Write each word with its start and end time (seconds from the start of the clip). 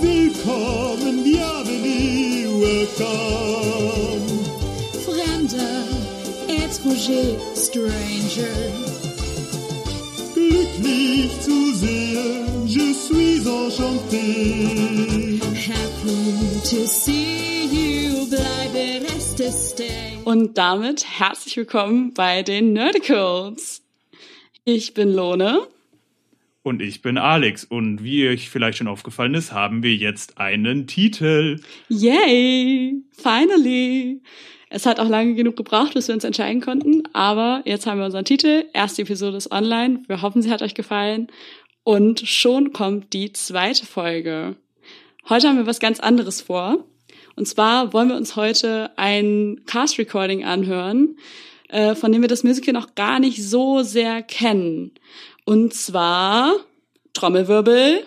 Willkommen, 0.00 1.24
bienvenue, 1.24 2.60
welcome. 2.60 4.22
Fremder, 5.04 5.84
étranger, 6.46 7.36
stranger. 7.56 8.46
Glücklich 10.34 11.40
zu 11.40 11.74
sehen, 11.74 12.66
je 12.66 12.92
suis 12.94 13.44
enchanté. 13.44 15.40
Happy 15.54 16.60
to 16.62 16.86
see 16.86 17.64
you, 17.66 18.26
bleibe 18.28 19.04
reste 19.04 19.50
stay. 19.50 20.18
Und 20.24 20.58
damit 20.58 21.06
herzlich 21.18 21.56
willkommen 21.56 22.14
bei 22.14 22.42
den 22.44 22.72
Nerdicals. 22.72 23.82
Ich 24.64 24.94
bin 24.94 25.12
Lone. 25.12 25.66
Und 26.62 26.82
ich 26.82 27.02
bin 27.02 27.18
Alex. 27.18 27.64
Und 27.64 28.02
wie 28.02 28.28
euch 28.28 28.50
vielleicht 28.50 28.78
schon 28.78 28.88
aufgefallen 28.88 29.34
ist, 29.34 29.52
haben 29.52 29.82
wir 29.82 29.94
jetzt 29.94 30.38
einen 30.38 30.86
Titel. 30.86 31.60
Yay! 31.88 32.96
Finally! 33.12 34.20
Es 34.70 34.84
hat 34.84 35.00
auch 35.00 35.08
lange 35.08 35.34
genug 35.34 35.56
gebraucht, 35.56 35.94
bis 35.94 36.08
wir 36.08 36.14
uns 36.14 36.24
entscheiden 36.24 36.60
konnten, 36.60 37.02
aber 37.14 37.62
jetzt 37.64 37.86
haben 37.86 37.98
wir 37.98 38.04
unseren 38.04 38.26
Titel. 38.26 38.66
Erste 38.74 39.02
Episode 39.02 39.38
ist 39.38 39.50
online. 39.50 40.02
Wir 40.08 40.20
hoffen, 40.20 40.42
sie 40.42 40.50
hat 40.50 40.60
euch 40.60 40.74
gefallen. 40.74 41.28
Und 41.84 42.20
schon 42.28 42.74
kommt 42.74 43.14
die 43.14 43.32
zweite 43.32 43.86
Folge. 43.86 44.56
Heute 45.28 45.48
haben 45.48 45.56
wir 45.56 45.66
was 45.66 45.80
ganz 45.80 46.00
anderes 46.00 46.42
vor. 46.42 46.84
Und 47.34 47.48
zwar 47.48 47.94
wollen 47.94 48.08
wir 48.08 48.16
uns 48.16 48.36
heute 48.36 48.90
ein 48.96 49.62
Cast-Recording 49.64 50.44
anhören, 50.44 51.16
äh, 51.68 51.94
von 51.94 52.12
dem 52.12 52.20
wir 52.20 52.28
das 52.28 52.44
Musical 52.44 52.74
noch 52.74 52.94
gar 52.94 53.20
nicht 53.20 53.42
so 53.42 53.82
sehr 53.82 54.22
kennen. 54.22 54.92
Und 55.48 55.72
zwar 55.72 56.56
Trommelwirbel. 57.14 58.06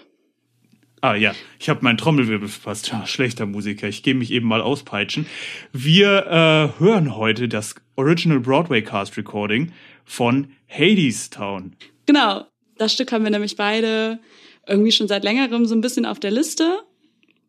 Ah 1.01 1.15
ja, 1.15 1.33
ich 1.57 1.69
habe 1.69 1.79
meinen 1.81 1.97
Trommelwirbel 1.97 2.47
verpasst. 2.47 2.89
Ja, 2.89 3.07
schlechter 3.07 3.47
Musiker, 3.47 3.87
ich 3.87 4.03
gehe 4.03 4.13
mich 4.13 4.29
eben 4.29 4.47
mal 4.47 4.61
auspeitschen. 4.61 5.25
Wir 5.73 6.27
äh, 6.27 6.79
hören 6.79 7.15
heute 7.15 7.47
das 7.47 7.73
Original 7.95 8.41
Broadway 8.41 8.83
Cast 8.83 9.17
Recording 9.17 9.71
von 10.05 10.51
Hades 10.69 11.31
Town. 11.31 11.75
Genau, 12.05 12.45
das 12.77 12.93
Stück 12.93 13.11
haben 13.11 13.23
wir 13.23 13.31
nämlich 13.31 13.55
beide 13.55 14.19
irgendwie 14.67 14.91
schon 14.91 15.07
seit 15.07 15.23
längerem 15.23 15.65
so 15.65 15.73
ein 15.73 15.81
bisschen 15.81 16.05
auf 16.05 16.19
der 16.19 16.29
Liste, 16.29 16.83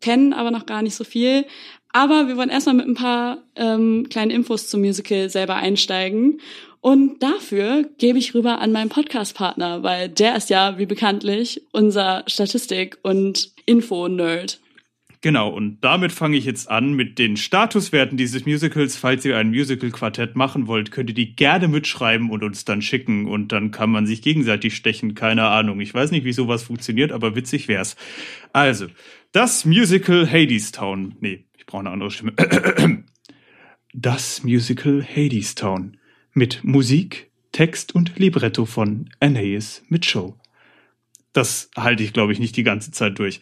kennen 0.01 0.33
aber 0.33 0.49
noch 0.49 0.65
gar 0.65 0.81
nicht 0.81 0.95
so 0.95 1.03
viel. 1.03 1.45
Aber 1.89 2.27
wir 2.27 2.35
wollen 2.35 2.49
erstmal 2.49 2.77
mit 2.77 2.87
ein 2.87 2.95
paar 2.95 3.43
ähm, 3.55 4.07
kleinen 4.09 4.31
Infos 4.31 4.69
zum 4.69 4.81
Musical 4.81 5.29
selber 5.29 5.57
einsteigen. 5.57 6.41
Und 6.83 7.23
dafür 7.23 7.89
gebe 7.97 8.19
ich 8.19 8.35
rüber 8.35 8.59
an 8.59 8.73
meinen 8.73 8.89
Podcast-Partner, 8.89 9.83
weil 9.83 10.09
der 10.09 10.35
ist 10.35 10.49
ja, 10.49 10.77
wie 10.77 10.85
bekanntlich, 10.85 11.61
unser 11.71 12.25
Statistik- 12.27 12.97
und 13.03 13.53
Info-Nerd. 13.65 14.59
Genau, 15.21 15.47
und 15.47 15.77
damit 15.79 16.11
fange 16.11 16.35
ich 16.35 16.43
jetzt 16.43 16.69
an 16.69 16.91
mit 16.91 17.19
den 17.19 17.37
Statuswerten 17.37 18.17
dieses 18.17 18.45
Musicals. 18.45 18.97
Falls 18.97 19.23
ihr 19.23 19.37
ein 19.37 19.51
Musical-Quartett 19.51 20.35
machen 20.35 20.67
wollt, 20.67 20.91
könnt 20.91 21.09
ihr 21.09 21.15
die 21.15 21.37
gerne 21.37 21.69
mitschreiben 21.69 22.29
und 22.29 22.43
uns 22.43 22.65
dann 22.65 22.81
schicken. 22.81 23.27
Und 23.29 23.53
dann 23.53 23.71
kann 23.71 23.89
man 23.89 24.05
sich 24.05 24.21
gegenseitig 24.21 24.75
stechen. 24.75 25.15
Keine 25.15 25.43
Ahnung. 25.43 25.79
Ich 25.79 25.93
weiß 25.93 26.11
nicht, 26.11 26.25
wie 26.25 26.33
sowas 26.33 26.63
funktioniert, 26.63 27.13
aber 27.13 27.33
witzig 27.33 27.69
wär's. 27.69 27.95
Also, 28.51 28.87
das 29.31 29.63
Musical 29.63 30.29
Hadestown. 30.29 31.15
Nee, 31.21 31.45
ich 31.57 31.65
brauche 31.65 31.79
eine 31.79 31.91
andere 31.91 32.11
Stimme. 32.11 32.33
Das 33.95 34.43
Musical 34.43 35.03
Hadestown. 35.03 35.97
Mit 36.33 36.63
Musik, 36.63 37.31
Text 37.51 37.93
und 37.93 38.17
Libretto 38.17 38.65
von 38.65 39.09
Anais 39.19 39.83
Mitchell. 39.89 40.33
Das 41.31 41.69
halte 41.75 42.03
ich, 42.03 42.13
glaube 42.13 42.33
ich, 42.33 42.39
nicht 42.39 42.57
die 42.57 42.63
ganze 42.63 42.91
Zeit 42.91 43.19
durch. 43.19 43.41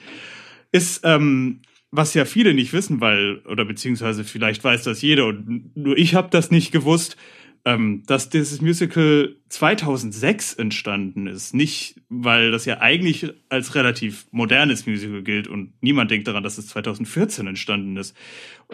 Ist, 0.71 1.01
ähm, 1.03 1.61
was 1.91 2.13
ja 2.13 2.25
viele 2.25 2.53
nicht 2.53 2.73
wissen, 2.73 3.01
weil, 3.01 3.39
oder 3.39 3.65
beziehungsweise 3.65 4.23
vielleicht 4.23 4.63
weiß 4.63 4.83
das 4.83 5.01
jeder 5.01 5.27
und 5.27 5.75
nur 5.75 5.97
ich 5.97 6.15
habe 6.15 6.29
das 6.31 6.51
nicht 6.51 6.71
gewusst, 6.71 7.17
ähm, 7.65 8.03
dass 8.07 8.29
dieses 8.29 8.61
Musical 8.61 9.35
2006 9.49 10.53
entstanden 10.55 11.27
ist. 11.27 11.53
Nicht, 11.53 12.01
weil 12.09 12.51
das 12.51 12.65
ja 12.65 12.79
eigentlich 12.79 13.31
als 13.49 13.75
relativ 13.75 14.25
modernes 14.31 14.87
Musical 14.87 15.21
gilt 15.21 15.47
und 15.47 15.73
niemand 15.81 16.09
denkt 16.09 16.27
daran, 16.27 16.43
dass 16.43 16.57
es 16.57 16.67
2014 16.67 17.45
entstanden 17.47 17.97
ist. 17.97 18.15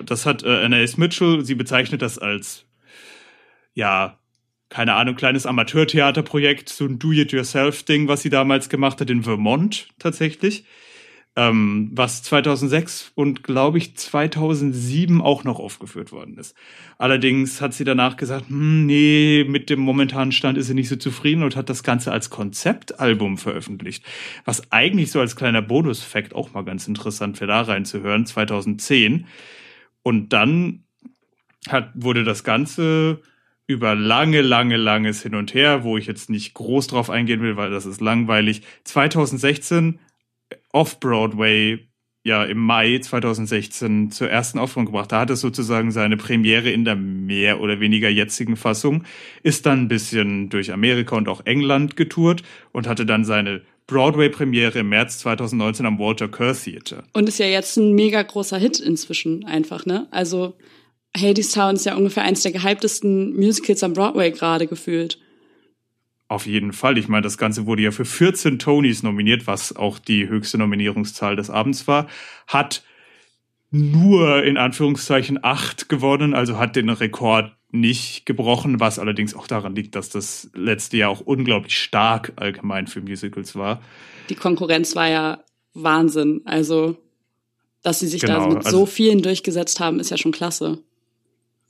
Das 0.06 0.25
hat 0.25 0.44
äh, 0.44 0.63
Anais 0.63 0.97
Mitchell, 0.97 1.44
sie 1.44 1.56
bezeichnet 1.56 2.01
das 2.01 2.17
als, 2.17 2.66
ja, 3.77 4.19
keine 4.69 4.95
Ahnung, 4.95 5.15
kleines 5.15 5.45
Amateurtheaterprojekt, 5.45 6.67
so 6.69 6.85
ein 6.85 6.99
Do-it-yourself-Ding, 6.99 8.07
was 8.07 8.21
sie 8.21 8.29
damals 8.29 8.69
gemacht 8.69 8.99
hat 8.99 9.09
in 9.09 9.23
Vermont 9.23 9.88
tatsächlich 9.99 10.65
ähm, 11.38 11.91
was 11.93 12.23
2006 12.23 13.11
und 13.13 13.43
glaube 13.43 13.77
ich 13.77 13.95
2007 13.95 15.21
auch 15.21 15.43
noch 15.43 15.59
aufgeführt 15.59 16.11
worden 16.11 16.35
ist. 16.39 16.55
Allerdings 16.97 17.61
hat 17.61 17.75
sie 17.75 17.83
danach 17.83 18.17
gesagt, 18.17 18.49
hm, 18.49 18.88
nee, 18.88 19.45
mit 19.47 19.69
dem 19.69 19.79
momentanen 19.79 20.31
Stand 20.31 20.57
ist 20.57 20.65
sie 20.65 20.73
nicht 20.73 20.89
so 20.89 20.95
zufrieden 20.95 21.44
und 21.44 21.55
hat 21.55 21.69
das 21.69 21.83
Ganze 21.83 22.11
als 22.11 22.31
Konzeptalbum 22.31 23.38
veröffentlicht. 23.38 24.03
Was 24.45 24.71
eigentlich 24.71 25.11
so 25.11 25.19
als 25.19 25.35
kleiner 25.35 25.61
Bonus-Fact 25.61 26.33
auch 26.33 26.53
mal 26.53 26.65
ganz 26.65 26.88
interessant 26.88 27.39
wäre, 27.39 27.49
da 27.49 27.61
reinzuhören, 27.61 28.25
2010. 28.25 29.27
Und 30.01 30.33
dann 30.33 30.85
hat, 31.69 31.91
wurde 31.94 32.23
das 32.23 32.44
Ganze 32.44 33.21
über 33.67 33.95
lange, 33.95 34.41
lange, 34.41 34.78
langes 34.78 35.22
Hin 35.22 35.35
und 35.35 35.53
Her, 35.53 35.83
wo 35.83 35.97
ich 35.97 36.07
jetzt 36.07 36.29
nicht 36.29 36.53
groß 36.53 36.88
drauf 36.88 37.09
eingehen 37.09 37.41
will, 37.41 37.57
weil 37.57 37.69
das 37.69 37.85
ist 37.85 38.01
langweilig. 38.01 38.61
2016 38.85 40.00
Off-Broadway 40.72 41.88
ja 42.23 42.44
im 42.44 42.57
Mai 42.57 43.00
2016 43.00 44.11
zur 44.11 44.29
ersten 44.29 44.59
Aufführung 44.59 44.88
gebracht. 44.88 45.11
Da 45.11 45.22
hat 45.22 45.29
es 45.29 45.41
sozusagen 45.41 45.91
seine 45.91 46.17
Premiere 46.17 46.69
in 46.69 46.83
der 46.85 46.95
mehr 46.95 47.61
oder 47.61 47.79
weniger 47.79 48.09
jetzigen 48.09 48.57
Fassung, 48.57 49.03
ist 49.44 49.66
dann 49.66 49.83
ein 49.83 49.88
bisschen 49.88 50.50
durch 50.50 50.72
Amerika 50.72 51.16
und 51.16 51.29
auch 51.29 51.45
England 51.45 51.95
getourt 51.95 52.44
und 52.72 52.88
hatte 52.88 53.06
dann 53.06 53.23
seine 53.23 53.61
Broadway-Premiere 53.88 54.79
im 54.79 54.89
März 54.89 55.19
2019 55.19 55.85
am 55.85 56.00
Walter 56.00 56.27
Kerr 56.27 56.53
Theater. 56.53 57.03
Und 57.13 57.29
ist 57.29 57.39
ja 57.39 57.45
jetzt 57.45 57.77
ein 57.77 57.94
mega 57.94 58.22
großer 58.22 58.57
Hit 58.57 58.79
inzwischen 58.81 59.45
einfach, 59.45 59.85
ne? 59.85 60.07
Also 60.11 60.57
Hadestown 61.17 61.75
ist 61.75 61.85
ja 61.85 61.95
ungefähr 61.95 62.23
eins 62.23 62.44
der 62.44 62.51
gehyptesten 62.51 63.35
Musicals 63.35 63.83
am 63.83 63.94
Broadway 63.94 64.31
gerade 64.31 64.67
gefühlt. 64.67 65.19
Auf 66.29 66.45
jeden 66.45 66.73
Fall. 66.73 66.97
Ich 66.97 67.07
meine, 67.07 67.22
das 67.22 67.38
Ganze 67.38 67.66
wurde 67.66 67.83
ja 67.83 67.91
für 67.91 68.03
14 68.05 68.59
Tonys 68.59 69.01
nominiert, 69.01 69.47
was 69.47 69.75
auch 69.75 69.97
die 69.97 70.27
höchste 70.27 70.57
Nominierungszahl 70.57 71.35
des 71.35 71.50
Abends 71.50 71.88
war. 71.88 72.07
Hat 72.47 72.83
nur 73.72 74.44
in 74.44 74.57
Anführungszeichen 74.57 75.39
acht 75.41 75.89
gewonnen, 75.89 76.33
also 76.33 76.57
hat 76.57 76.75
den 76.75 76.89
Rekord 76.89 77.53
nicht 77.69 78.25
gebrochen, 78.25 78.79
was 78.79 78.97
allerdings 78.97 79.33
auch 79.33 79.47
daran 79.47 79.75
liegt, 79.75 79.95
dass 79.95 80.09
das 80.09 80.50
letzte 80.53 80.97
Jahr 80.97 81.09
auch 81.09 81.22
unglaublich 81.22 81.77
stark 81.79 82.33
allgemein 82.38 82.88
für 82.88 83.01
Musicals 83.01 83.56
war. 83.56 83.81
Die 84.29 84.35
Konkurrenz 84.35 84.95
war 84.95 85.09
ja 85.09 85.44
Wahnsinn. 85.73 86.41
Also, 86.45 86.97
dass 87.83 88.00
sie 88.00 88.07
sich 88.07 88.22
Genau, 88.22 88.39
da 88.41 88.47
mit 88.47 88.66
also- 88.66 88.79
so 88.79 88.85
vielen 88.85 89.22
durchgesetzt 89.22 89.79
haben, 89.79 90.00
ist 90.00 90.11
ja 90.11 90.17
schon 90.17 90.31
klasse. 90.31 90.79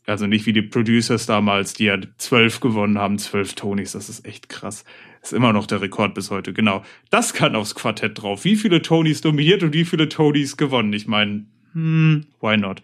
Also 0.07 0.25
nicht 0.25 0.45
wie 0.45 0.53
die 0.53 0.61
Producers 0.61 1.25
damals, 1.25 1.73
die 1.73 1.83
ja 1.83 1.97
zwölf 2.17 2.61
gewonnen 2.61 2.97
haben, 2.97 3.19
zwölf 3.19 3.55
Tonys. 3.55 3.91
Das 3.91 4.07
ist 4.07 4.25
echt 4.25 4.47
krass. 4.47 4.85
Ist 5.21 5.33
immer 5.33 5.51
noch 5.51 5.67
der 5.67 5.81
Rekord 5.81 6.13
bis 6.13 6.31
heute. 6.31 6.53
Genau. 6.53 6.83
Das 7.09 7.33
kann 7.33 7.57
aufs 7.57 7.75
Quartett 7.75 8.21
drauf. 8.21 8.45
Wie 8.45 8.55
viele 8.55 8.81
Tonys 8.81 9.19
dominiert 9.19 9.63
und 9.63 9.73
wie 9.73 9.83
viele 9.83 10.07
Tonys 10.07 10.55
gewonnen? 10.55 10.93
Ich 10.93 11.07
meine, 11.07 11.45
hm, 11.73 12.25
why 12.39 12.55
not? 12.55 12.81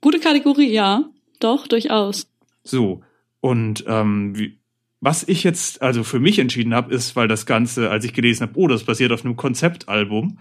Gute 0.00 0.18
Kategorie, 0.18 0.72
ja. 0.72 1.04
Doch, 1.40 1.66
durchaus. 1.66 2.26
So. 2.64 3.02
Und 3.40 3.84
ähm, 3.86 4.38
wie, 4.38 4.58
was 5.00 5.28
ich 5.28 5.44
jetzt 5.44 5.82
also 5.82 6.04
für 6.04 6.20
mich 6.20 6.38
entschieden 6.38 6.72
habe, 6.72 6.94
ist, 6.94 7.16
weil 7.16 7.28
das 7.28 7.44
Ganze, 7.44 7.90
als 7.90 8.06
ich 8.06 8.14
gelesen 8.14 8.48
habe, 8.48 8.58
oh, 8.58 8.66
das 8.66 8.84
basiert 8.84 9.12
auf 9.12 9.26
einem 9.26 9.36
Konzeptalbum, 9.36 10.38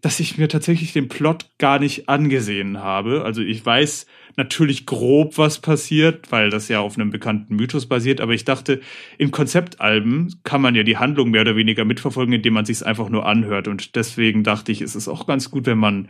dass 0.00 0.20
ich 0.20 0.38
mir 0.38 0.48
tatsächlich 0.48 0.92
den 0.92 1.08
Plot 1.08 1.46
gar 1.58 1.78
nicht 1.78 2.08
angesehen 2.08 2.78
habe. 2.78 3.24
Also 3.24 3.42
ich 3.42 3.64
weiß 3.64 4.06
natürlich 4.36 4.86
grob, 4.86 5.36
was 5.36 5.58
passiert, 5.58 6.30
weil 6.30 6.50
das 6.50 6.68
ja 6.68 6.80
auf 6.80 6.96
einem 6.96 7.10
bekannten 7.10 7.56
Mythos 7.56 7.86
basiert, 7.86 8.20
aber 8.20 8.32
ich 8.32 8.44
dachte, 8.44 8.80
in 9.18 9.30
Konzeptalben 9.30 10.40
kann 10.44 10.62
man 10.62 10.74
ja 10.74 10.84
die 10.84 10.96
Handlung 10.96 11.30
mehr 11.30 11.42
oder 11.42 11.56
weniger 11.56 11.84
mitverfolgen, 11.84 12.34
indem 12.34 12.54
man 12.54 12.64
sich 12.64 12.84
einfach 12.86 13.08
nur 13.08 13.26
anhört. 13.26 13.68
Und 13.68 13.96
deswegen 13.96 14.44
dachte 14.44 14.72
ich, 14.72 14.80
es 14.80 14.94
ist 14.94 15.08
auch 15.08 15.26
ganz 15.26 15.50
gut, 15.50 15.66
wenn 15.66 15.78
man 15.78 16.08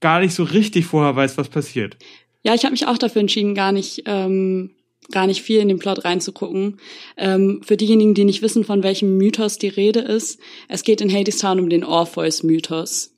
gar 0.00 0.20
nicht 0.20 0.34
so 0.34 0.44
richtig 0.44 0.86
vorher 0.86 1.14
weiß, 1.14 1.36
was 1.38 1.48
passiert. 1.48 1.96
Ja, 2.42 2.54
ich 2.54 2.64
habe 2.64 2.72
mich 2.72 2.86
auch 2.86 2.98
dafür 2.98 3.20
entschieden, 3.20 3.54
gar 3.54 3.72
nicht, 3.72 4.04
ähm, 4.06 4.70
gar 5.10 5.26
nicht 5.26 5.42
viel 5.42 5.60
in 5.60 5.68
den 5.68 5.78
Plot 5.78 6.04
reinzugucken. 6.04 6.78
Ähm, 7.16 7.60
für 7.64 7.76
diejenigen, 7.76 8.14
die 8.14 8.24
nicht 8.24 8.42
wissen, 8.42 8.64
von 8.64 8.82
welchem 8.82 9.18
Mythos 9.18 9.58
die 9.58 9.68
Rede 9.68 10.00
ist, 10.00 10.40
es 10.68 10.84
geht 10.84 11.00
in 11.00 11.12
Hadestown 11.12 11.60
um 11.60 11.68
den 11.68 11.84
Orpheus-Mythos. 11.84 13.17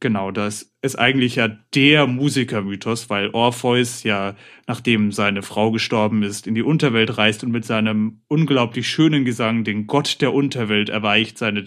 Genau, 0.00 0.30
das 0.30 0.74
ist 0.82 0.96
eigentlich 0.96 1.36
ja 1.36 1.48
der 1.48 2.06
Musikermythos, 2.06 3.08
weil 3.08 3.30
Orpheus 3.30 4.02
ja, 4.02 4.36
nachdem 4.66 5.12
seine 5.12 5.42
Frau 5.42 5.70
gestorben 5.70 6.22
ist, 6.22 6.46
in 6.46 6.54
die 6.54 6.62
Unterwelt 6.62 7.16
reist 7.16 7.42
und 7.42 7.52
mit 7.52 7.64
seinem 7.64 8.20
unglaublich 8.28 8.86
schönen 8.86 9.24
Gesang 9.24 9.64
den 9.64 9.86
Gott 9.86 10.20
der 10.20 10.34
Unterwelt 10.34 10.90
erweicht, 10.90 11.38
seine 11.38 11.64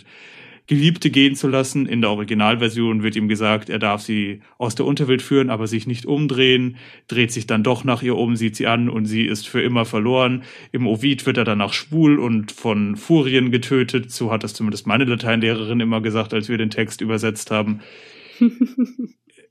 Geliebte 0.68 1.10
gehen 1.10 1.36
zu 1.36 1.48
lassen. 1.48 1.86
In 1.88 2.02
der 2.02 2.12
Originalversion 2.12 3.02
wird 3.02 3.16
ihm 3.16 3.30
gesagt, 3.30 3.70
er 3.70 3.80
darf 3.80 4.02
sie 4.02 4.42
aus 4.58 4.76
der 4.76 4.86
Unterwelt 4.86 5.22
führen, 5.22 5.50
aber 5.50 5.66
sich 5.66 5.88
nicht 5.88 6.06
umdrehen, 6.06 6.76
dreht 7.08 7.32
sich 7.32 7.48
dann 7.48 7.64
doch 7.64 7.86
nach 7.86 8.04
ihr 8.04 8.18
um, 8.18 8.36
sieht 8.36 8.58
sie 8.58 8.68
an 8.68 8.90
und 8.90 9.06
sie 9.06 9.26
ist 9.26 9.48
für 9.48 9.62
immer 9.62 9.86
verloren. 9.86 10.44
Im 10.74 10.86
Ovid 10.86 11.26
wird 11.26 11.38
er 11.38 11.46
danach 11.46 11.72
schwul 11.72 12.20
und 12.20 12.52
von 12.52 12.98
Furien 12.98 13.50
getötet. 13.50 14.12
So 14.12 14.30
hat 14.30 14.44
das 14.44 14.54
zumindest 14.54 14.86
meine 14.86 15.06
Lateinlehrerin 15.06 15.80
immer 15.80 16.02
gesagt, 16.02 16.34
als 16.34 16.50
wir 16.50 16.58
den 16.58 16.70
Text 16.70 17.00
übersetzt 17.00 17.50
haben. 17.50 17.80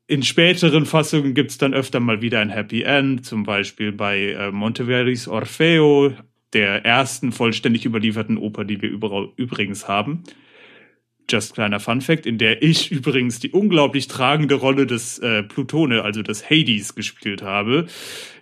In 0.08 0.22
späteren 0.22 0.86
Fassungen 0.86 1.34
gibt's 1.34 1.58
dann 1.58 1.74
öfter 1.74 1.98
mal 1.98 2.22
wieder 2.22 2.38
ein 2.40 2.50
Happy 2.50 2.82
End, 2.82 3.26
zum 3.26 3.42
Beispiel 3.42 3.90
bei 3.90 4.32
äh, 4.32 4.52
Monteverdi's 4.52 5.26
Orfeo, 5.26 6.12
der 6.52 6.84
ersten 6.84 7.32
vollständig 7.32 7.84
überlieferten 7.84 8.38
Oper, 8.38 8.64
die 8.64 8.80
wir 8.80 8.88
übrigens 8.88 9.88
haben. 9.88 10.22
Just 11.28 11.54
kleiner 11.54 11.80
Fun 11.80 12.00
Fact, 12.00 12.24
in 12.24 12.38
der 12.38 12.62
ich 12.62 12.92
übrigens 12.92 13.40
die 13.40 13.50
unglaublich 13.50 14.06
tragende 14.06 14.54
Rolle 14.54 14.86
des 14.86 15.18
äh, 15.18 15.42
Plutone, 15.42 16.02
also 16.02 16.22
des 16.22 16.48
Hades, 16.48 16.94
gespielt 16.94 17.42
habe, 17.42 17.86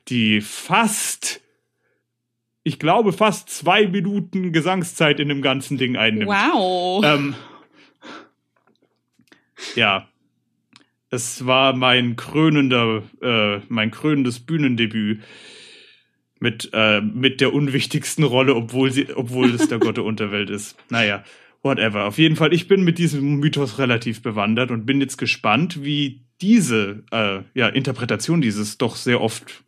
die 0.09 0.43
fast, 0.43 1.41
ich 2.63 2.79
glaube, 2.79 3.15
fast 3.15 3.49
zwei 3.49 3.87
Minuten 3.87 4.53
Gesangszeit 4.53 5.19
in 5.19 5.29
dem 5.29 5.41
ganzen 5.41 5.79
Ding 5.79 5.97
einnimmt. 5.97 6.31
Wow. 6.31 7.03
Ähm, 7.07 7.35
ja, 9.77 10.09
es 11.15 11.47
war 11.47 11.75
mein 11.75 12.17
krönender, 12.17 13.03
äh, 13.23 13.61
mein 13.69 13.91
krönendes 13.91 14.41
Bühnendebüt 14.41 15.23
mit 16.41 16.71
äh, 16.73 17.01
mit 17.01 17.41
der 17.41 17.55
unwichtigsten 17.55 18.25
Rolle, 18.25 18.55
obwohl 18.55 18.91
sie, 18.93 19.15
obwohl 19.15 19.55
es 19.55 19.69
der 19.69 19.79
Gott 19.79 19.97
der 19.97 20.05
Unterwelt 20.05 20.51
ist. 20.51 20.77
Naja, 20.91 21.25
whatever. 21.63 22.05
Auf 22.05 22.19
jeden 22.19 22.37
Fall, 22.37 22.53
ich 22.53 22.69
bin 22.69 22.85
mit 22.85 22.99
diesem 22.99 23.37
Mythos 23.37 23.79
relativ 23.79 24.21
bewandert 24.21 24.71
und 24.71 24.85
bin 24.85 25.01
jetzt 25.01 25.17
gespannt, 25.17 25.83
wie 25.85 26.21
diese 26.41 27.05
äh, 27.11 27.41
ja, 27.55 27.69
Interpretation 27.69 28.41
dieses 28.43 28.77
doch 28.77 28.97
sehr 28.97 29.21
oft 29.21 29.63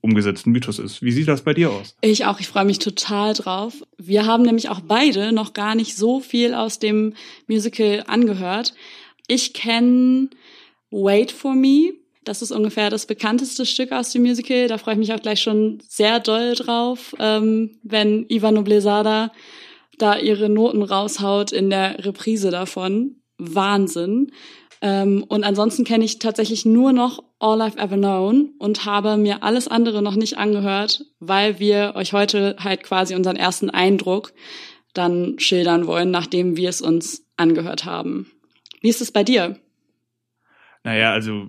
umgesetzten 0.00 0.52
Mythos 0.52 0.78
ist. 0.78 1.02
Wie 1.02 1.12
sieht 1.12 1.28
das 1.28 1.42
bei 1.42 1.54
dir 1.54 1.70
aus? 1.70 1.96
Ich 2.00 2.24
auch, 2.24 2.40
ich 2.40 2.48
freue 2.48 2.64
mich 2.64 2.78
total 2.78 3.34
drauf. 3.34 3.74
Wir 3.98 4.26
haben 4.26 4.42
nämlich 4.42 4.68
auch 4.68 4.80
beide 4.80 5.32
noch 5.32 5.52
gar 5.52 5.74
nicht 5.74 5.96
so 5.96 6.20
viel 6.20 6.54
aus 6.54 6.78
dem 6.78 7.14
Musical 7.46 8.04
angehört. 8.06 8.74
Ich 9.26 9.52
kenne 9.52 10.30
Wait 10.90 11.32
for 11.32 11.54
Me. 11.54 11.92
Das 12.24 12.42
ist 12.42 12.50
ungefähr 12.50 12.90
das 12.90 13.06
bekannteste 13.06 13.64
Stück 13.64 13.92
aus 13.92 14.10
dem 14.12 14.22
Musical. 14.22 14.68
Da 14.68 14.78
freue 14.78 14.94
ich 14.94 14.98
mich 14.98 15.12
auch 15.12 15.22
gleich 15.22 15.40
schon 15.40 15.78
sehr 15.88 16.20
doll 16.20 16.54
drauf, 16.54 17.14
ähm, 17.18 17.78
wenn 17.82 18.26
Iva 18.28 18.50
Noblezada 18.50 19.32
da 19.96 20.16
ihre 20.18 20.48
Noten 20.48 20.82
raushaut 20.82 21.52
in 21.52 21.70
der 21.70 22.04
Reprise 22.04 22.50
davon. 22.50 23.16
Wahnsinn. 23.38 24.32
Ähm, 24.80 25.24
und 25.28 25.44
ansonsten 25.44 25.84
kenne 25.84 26.04
ich 26.04 26.18
tatsächlich 26.18 26.64
nur 26.64 26.92
noch 26.92 27.22
All 27.40 27.60
I've 27.60 27.78
Ever 27.78 27.96
Known 27.96 28.50
und 28.58 28.84
habe 28.84 29.16
mir 29.16 29.42
alles 29.42 29.68
andere 29.68 30.02
noch 30.02 30.14
nicht 30.14 30.38
angehört, 30.38 31.04
weil 31.18 31.58
wir 31.58 31.94
euch 31.96 32.12
heute 32.12 32.56
halt 32.60 32.82
quasi 32.82 33.14
unseren 33.14 33.36
ersten 33.36 33.70
Eindruck 33.70 34.32
dann 34.94 35.38
schildern 35.38 35.86
wollen, 35.86 36.10
nachdem 36.10 36.56
wir 36.56 36.68
es 36.68 36.80
uns 36.80 37.24
angehört 37.36 37.84
haben. 37.84 38.30
Wie 38.80 38.88
ist 38.88 39.00
es 39.00 39.12
bei 39.12 39.24
dir? 39.24 39.56
Naja, 40.88 41.12
also, 41.12 41.48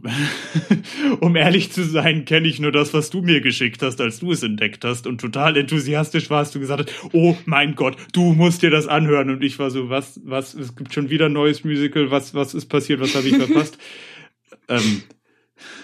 um 1.21 1.33
ehrlich 1.37 1.71
zu 1.71 1.85
sein, 1.85 2.25
kenne 2.25 2.49
ich 2.49 2.59
nur 2.59 2.73
das, 2.73 2.93
was 2.93 3.09
du 3.09 3.21
mir 3.21 3.39
geschickt 3.39 3.81
hast, 3.81 4.01
als 4.01 4.19
du 4.19 4.33
es 4.33 4.43
entdeckt 4.43 4.83
hast 4.83 5.07
und 5.07 5.21
total 5.21 5.55
enthusiastisch 5.55 6.29
warst 6.29 6.55
du 6.55 6.59
gesagt 6.59 6.91
hast, 6.91 7.13
oh 7.13 7.37
mein 7.45 7.75
Gott, 7.75 7.95
du 8.11 8.33
musst 8.33 8.63
dir 8.63 8.69
das 8.69 8.85
anhören 8.85 9.29
und 9.29 9.41
ich 9.41 9.57
war 9.57 9.71
so, 9.71 9.89
was, 9.89 10.19
was, 10.25 10.55
es 10.55 10.75
gibt 10.75 10.93
schon 10.93 11.09
wieder 11.09 11.27
ein 11.27 11.31
neues 11.31 11.63
Musical, 11.63 12.11
was, 12.11 12.33
was 12.33 12.53
ist 12.53 12.65
passiert, 12.65 12.99
was 12.99 13.15
habe 13.15 13.29
ich 13.29 13.37
verpasst? 13.37 13.77
ähm, 14.67 15.03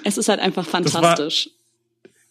es 0.03 0.17
ist 0.17 0.27
halt 0.27 0.41
einfach 0.41 0.65
fantastisch. 0.65 1.51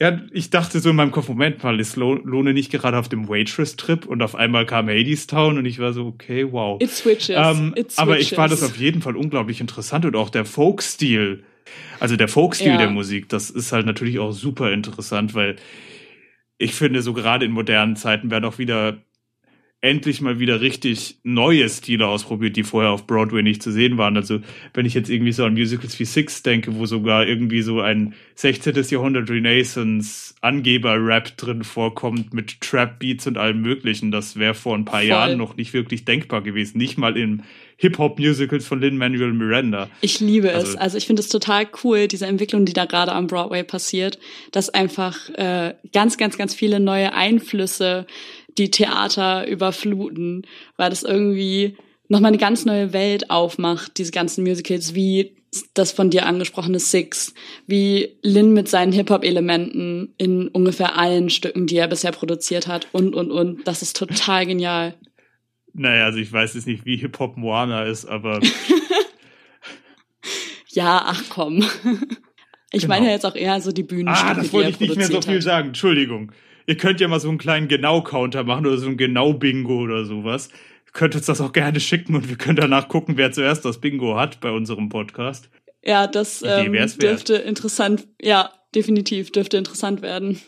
Ja, 0.00 0.20
ich 0.32 0.50
dachte 0.50 0.80
so 0.80 0.90
in 0.90 0.96
meinem 0.96 1.12
Kopf, 1.12 1.28
Moment 1.28 1.62
mal, 1.62 1.78
ist 1.78 1.94
Lohne 1.96 2.52
nicht 2.52 2.72
gerade 2.72 2.98
auf 2.98 3.08
dem 3.08 3.28
Waitress-Trip 3.28 4.06
und 4.06 4.22
auf 4.22 4.34
einmal 4.34 4.66
kam 4.66 4.88
Hades 4.88 5.28
Town 5.28 5.56
und 5.56 5.66
ich 5.66 5.78
war 5.78 5.92
so, 5.92 6.06
okay, 6.06 6.50
wow. 6.50 6.82
It 6.82 6.90
switches. 6.90 7.36
Ähm, 7.36 7.68
It 7.76 7.92
switches. 7.92 7.98
Aber 7.98 8.18
ich 8.18 8.30
fand 8.30 8.52
das 8.52 8.64
auf 8.64 8.76
jeden 8.76 9.02
Fall 9.02 9.16
unglaublich 9.16 9.60
interessant 9.60 10.04
und 10.04 10.16
auch 10.16 10.30
der 10.30 10.44
Folk-Stil, 10.44 11.44
also 12.00 12.16
der 12.16 12.26
Folk-Stil 12.26 12.72
Ja. 12.72 12.76
der 12.78 12.90
Musik, 12.90 13.28
das 13.28 13.50
ist 13.50 13.70
halt 13.70 13.86
natürlich 13.86 14.18
auch 14.18 14.32
super 14.32 14.72
interessant, 14.72 15.32
weil 15.34 15.56
ich 16.58 16.74
finde, 16.74 17.00
so 17.00 17.12
gerade 17.12 17.44
in 17.46 17.52
modernen 17.52 17.94
Zeiten 17.94 18.30
werden 18.32 18.44
auch 18.44 18.58
wieder 18.58 18.98
endlich 19.84 20.20
mal 20.22 20.38
wieder 20.38 20.60
richtig 20.62 21.18
neue 21.24 21.68
Stile 21.68 22.06
ausprobiert, 22.08 22.56
die 22.56 22.62
vorher 22.62 22.90
auf 22.90 23.06
Broadway 23.06 23.42
nicht 23.42 23.62
zu 23.62 23.70
sehen 23.70 23.98
waren. 23.98 24.16
Also 24.16 24.40
wenn 24.72 24.86
ich 24.86 24.94
jetzt 24.94 25.10
irgendwie 25.10 25.32
so 25.32 25.44
an 25.44 25.52
Musicals 25.52 25.98
wie 26.00 26.06
Six 26.06 26.42
denke, 26.42 26.74
wo 26.76 26.86
sogar 26.86 27.26
irgendwie 27.26 27.60
so 27.62 27.80
ein 27.80 28.14
16. 28.36 28.74
Jahrhundert 28.90 29.28
Renaissance 29.30 30.34
Angeber-Rap 30.40 31.36
drin 31.36 31.64
vorkommt 31.64 32.32
mit 32.32 32.60
Trap-Beats 32.62 33.26
und 33.26 33.36
allem 33.38 33.60
möglichen, 33.60 34.10
das 34.10 34.36
wäre 34.38 34.54
vor 34.54 34.74
ein 34.74 34.84
paar 34.86 35.00
Voll. 35.00 35.08
Jahren 35.08 35.38
noch 35.38 35.56
nicht 35.56 35.72
wirklich 35.74 36.04
denkbar 36.04 36.42
gewesen. 36.42 36.78
Nicht 36.78 36.96
mal 36.98 37.16
in 37.16 37.42
Hip-Hop-Musicals 37.76 38.66
von 38.66 38.80
Lin-Manuel 38.80 39.32
Miranda. 39.32 39.90
Ich 40.00 40.20
liebe 40.20 40.48
es. 40.48 40.64
Also- 40.76 40.78
Also 40.78 40.98
ich 40.98 41.06
finde 41.06 41.20
es 41.20 41.28
total 41.28 41.66
cool, 41.82 42.08
diese 42.08 42.26
Entwicklung, 42.26 42.64
die 42.64 42.72
da 42.72 42.84
gerade 42.86 43.12
am 43.12 43.26
Broadway 43.26 43.64
passiert, 43.64 44.18
dass 44.52 44.70
einfach 44.70 45.28
äh, 45.30 45.74
ganz, 45.92 46.16
ganz, 46.16 46.38
ganz 46.38 46.54
viele 46.54 46.78
neue 46.80 47.12
Einflüsse 47.12 48.06
die 48.58 48.70
Theater 48.70 49.46
überfluten, 49.46 50.46
weil 50.76 50.90
das 50.90 51.02
irgendwie 51.02 51.76
nochmal 52.08 52.28
eine 52.28 52.38
ganz 52.38 52.64
neue 52.64 52.92
Welt 52.92 53.30
aufmacht, 53.30 53.98
diese 53.98 54.12
ganzen 54.12 54.44
Musicals, 54.44 54.94
wie 54.94 55.36
das 55.74 55.92
von 55.92 56.10
dir 56.10 56.26
angesprochene 56.26 56.80
Six, 56.80 57.32
wie 57.66 58.16
Lin 58.22 58.52
mit 58.52 58.68
seinen 58.68 58.92
Hip-Hop-Elementen 58.92 60.12
in 60.18 60.48
ungefähr 60.48 60.98
allen 60.98 61.30
Stücken, 61.30 61.66
die 61.66 61.76
er 61.76 61.86
bisher 61.88 62.10
produziert 62.12 62.66
hat 62.66 62.88
und, 62.92 63.14
und, 63.14 63.30
und. 63.30 63.66
Das 63.66 63.80
ist 63.82 63.96
total 63.96 64.46
genial. 64.46 64.94
Naja, 65.72 66.04
also 66.06 66.18
ich 66.18 66.32
weiß 66.32 66.54
jetzt 66.54 66.66
nicht, 66.66 66.84
wie 66.84 66.96
Hip-Hop 66.96 67.36
Moana 67.36 67.84
ist, 67.84 68.04
aber 68.06 68.40
Ja, 70.72 71.02
ach 71.06 71.22
komm. 71.28 71.64
Ich 72.72 72.82
Genau. 72.82 72.94
meine 72.94 73.06
ja 73.06 73.12
jetzt 73.12 73.24
auch 73.26 73.36
eher 73.36 73.60
so 73.60 73.70
die 73.70 73.84
Bühnenstücke, 73.84 74.30
Ah, 74.30 74.34
das 74.34 74.52
wollte 74.52 74.70
ich 74.70 74.80
nicht 74.80 74.96
mehr 74.96 75.06
so 75.06 75.22
viel 75.22 75.36
hat. 75.36 75.42
sagen. 75.42 75.68
Entschuldigung. 75.68 76.32
Ihr 76.66 76.76
könnt 76.76 77.00
ja 77.00 77.08
mal 77.08 77.20
so 77.20 77.28
einen 77.28 77.38
kleinen 77.38 77.68
Genau-Counter 77.68 78.44
machen 78.44 78.66
oder 78.66 78.78
so 78.78 78.88
ein 78.88 78.96
Genau-Bingo 78.96 79.80
oder 79.80 80.04
sowas. 80.04 80.48
Ihr 80.86 80.92
könnt 80.92 81.14
uns 81.14 81.26
das 81.26 81.40
auch 81.40 81.52
gerne 81.52 81.80
schicken 81.80 82.14
und 82.14 82.28
wir 82.28 82.36
können 82.36 82.56
danach 82.56 82.88
gucken, 82.88 83.16
wer 83.16 83.32
zuerst 83.32 83.64
das 83.64 83.80
Bingo 83.80 84.16
hat 84.16 84.40
bei 84.40 84.50
unserem 84.50 84.88
Podcast. 84.88 85.50
Ja, 85.84 86.06
das 86.06 86.42
ähm, 86.46 86.72
dürfte 86.72 87.34
interessant, 87.34 88.06
ja, 88.20 88.50
definitiv 88.74 89.30
dürfte 89.32 89.58
interessant 89.58 90.02
werden. 90.02 90.40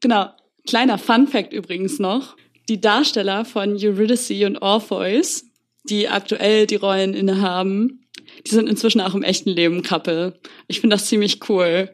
Genau. 0.00 0.30
Kleiner 0.66 0.98
Fun 0.98 1.28
Fact 1.28 1.52
übrigens 1.52 1.98
noch. 1.98 2.36
Die 2.68 2.80
Darsteller 2.80 3.44
von 3.44 3.76
Eurydice 3.76 4.44
und 4.44 4.58
Orpheus, 4.62 5.44
die 5.84 6.08
aktuell 6.08 6.66
die 6.66 6.76
Rollen 6.76 7.14
innehaben, 7.14 8.06
die 8.46 8.50
sind 8.50 8.68
inzwischen 8.68 9.00
auch 9.00 9.14
im 9.14 9.22
echten 9.22 9.50
Leben 9.50 9.82
Couple. 9.82 10.34
Ich 10.66 10.80
finde 10.80 10.96
das 10.96 11.06
ziemlich 11.06 11.48
cool, 11.48 11.90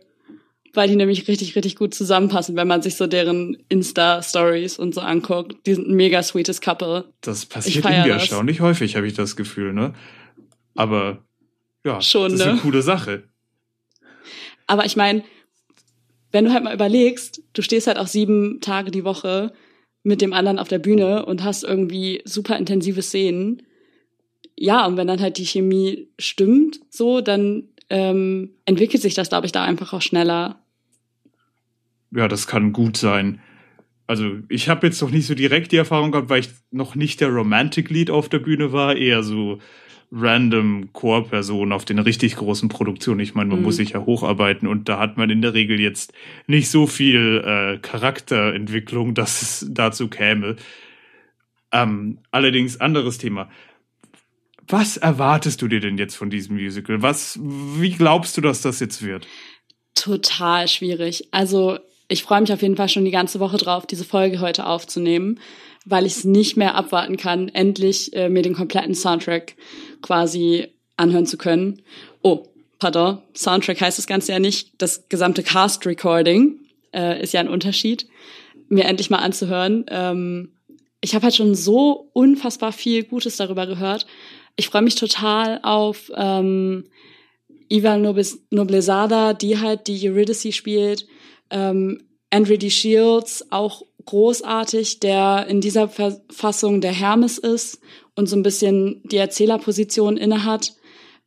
weil 0.73 0.89
die 0.89 0.97
nämlich 0.97 1.27
richtig, 1.29 1.57
richtig 1.57 1.77
gut 1.77 1.95
zusammenpassen, 1.95 2.57
wenn 2.57 2.69
man 2.69 2.83
sich 2.83 2.97
so 2.97 3.07
deren 3.07 3.57
Insta-Stories 3.69 4.79
und 4.79 4.95
so 4.95 5.01
anguckt. 5.01 5.67
Die 5.67 5.75
sind 5.75 5.89
ein 5.89 5.95
mega 5.95 6.23
sweetes 6.23 6.61
Couple. 6.61 7.13
Das 7.21 7.47
passiert 7.47 7.85
irgendwie 7.85 8.11
das. 8.11 8.23
erstaunlich 8.23 8.61
häufig, 8.61 8.97
habe 8.97 9.07
ich 9.07 9.15
das 9.15 9.37
Gefühl, 9.37 9.73
ne? 9.73 9.95
Aber 10.75 11.25
ja, 11.85 12.01
Schon, 12.01 12.33
das 12.33 12.41
ist 12.41 12.47
eine 12.47 12.55
ne? 12.57 12.61
coole 12.61 12.83
Sache. 12.83 13.25
Aber 14.67 14.85
ich 14.85 14.97
meine, 14.97 15.25
wenn 16.31 16.45
du 16.45 16.53
halt 16.53 16.63
mal 16.63 16.75
überlegst, 16.75 17.43
du 17.53 17.63
stehst 17.63 17.87
halt 17.87 17.99
auch 17.99 18.07
sieben 18.07 18.61
Tage 18.61 18.91
die 18.91 19.05
Woche 19.05 19.53
mit 20.03 20.21
dem 20.21 20.33
anderen 20.33 20.59
auf 20.59 20.69
der 20.69 20.79
Bühne 20.79 21.27
und 21.27 21.43
hast 21.43 21.65
irgendwie 21.65 22.23
super 22.25 22.57
intensive 22.57 23.03
Szenen. 23.03 23.63
Ja, 24.57 24.87
und 24.87 24.97
wenn 24.97 25.09
dann 25.09 25.21
halt 25.21 25.39
die 25.39 25.47
Chemie 25.47 26.09
stimmt, 26.19 26.81
so, 26.89 27.21
dann 27.21 27.69
ähm, 27.91 28.51
entwickelt 28.65 29.03
sich 29.03 29.15
das, 29.15 29.29
glaube 29.29 29.47
ich, 29.47 29.53
da 29.53 29.65
einfach 29.65 29.93
auch 29.93 30.03
schneller. 30.03 30.59
Ja, 32.13 32.27
das 32.29 32.47
kann 32.47 32.73
gut 32.73 32.97
sein. 32.97 33.41
Also 34.07 34.39
ich 34.49 34.69
habe 34.69 34.87
jetzt 34.87 35.01
noch 35.01 35.11
nicht 35.11 35.27
so 35.27 35.35
direkt 35.35 35.71
die 35.71 35.77
Erfahrung 35.77 36.11
gehabt, 36.11 36.29
weil 36.31 36.41
ich 36.41 36.49
noch 36.73 36.97
nicht 36.97 37.21
der 37.21 37.29
Romantic 37.29 37.91
Lead 37.91 38.11
auf 38.11 38.29
der 38.29 38.41
Bühne 38.41 38.73
war, 38.73 38.97
eher 38.97 39.23
so 39.23 39.59
random 40.13 40.93
Core-Person 40.93 41.71
auf 41.71 41.85
den 41.85 42.01
richtig 42.01 42.35
großen 42.35 42.69
Produktionen. 42.69 43.21
Ich 43.21 43.37
meine, 43.37 43.51
man 43.51 43.61
Mhm. 43.61 43.65
muss 43.65 43.77
sich 43.77 43.91
ja 43.91 44.01
hocharbeiten 44.05 44.67
und 44.67 44.89
da 44.89 44.99
hat 44.99 45.17
man 45.17 45.31
in 45.31 45.41
der 45.43 45.55
Regel 45.55 45.79
jetzt 45.79 46.13
nicht 46.49 46.69
so 46.69 46.89
viel 46.89 47.45
äh, 47.47 47.79
Charakterentwicklung, 47.79 49.15
dass 49.15 49.43
es 49.43 49.67
dazu 49.71 50.09
käme. 50.09 50.57
Ähm, 51.71 52.19
allerdings 52.33 52.81
anderes 52.81 53.19
Thema. 53.19 53.49
Was 54.71 54.97
erwartest 54.97 55.63
du 55.63 55.69
dir 55.69 55.81
denn 55.81 55.99
jetzt 55.99 56.17
von 56.17 56.31
diesem 56.31 56.57
Musical? 56.57 57.03
Was, 57.03 57.39
wie 57.43 57.91
glaubst 57.91 58.37
du, 58.37 58.41
dass 58.41 58.63
das 58.63 58.81
jetzt 58.81 59.03
wird? 59.03 59.27
Total 59.95 60.69
schwierig. 60.69 61.29
Also 61.33 61.79
ich 62.09 62.23
freue 62.23 62.41
mich 62.41 62.53
auf 62.53 62.63
jeden 62.63 62.77
Fall 62.77 62.89
schon 62.89 63.05
die 63.05 63.11
ganze 63.11 63.41
Woche 63.41 63.57
drauf, 63.57 63.87
diese 63.87 64.05
Folge 64.05 64.41
heute 64.41 64.67
aufzunehmen, 64.67 65.41
weil 65.85 66.07
ich 66.07 66.17
es 66.17 66.25
nicht 66.25 66.57
mehr 66.57 66.75
abwarten 66.75 67.17
kann, 67.17 67.49
endlich 67.49 68.15
äh, 68.15 68.29
mir 68.29 68.43
den 68.43 68.55
kompletten 68.55 68.95
Soundtrack 68.95 69.55
quasi 70.03 70.69
anhören 70.97 71.27
zu 71.27 71.37
können. 71.37 71.83
Oh, 72.23 72.45
pardon, 72.79 73.19
Soundtrack 73.35 73.81
heißt 73.81 73.99
das 73.99 74.07
Ganze 74.07 74.33
ja 74.33 74.39
nicht. 74.39 74.73
Das 74.79 75.09
gesamte 75.09 75.43
Cast-Recording 75.43 76.59
äh, 76.93 77.23
ist 77.23 77.33
ja 77.33 77.41
ein 77.41 77.49
Unterschied, 77.49 78.07
mir 78.69 78.85
endlich 78.85 79.11
mal 79.11 79.19
anzuhören. 79.19 79.85
Ähm, 79.89 80.53
ich 81.01 81.15
habe 81.15 81.25
halt 81.25 81.35
schon 81.35 81.55
so 81.55 82.11
unfassbar 82.13 82.73
viel 82.73 83.05
Gutes 83.05 83.37
darüber 83.37 83.67
gehört. 83.67 84.07
Ich 84.61 84.69
freue 84.69 84.83
mich 84.83 84.95
total 84.95 85.59
auf 85.63 86.13
ähm, 86.15 86.85
Ivan 87.71 88.03
Noblezada, 88.03 89.33
die 89.33 89.59
halt 89.59 89.87
die 89.87 90.07
Eurydice 90.07 90.55
spielt. 90.55 91.07
Ähm, 91.49 92.03
Andrew 92.29 92.59
D. 92.59 92.69
Shields, 92.69 93.51
auch 93.51 93.81
großartig, 94.05 95.01
der 95.01 95.47
in 95.49 95.63
dieser 95.63 95.89
Fassung 95.89 96.83
der 96.83 96.93
Hermes 96.93 97.39
ist 97.39 97.81
und 98.15 98.29
so 98.29 98.37
ein 98.37 98.43
bisschen 98.43 99.01
die 99.05 99.17
Erzählerposition 99.17 100.19
innehat. 100.19 100.75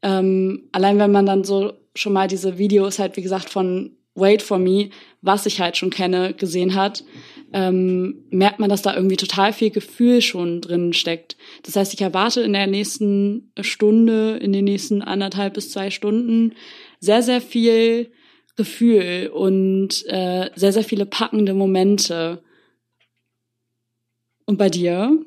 Ähm, 0.04 0.70
allein 0.72 1.00
wenn 1.00 1.12
man 1.12 1.26
dann 1.26 1.44
so 1.44 1.74
schon 1.96 2.14
mal 2.14 2.28
diese 2.28 2.60
Videos 2.60 3.00
halt, 3.00 3.18
wie 3.18 3.24
gesagt, 3.24 3.50
von 3.50 3.98
Wait 4.14 4.44
for 4.44 4.60
Me, 4.60 4.92
was 5.24 5.48
ich 5.48 5.60
halt 5.60 5.76
schon 5.76 5.90
kenne, 5.90 6.36
gesehen 6.36 6.76
hat, 6.76 7.04
ähm, 7.54 8.26
merkt 8.32 8.60
man, 8.60 8.70
dass 8.70 8.82
da 8.82 8.96
irgendwie 8.96 9.16
total 9.16 9.54
viel 9.54 9.70
Gefühl 9.70 10.22
schon 10.22 10.60
drin 10.60 10.94
steckt. 10.94 11.38
Das 11.64 11.76
heißt, 11.76 11.94
ich 11.94 12.02
erwarte 12.02 12.42
in 12.42 12.54
der 12.54 12.68
nächsten 12.68 13.52
Stunde, 13.62 14.38
in 14.38 14.52
den 14.52 14.66
nächsten 14.66 15.02
anderthalb 15.02 15.54
bis 15.54 15.72
zwei 15.72 15.92
Stunden 15.92 16.54
sehr, 17.00 17.22
sehr 17.22 17.42
viel 17.42 18.12
Gefühl 18.56 19.30
und 19.34 20.06
äh, 20.08 20.50
sehr, 20.56 20.74
sehr 20.74 20.84
viele 20.84 21.06
packende 21.06 21.54
Momente. 21.54 22.44
Und 24.46 24.58
bei 24.58 24.70
dir? 24.70 25.18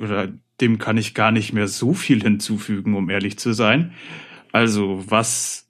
Oder 0.00 0.32
dem 0.60 0.78
kann 0.78 0.96
ich 0.96 1.14
gar 1.14 1.32
nicht 1.32 1.52
mehr 1.52 1.68
so 1.68 1.94
viel 1.94 2.22
hinzufügen, 2.22 2.94
um 2.94 3.10
ehrlich 3.10 3.38
zu 3.38 3.52
sein. 3.52 3.92
Also, 4.52 5.04
was 5.08 5.63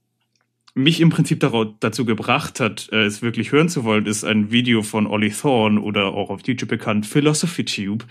mich 0.74 1.00
im 1.00 1.10
Prinzip 1.10 1.40
dazu 1.80 2.04
gebracht 2.04 2.58
hat, 2.60 2.88
äh, 2.92 3.04
es 3.04 3.22
wirklich 3.22 3.52
hören 3.52 3.68
zu 3.68 3.84
wollen, 3.84 4.06
ist 4.06 4.24
ein 4.24 4.50
Video 4.50 4.82
von 4.82 5.06
Ollie 5.06 5.32
Thorne 5.32 5.80
oder 5.80 6.06
auch 6.06 6.30
auf 6.30 6.46
YouTube 6.46 6.68
bekannt 6.68 7.06
Philosophy 7.06 7.64
Tube, 7.64 8.04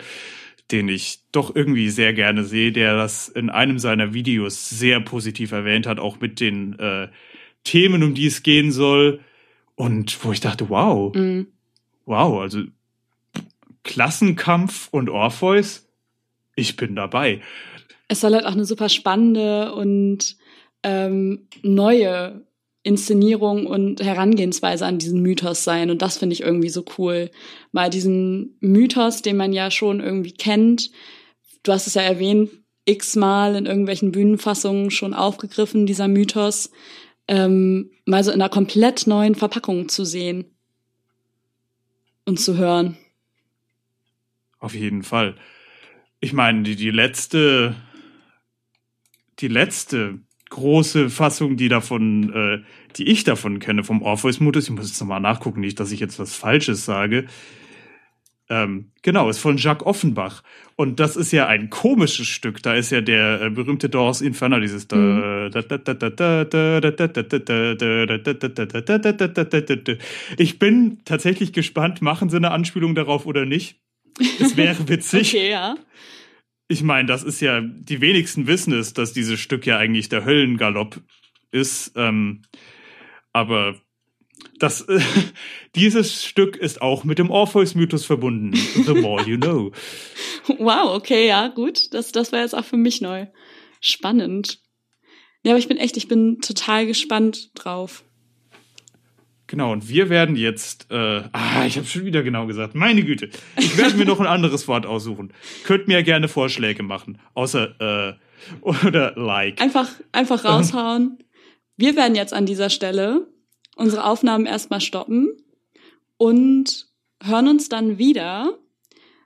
den 0.71 0.87
ich 0.87 1.19
doch 1.33 1.53
irgendwie 1.53 1.89
sehr 1.89 2.13
gerne 2.13 2.45
sehe, 2.45 2.71
der 2.71 2.95
das 2.95 3.27
in 3.27 3.49
einem 3.49 3.79
seiner 3.79 4.13
Videos 4.13 4.69
sehr 4.69 5.01
positiv 5.01 5.51
erwähnt 5.51 5.85
hat, 5.85 5.99
auch 5.99 6.21
mit 6.21 6.39
den 6.39 6.79
äh, 6.79 7.09
Themen, 7.65 8.01
um 8.01 8.13
die 8.13 8.27
es 8.27 8.43
gehen 8.43 8.71
soll. 8.71 9.19
Und 9.75 10.23
wo 10.23 10.31
ich 10.31 10.39
dachte, 10.39 10.69
wow, 10.69 11.13
mhm. 11.13 11.47
wow, 12.05 12.41
also 12.41 12.61
Klassenkampf 13.83 14.87
und 14.91 15.09
Orpheus, 15.09 15.89
ich 16.55 16.77
bin 16.77 16.95
dabei. 16.95 17.41
Es 18.07 18.21
soll 18.21 18.33
halt 18.33 18.45
auch 18.45 18.53
eine 18.53 18.65
super 18.65 18.87
spannende 18.87 19.73
und 19.73 20.37
ähm, 20.83 21.47
neue 21.61 22.45
Inszenierung 22.83 23.65
und 23.65 24.03
Herangehensweise 24.03 24.85
an 24.85 24.99
diesen 24.99 25.21
Mythos 25.21 25.63
sein. 25.63 25.89
Und 25.89 26.01
das 26.01 26.17
finde 26.17 26.33
ich 26.33 26.41
irgendwie 26.41 26.69
so 26.69 26.83
cool. 26.97 27.31
Mal 27.71 27.89
diesen 27.89 28.57
Mythos, 28.59 29.21
den 29.21 29.37
man 29.37 29.53
ja 29.53 29.71
schon 29.71 30.01
irgendwie 30.01 30.33
kennt. 30.33 30.91
Du 31.63 31.71
hast 31.71 31.87
es 31.87 31.93
ja 31.93 32.01
erwähnt, 32.01 32.51
x-mal 32.85 33.55
in 33.55 33.65
irgendwelchen 33.65 34.11
Bühnenfassungen 34.11 34.91
schon 34.91 35.13
aufgegriffen, 35.13 35.85
dieser 35.85 36.09
Mythos. 36.09 36.71
Ähm, 37.29 37.89
mal 38.05 38.21
so 38.21 38.31
in 38.31 38.41
einer 38.41 38.49
komplett 38.49 39.07
neuen 39.07 39.35
Verpackung 39.35 39.87
zu 39.87 40.03
sehen 40.03 40.45
und 42.25 42.39
zu 42.39 42.57
hören. 42.57 42.97
Auf 44.59 44.75
jeden 44.75 45.03
Fall. 45.03 45.35
Ich 46.19 46.33
meine, 46.33 46.63
die, 46.63 46.75
die 46.75 46.91
letzte, 46.91 47.75
die 49.39 49.47
letzte 49.47 50.19
große 50.53 51.09
Fassung, 51.09 51.57
die 51.57 51.67
davon, 51.67 52.33
äh, 52.33 52.59
die 52.95 53.07
ich 53.09 53.23
davon 53.23 53.59
kenne, 53.59 53.83
vom 53.83 54.01
Orpheus-Modus. 54.01 54.65
Ich 54.65 54.69
muss 54.69 54.87
jetzt 54.87 55.01
nochmal 55.01 55.19
nachgucken, 55.19 55.59
nicht, 55.59 55.79
dass 55.79 55.91
ich 55.91 55.99
jetzt 55.99 56.19
was 56.19 56.35
Falsches 56.35 56.85
sage. 56.85 57.25
Ähm, 58.49 58.91
genau, 59.01 59.29
ist 59.29 59.39
von 59.39 59.57
Jacques 59.57 59.85
Offenbach. 59.85 60.43
Und 60.75 60.99
das 60.99 61.15
ist 61.15 61.31
ja 61.31 61.47
ein 61.47 61.69
komisches 61.69 62.27
Stück. 62.27 62.61
Da 62.61 62.75
ist 62.75 62.91
ja 62.91 63.01
der 63.01 63.41
äh, 63.41 63.49
berühmte 63.49 63.89
Doors 63.89 64.21
Infernal, 64.21 64.61
dieses 64.61 64.87
Ich 70.37 70.59
bin 70.59 70.97
tatsächlich 71.05 71.53
gespannt, 71.53 72.01
machen 72.01 72.29
sie 72.29 72.37
eine 72.37 72.51
Anspielung 72.51 72.95
darauf 72.95 73.25
oder 73.25 73.45
nicht? 73.45 73.79
Es 74.39 74.55
wäre 74.55 74.87
witzig. 74.87 75.33
okay, 75.33 75.49
ja 75.49 75.75
ich 76.73 76.83
meine, 76.83 77.07
das 77.07 77.23
ist 77.23 77.39
ja, 77.39 77.61
die 77.61 78.01
wenigsten 78.01 78.47
wissen 78.47 78.73
es, 78.73 78.93
dass 78.93 79.13
dieses 79.13 79.39
Stück 79.39 79.65
ja 79.65 79.77
eigentlich 79.77 80.09
der 80.09 80.25
Höllengalopp 80.25 80.99
ist. 81.51 81.93
Ähm, 81.95 82.41
aber 83.31 83.75
das, 84.59 84.81
äh, 84.81 84.99
dieses 85.75 86.25
Stück 86.25 86.57
ist 86.57 86.81
auch 86.81 87.03
mit 87.03 87.19
dem 87.19 87.29
Orpheus-Mythos 87.29 88.05
verbunden. 88.05 88.53
The 88.55 88.93
more 88.93 89.23
you 89.23 89.37
know. 89.37 89.71
Wow, 90.59 90.95
okay, 90.95 91.25
ja, 91.25 91.47
gut. 91.47 91.93
Das, 91.93 92.11
das 92.11 92.33
war 92.33 92.41
jetzt 92.41 92.53
auch 92.53 92.65
für 92.65 92.75
mich 92.75 92.99
neu. 92.99 93.27
Spannend. 93.79 94.59
Ja, 95.43 95.53
aber 95.53 95.59
ich 95.59 95.69
bin 95.69 95.77
echt, 95.77 95.95
ich 95.95 96.09
bin 96.09 96.41
total 96.41 96.85
gespannt 96.85 97.51
drauf. 97.55 98.03
Genau, 99.53 99.71
und 99.71 99.87
wir 99.87 100.09
werden 100.09 100.35
jetzt, 100.35 100.87
äh, 100.89 101.21
ah, 101.31 101.63
ich 101.67 101.77
habe 101.77 101.85
schon 101.85 102.05
wieder 102.05 102.23
genau 102.23 102.47
gesagt, 102.47 102.73
meine 102.73 103.03
Güte, 103.03 103.29
ich 103.55 103.77
werde 103.77 103.95
mir 103.97 104.05
noch 104.05 104.19
ein 104.19 104.25
anderes 104.25 104.67
Wort 104.67 104.87
aussuchen. 104.87 105.31
Könnt 105.63 105.87
mir 105.87 106.01
gerne 106.01 106.27
Vorschläge 106.27 106.81
machen, 106.81 107.19
außer, 107.35 108.09
äh, 108.09 108.13
oder 108.63 109.13
like. 109.15 109.61
Einfach, 109.61 109.91
einfach 110.11 110.43
raushauen. 110.43 111.19
Wir 111.77 111.95
werden 111.95 112.15
jetzt 112.15 112.33
an 112.33 112.47
dieser 112.47 112.71
Stelle 112.71 113.27
unsere 113.75 114.05
Aufnahmen 114.05 114.47
erstmal 114.47 114.81
stoppen 114.81 115.29
und 116.17 116.87
hören 117.21 117.47
uns 117.47 117.69
dann 117.69 117.99
wieder, 117.99 118.57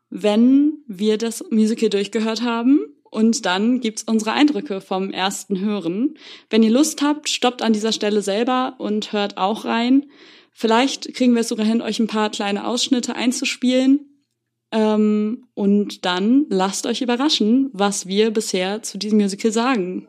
wenn 0.09 0.73
wir 0.87 1.17
das 1.17 1.41
Musical 1.51 1.87
durchgehört 1.87 2.41
haben 2.41 2.81
und 3.11 3.45
dann 3.45 3.79
gibt's 3.79 4.03
unsere 4.03 4.31
Eindrücke 4.31 4.81
vom 4.81 5.11
ersten 5.11 5.59
Hören. 5.59 6.17
Wenn 6.49 6.63
ihr 6.63 6.71
Lust 6.71 7.01
habt, 7.01 7.29
stoppt 7.29 7.61
an 7.61 7.73
dieser 7.73 7.91
Stelle 7.91 8.21
selber 8.21 8.75
und 8.77 9.13
hört 9.13 9.37
auch 9.37 9.65
rein. 9.65 10.05
Vielleicht 10.51 11.13
kriegen 11.13 11.33
wir 11.33 11.41
es 11.41 11.49
sogar 11.49 11.65
hin, 11.65 11.81
euch 11.81 11.99
ein 11.99 12.07
paar 12.07 12.29
kleine 12.29 12.67
Ausschnitte 12.67 13.15
einzuspielen. 13.15 14.23
Ähm, 14.71 15.47
und 15.53 16.05
dann 16.05 16.45
lasst 16.49 16.85
euch 16.85 17.01
überraschen, 17.01 17.69
was 17.73 18.07
wir 18.07 18.31
bisher 18.31 18.83
zu 18.83 18.97
diesem 18.97 19.19
Musical 19.19 19.51
sagen. 19.51 20.07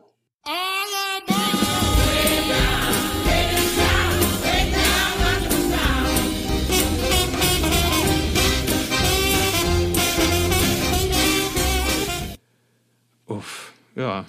Ja. 13.99 14.25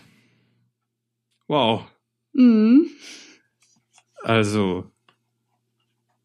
Wow. 1.46 1.86
Mhm. 2.32 2.88
Also, 4.24 4.90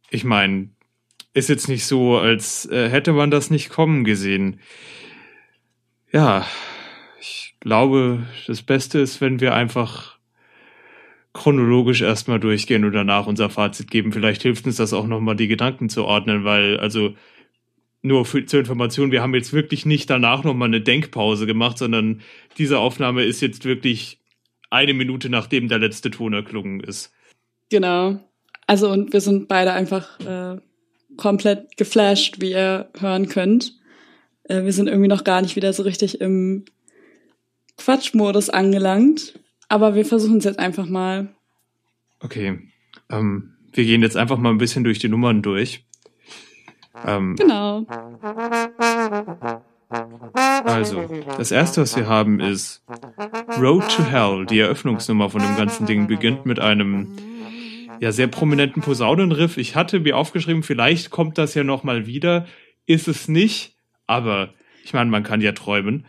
ich 0.10 0.24
meine, 0.24 0.70
ist 1.36 1.50
jetzt 1.50 1.70
nicht 1.70 1.86
so, 1.86 2.18
als 2.18 2.66
äh, 2.66 2.90
hätte 2.90 3.14
man 3.14 3.30
das 3.30 3.52
nicht 3.52 3.70
kommen 3.70 4.04
gesehen. 4.04 4.62
Ja, 6.12 6.48
ich 7.20 7.56
glaube, 7.60 8.25
das 8.48 8.64
Beste 8.64 8.98
ist, 8.98 9.22
wenn 9.22 9.40
wir 9.40 9.54
einfach 9.54 10.18
chronologisch 11.34 12.02
erstmal 12.02 12.40
durchgehen 12.40 12.84
und 12.84 12.94
danach 12.94 13.28
unser 13.28 13.52
Fazit 13.52 13.92
geben. 13.92 14.12
Vielleicht 14.12 14.42
hilft 14.42 14.66
uns 14.66 14.78
das 14.78 14.92
auch 14.92 15.06
nochmal, 15.06 15.36
die 15.36 15.48
Gedanken 15.48 15.88
zu 15.90 16.04
ordnen, 16.06 16.46
weil, 16.46 16.80
also, 16.80 17.14
nur 18.06 18.26
für, 18.26 18.46
zur 18.46 18.60
Information, 18.60 19.12
wir 19.12 19.22
haben 19.22 19.36
jetzt 19.36 19.52
wirklich 19.54 19.86
nicht 19.86 20.10
danach 20.10 20.44
nochmal 20.44 20.68
eine 20.68 20.82
Denkpause 20.82 21.46
gemacht, 21.46 21.78
sondern 21.78 22.22
diese 22.58 22.80
Aufnahme 22.80 23.24
ist 23.24 23.42
jetzt 23.42 23.66
wirklich 23.66 24.20
eine 24.70 24.94
Minute 24.94 25.30
nachdem 25.30 25.68
der 25.68 25.80
letzte 25.80 26.12
Ton 26.12 26.34
erklungen 26.34 26.80
ist. 26.80 27.12
Genau. 27.70 28.20
Also 28.68 28.92
und 28.92 29.14
wir 29.14 29.22
sind 29.22 29.48
beide 29.48 29.74
einfach 29.74 30.20
äh, 30.20 30.60
komplett 31.18 31.78
geflasht, 31.78 32.42
wie 32.42 32.52
ihr 32.52 32.90
hören 33.00 33.28
könnt. 33.28 33.74
Äh, 34.44 34.64
wir 34.64 34.74
sind 34.74 34.88
irgendwie 34.88 35.08
noch 35.08 35.24
gar 35.24 35.42
nicht 35.42 35.56
wieder 35.56 35.74
so 35.74 35.84
richtig 35.84 36.22
im 36.22 36.66
Quatschmodus 37.78 38.50
angelangt. 38.50 39.40
Aber 39.68 39.96
wir 39.96 40.06
versuchen 40.06 40.38
es 40.38 40.46
jetzt 40.46 40.60
einfach 40.60 40.88
mal. 40.88 41.34
Okay. 42.20 42.60
Ähm, 43.10 43.56
wir 43.74 43.84
gehen 43.84 44.02
jetzt 44.02 44.18
einfach 44.18 44.38
mal 44.38 44.52
ein 44.52 44.58
bisschen 44.58 44.84
durch 44.84 45.00
die 45.00 45.10
Nummern 45.10 45.42
durch. 45.42 45.85
Ähm, 47.06 47.36
genau. 47.36 47.86
Also, 50.66 51.06
das 51.38 51.52
erste, 51.52 51.82
was 51.82 51.96
wir 51.96 52.08
haben, 52.08 52.40
ist 52.40 52.84
Road 53.60 53.88
to 53.90 54.04
Hell. 54.04 54.46
Die 54.46 54.60
Eröffnungsnummer 54.60 55.30
von 55.30 55.42
dem 55.42 55.56
ganzen 55.56 55.86
Ding 55.86 56.08
beginnt 56.08 56.46
mit 56.46 56.60
einem 56.60 57.16
ja, 58.00 58.12
sehr 58.12 58.28
prominenten 58.28 58.82
Posaunenriff. 58.82 59.58
Ich 59.58 59.75
hatte 59.75 60.00
mir 60.00 60.18
aufgeschrieben, 60.18 60.64
vielleicht 60.64 61.12
kommt 61.12 61.38
das 61.38 61.54
ja 61.54 61.64
nochmal 61.64 62.08
wieder. 62.08 62.48
Ist 62.86 63.08
es 63.08 63.28
nicht, 63.28 63.75
aber 64.08 64.54
ich 64.84 64.94
meine, 64.94 65.10
man 65.10 65.24
kann 65.24 65.42
ja 65.42 65.52
träumen. 65.52 66.06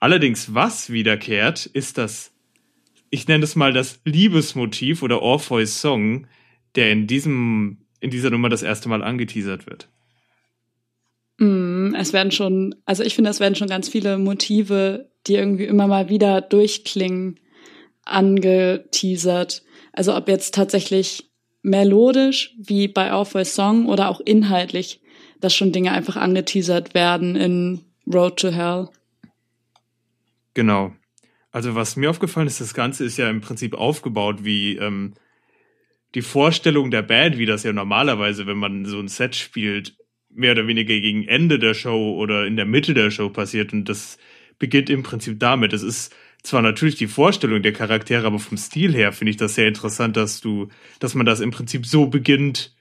Allerdings, 0.00 0.54
was 0.54 0.90
wiederkehrt, 0.90 1.66
ist 1.66 1.96
das, 1.98 2.34
ich 3.10 3.28
nenne 3.28 3.44
es 3.44 3.54
mal 3.54 3.72
das 3.72 4.00
Liebesmotiv 4.04 5.02
oder 5.02 5.22
Orpheus 5.22 5.80
Song, 5.80 6.26
der 6.74 6.90
in 6.90 7.06
diesem, 7.06 7.81
in 8.02 8.10
dieser 8.10 8.30
Nummer 8.30 8.48
das 8.48 8.62
erste 8.62 8.88
Mal 8.88 9.02
angeteasert 9.02 9.66
wird. 9.66 9.88
Mm, 11.38 11.94
es 11.94 12.12
werden 12.12 12.32
schon, 12.32 12.74
also 12.84 13.04
ich 13.04 13.14
finde, 13.14 13.30
es 13.30 13.40
werden 13.40 13.54
schon 13.54 13.68
ganz 13.68 13.88
viele 13.88 14.18
Motive, 14.18 15.08
die 15.26 15.36
irgendwie 15.36 15.64
immer 15.64 15.86
mal 15.86 16.08
wieder 16.08 16.40
durchklingen, 16.40 17.38
angeteasert. 18.04 19.62
Also 19.92 20.16
ob 20.16 20.28
jetzt 20.28 20.54
tatsächlich 20.54 21.30
melodisch 21.62 22.56
wie 22.58 22.88
bei 22.88 23.14
Orpheus 23.14 23.54
Song 23.54 23.86
oder 23.86 24.08
auch 24.08 24.20
inhaltlich, 24.20 25.00
dass 25.40 25.54
schon 25.54 25.70
Dinge 25.70 25.92
einfach 25.92 26.16
angeteasert 26.16 26.94
werden 26.94 27.36
in 27.36 27.82
Road 28.12 28.36
to 28.40 28.50
Hell. 28.50 28.88
Genau. 30.54 30.92
Also 31.52 31.76
was 31.76 31.94
mir 31.94 32.10
aufgefallen 32.10 32.48
ist, 32.48 32.60
das 32.60 32.74
Ganze 32.74 33.04
ist 33.04 33.16
ja 33.16 33.30
im 33.30 33.40
Prinzip 33.40 33.74
aufgebaut 33.74 34.42
wie 34.42 34.76
ähm, 34.76 35.14
die 36.14 36.22
Vorstellung 36.22 36.90
der 36.90 37.02
Band, 37.02 37.38
wie 37.38 37.46
das 37.46 37.62
ja 37.62 37.72
normalerweise, 37.72 38.46
wenn 38.46 38.58
man 38.58 38.84
so 38.84 38.98
ein 38.98 39.08
Set 39.08 39.34
spielt, 39.34 39.96
mehr 40.30 40.52
oder 40.52 40.66
weniger 40.66 40.98
gegen 41.00 41.26
Ende 41.26 41.58
der 41.58 41.74
Show 41.74 42.14
oder 42.16 42.46
in 42.46 42.56
der 42.56 42.66
Mitte 42.66 42.94
der 42.94 43.10
Show 43.10 43.28
passiert. 43.28 43.72
Und 43.72 43.88
das 43.88 44.18
beginnt 44.58 44.90
im 44.90 45.02
Prinzip 45.02 45.38
damit. 45.40 45.72
Es 45.72 45.82
ist 45.82 46.14
zwar 46.42 46.62
natürlich 46.62 46.96
die 46.96 47.06
Vorstellung 47.06 47.62
der 47.62 47.72
Charaktere, 47.72 48.26
aber 48.26 48.38
vom 48.38 48.56
Stil 48.56 48.92
her 48.94 49.12
finde 49.12 49.30
ich 49.30 49.36
das 49.36 49.54
sehr 49.54 49.68
interessant, 49.68 50.16
dass 50.16 50.40
du, 50.40 50.68
dass 51.00 51.14
man 51.14 51.26
das 51.26 51.40
im 51.40 51.50
Prinzip 51.50 51.86
so 51.86 52.06
beginnt, 52.06 52.74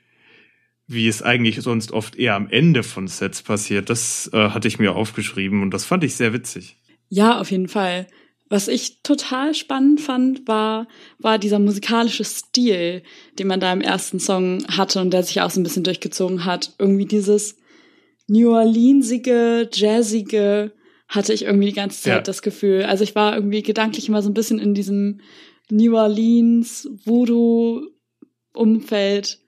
wie 0.87 1.07
es 1.07 1.21
eigentlich 1.21 1.61
sonst 1.61 1.91
oft 1.91 2.15
eher 2.15 2.35
am 2.35 2.49
Ende 2.49 2.83
von 2.83 3.07
Sets 3.07 3.43
passiert. 3.43 3.89
Das 3.89 4.29
äh, 4.33 4.49
hatte 4.49 4.67
ich 4.67 4.79
mir 4.79 4.93
aufgeschrieben 4.95 5.61
und 5.61 5.71
das 5.71 5.85
fand 5.85 6.03
ich 6.03 6.15
sehr 6.15 6.33
witzig. 6.33 6.77
Ja, 7.07 7.39
auf 7.39 7.51
jeden 7.51 7.67
Fall. 7.67 8.07
Was 8.51 8.67
ich 8.67 9.01
total 9.01 9.55
spannend 9.55 10.01
fand, 10.01 10.45
war, 10.45 10.89
war 11.19 11.39
dieser 11.39 11.57
musikalische 11.57 12.25
Stil, 12.25 13.01
den 13.39 13.47
man 13.47 13.61
da 13.61 13.71
im 13.71 13.79
ersten 13.79 14.19
Song 14.19 14.65
hatte 14.67 14.99
und 14.99 15.11
der 15.11 15.23
sich 15.23 15.39
auch 15.39 15.49
so 15.49 15.61
ein 15.61 15.63
bisschen 15.63 15.85
durchgezogen 15.85 16.43
hat. 16.43 16.73
Irgendwie 16.77 17.05
dieses 17.05 17.55
New 18.27 18.51
Orleansige, 18.51 19.69
jazzige, 19.71 20.73
hatte 21.07 21.31
ich 21.31 21.45
irgendwie 21.45 21.67
die 21.67 21.75
ganze 21.75 22.01
Zeit 22.01 22.13
ja. 22.13 22.21
das 22.21 22.41
Gefühl. 22.41 22.83
Also 22.83 23.05
ich 23.05 23.15
war 23.15 23.35
irgendwie 23.35 23.63
gedanklich 23.63 24.09
immer 24.09 24.21
so 24.21 24.29
ein 24.29 24.33
bisschen 24.33 24.59
in 24.59 24.73
diesem 24.73 25.21
New 25.69 25.95
Orleans 25.95 26.89
Voodoo 27.05 27.87
Umfeld 28.51 29.39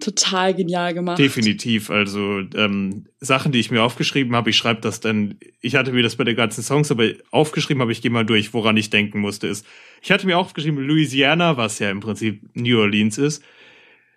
total 0.00 0.54
genial 0.54 0.94
gemacht. 0.94 1.18
Definitiv. 1.18 1.90
Also 1.90 2.40
ähm, 2.54 3.06
Sachen, 3.20 3.52
die 3.52 3.58
ich 3.58 3.70
mir 3.70 3.82
aufgeschrieben 3.82 4.34
habe, 4.36 4.50
ich 4.50 4.56
schreibe 4.56 4.80
das 4.80 5.00
dann, 5.00 5.38
ich 5.60 5.74
hatte 5.74 5.92
mir 5.92 6.02
das 6.02 6.16
bei 6.16 6.24
den 6.24 6.36
ganzen 6.36 6.62
Songs, 6.62 6.90
aber 6.90 7.10
aufgeschrieben 7.30 7.80
habe 7.80 7.92
ich 7.92 8.02
gehe 8.02 8.10
mal 8.10 8.24
durch, 8.24 8.54
woran 8.54 8.76
ich 8.76 8.90
denken 8.90 9.20
musste, 9.20 9.48
ist, 9.48 9.66
ich 10.00 10.10
hatte 10.10 10.26
mir 10.26 10.38
aufgeschrieben 10.38 10.84
Louisiana, 10.84 11.56
was 11.56 11.78
ja 11.78 11.90
im 11.90 12.00
Prinzip 12.00 12.48
New 12.54 12.78
Orleans 12.78 13.18
ist. 13.18 13.42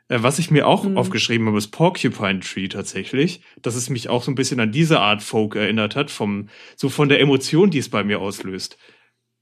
Äh, 0.08 0.22
was 0.22 0.40
ich 0.40 0.52
mir 0.52 0.68
auch 0.68 0.84
mhm. 0.84 0.98
aufgeschrieben 0.98 1.48
habe, 1.48 1.58
ist 1.58 1.70
Porcupine 1.70 2.42
Tree 2.42 2.68
tatsächlich, 2.68 3.42
dass 3.62 3.76
es 3.76 3.90
mich 3.90 4.10
auch 4.10 4.24
so 4.24 4.32
ein 4.32 4.36
bisschen 4.36 4.60
an 4.60 4.72
diese 4.72 5.00
Art 5.00 5.24
Folk 5.24 5.56
erinnert 5.56 5.96
hat, 5.96 6.12
vom, 6.12 6.50
so 6.76 6.90
von 6.90 7.10
der 7.10 7.20
Emotion, 7.20 7.72
die 7.72 7.80
es 7.80 7.90
bei 7.90 8.04
mir 8.04 8.20
auslöst. 8.20 8.78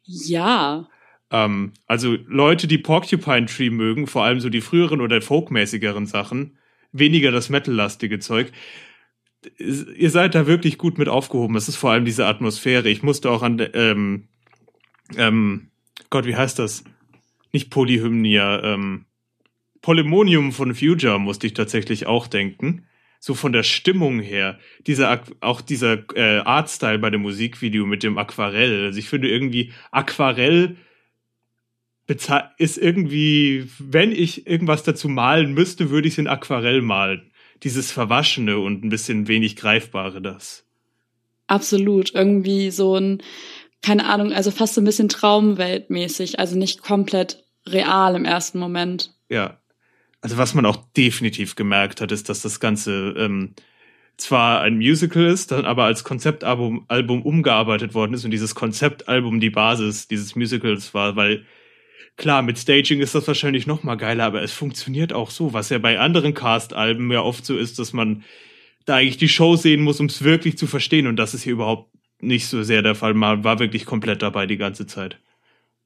Ja. 0.04 0.88
Ähm, 1.32 1.74
also 1.88 2.18
Leute, 2.28 2.68
die 2.68 2.78
Porcupine 2.78 3.46
Tree 3.46 3.70
mögen, 3.70 4.08
vor 4.08 4.24
allem 4.24 4.40
so 4.40 4.50
die 4.50 4.62
früheren 4.62 5.02
oder 5.02 5.22
folkmäßigeren 5.22 6.06
Sachen, 6.06 6.58
weniger 6.92 7.32
das 7.32 7.50
metallastige 7.50 8.20
Zeug, 8.20 8.52
ihr 9.58 10.10
seid 10.10 10.36
da 10.36 10.48
wirklich 10.48 10.78
gut 10.78 10.98
mit 10.98 11.08
aufgehoben. 11.08 11.56
Es 11.56 11.70
ist 11.70 11.78
vor 11.78 11.92
allem 11.92 12.06
diese 12.06 12.26
Atmosphäre. 12.26 12.90
Ich 12.90 13.04
musste 13.04 13.30
auch 13.30 13.42
an, 13.42 13.66
ähm, 13.74 14.28
ähm, 15.18 15.70
Gott, 16.10 16.26
wie 16.26 16.36
heißt 16.36 16.60
das? 16.60 16.84
Nicht 17.52 17.70
Polyhymnia, 17.70 18.64
ähm, 18.64 19.06
Polymonium 19.82 20.52
von 20.52 20.76
Future 20.76 21.20
musste 21.20 21.48
ich 21.48 21.54
tatsächlich 21.54 22.06
auch 22.06 22.28
denken. 22.28 22.86
So 23.22 23.34
von 23.34 23.52
der 23.52 23.64
Stimmung 23.64 24.20
her. 24.20 24.60
Dieser, 24.88 25.22
auch 25.42 25.62
dieser 25.62 26.04
äh, 26.16 26.40
Artstyle 26.40 27.00
bei 27.00 27.10
dem 27.10 27.22
Musikvideo 27.22 27.86
mit 27.86 28.04
dem 28.04 28.18
Aquarell. 28.18 28.86
Also 28.86 29.00
ich 29.00 29.10
finde 29.10 29.30
irgendwie 29.30 29.74
Aquarell 29.92 30.78
ist 32.58 32.78
irgendwie, 32.78 33.70
wenn 33.78 34.12
ich 34.12 34.48
irgendwas 34.48 34.84
dazu 34.84 35.08
malen 35.10 35.54
müsste, 35.54 35.90
würde 35.90 36.08
ich 36.08 36.16
es 36.16 36.18
in 36.18 36.28
Aquarell 36.28 36.82
malen. 36.82 37.32
Dieses 37.64 37.92
Verwaschene 37.92 38.58
und 38.58 38.84
ein 38.84 38.90
bisschen 38.90 39.28
wenig 39.28 39.56
Greifbare 39.56 40.22
das. 40.22 40.66
Absolut. 41.48 42.16
Irgendwie 42.16 42.72
so 42.72 42.96
ein, 42.96 43.22
keine 43.82 44.06
Ahnung, 44.06 44.32
also 44.32 44.50
fast 44.50 44.76
so 44.76 44.82
ein 44.82 44.86
bisschen 44.86 45.10
Traumweltmäßig, 45.10 46.40
also 46.40 46.58
nicht 46.58 46.82
komplett 46.82 47.44
real 47.68 48.16
im 48.16 48.26
ersten 48.26 48.60
Moment. 48.60 49.14
Ja. 49.30 49.60
Also 50.22 50.38
was 50.38 50.54
man 50.54 50.66
auch 50.66 50.78
definitiv 50.98 51.56
gemerkt 51.56 52.02
hat, 52.02 52.12
ist, 52.12 52.28
dass 52.28 52.42
das 52.42 52.60
Ganze 52.60 53.14
ähm, 53.18 53.54
zwar 54.18 54.62
ein 54.62 54.78
Musical 54.78 55.26
ist, 55.26 55.52
dann 55.52 55.66
aber 55.66 55.86
als 55.86 56.04
Konzeptalbum 56.04 56.86
Album 56.88 57.22
umgearbeitet 57.22 57.94
worden 57.94 58.14
ist 58.14 58.26
und 58.26 58.32
dieses 58.32 58.54
Konzeptalbum 58.54 59.40
die 59.40 59.50
Basis 59.50 60.08
dieses 60.08 60.36
Musicals 60.36 60.94
war, 60.94 61.16
weil 61.16 61.46
Klar, 62.18 62.42
mit 62.42 62.58
Staging 62.58 63.00
ist 63.00 63.16
das 63.16 63.28
wahrscheinlich 63.28 63.68
noch 63.68 63.84
mal 63.84 63.96
geiler, 63.96 64.26
aber 64.26 64.42
es 64.42 64.52
funktioniert 64.52 65.14
auch 65.14 65.32
so, 65.32 65.54
was 65.54 65.70
ja 65.70 65.78
bei 65.78 66.00
anderen 66.00 66.34
Cast-Alben 66.34 67.12
ja 67.12 67.22
oft 67.22 67.46
so 67.46 67.58
ist, 67.58 67.80
dass 67.80 67.94
man 67.94 68.24
da 68.86 68.96
eigentlich 68.96 69.18
die 69.18 69.30
Show 69.30 69.56
sehen 69.56 69.82
muss, 69.82 70.00
um 70.00 70.08
es 70.08 70.24
wirklich 70.24 70.58
zu 70.58 70.68
verstehen. 70.68 71.08
Und 71.08 71.16
das 71.16 71.34
ist 71.34 71.44
hier 71.44 71.54
überhaupt 71.54 71.92
nicht 72.22 72.48
so 72.48 72.64
sehr 72.64 72.82
der 72.82 72.96
Fall. 72.96 73.14
Man 73.14 73.44
war 73.44 73.60
wirklich 73.60 73.86
komplett 73.86 74.22
dabei 74.22 74.46
die 74.46 74.58
ganze 74.58 74.88
Zeit. 74.88 75.20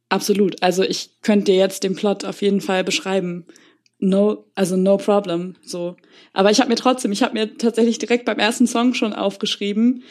Absolut. 0.10 0.62
Also 0.62 0.84
ich 0.84 1.21
könnte 1.21 1.52
dir 1.52 1.58
jetzt 1.58 1.84
den 1.84 1.95
Plot 1.95 2.26
auf 2.26 2.41
jeden 2.41 2.62
Fall 2.62 2.84
beschreiben. 2.84 3.45
No, 3.99 4.45
also 4.56 4.76
no 4.76 4.97
problem. 4.97 5.56
So. 5.63 5.95
Aber 6.34 6.52
ich 6.52 6.60
habe 6.60 6.69
mir 6.69 6.76
trotzdem, 6.76 7.12
ich 7.12 7.23
habe 7.23 7.34
mir 7.34 7.58
tatsächlich 7.58 7.99
direkt 7.99 8.26
beim 8.26 8.39
ersten 8.39 8.67
Song 8.67 8.93
schon 8.93 9.13
aufgeschrieben, 9.13 10.04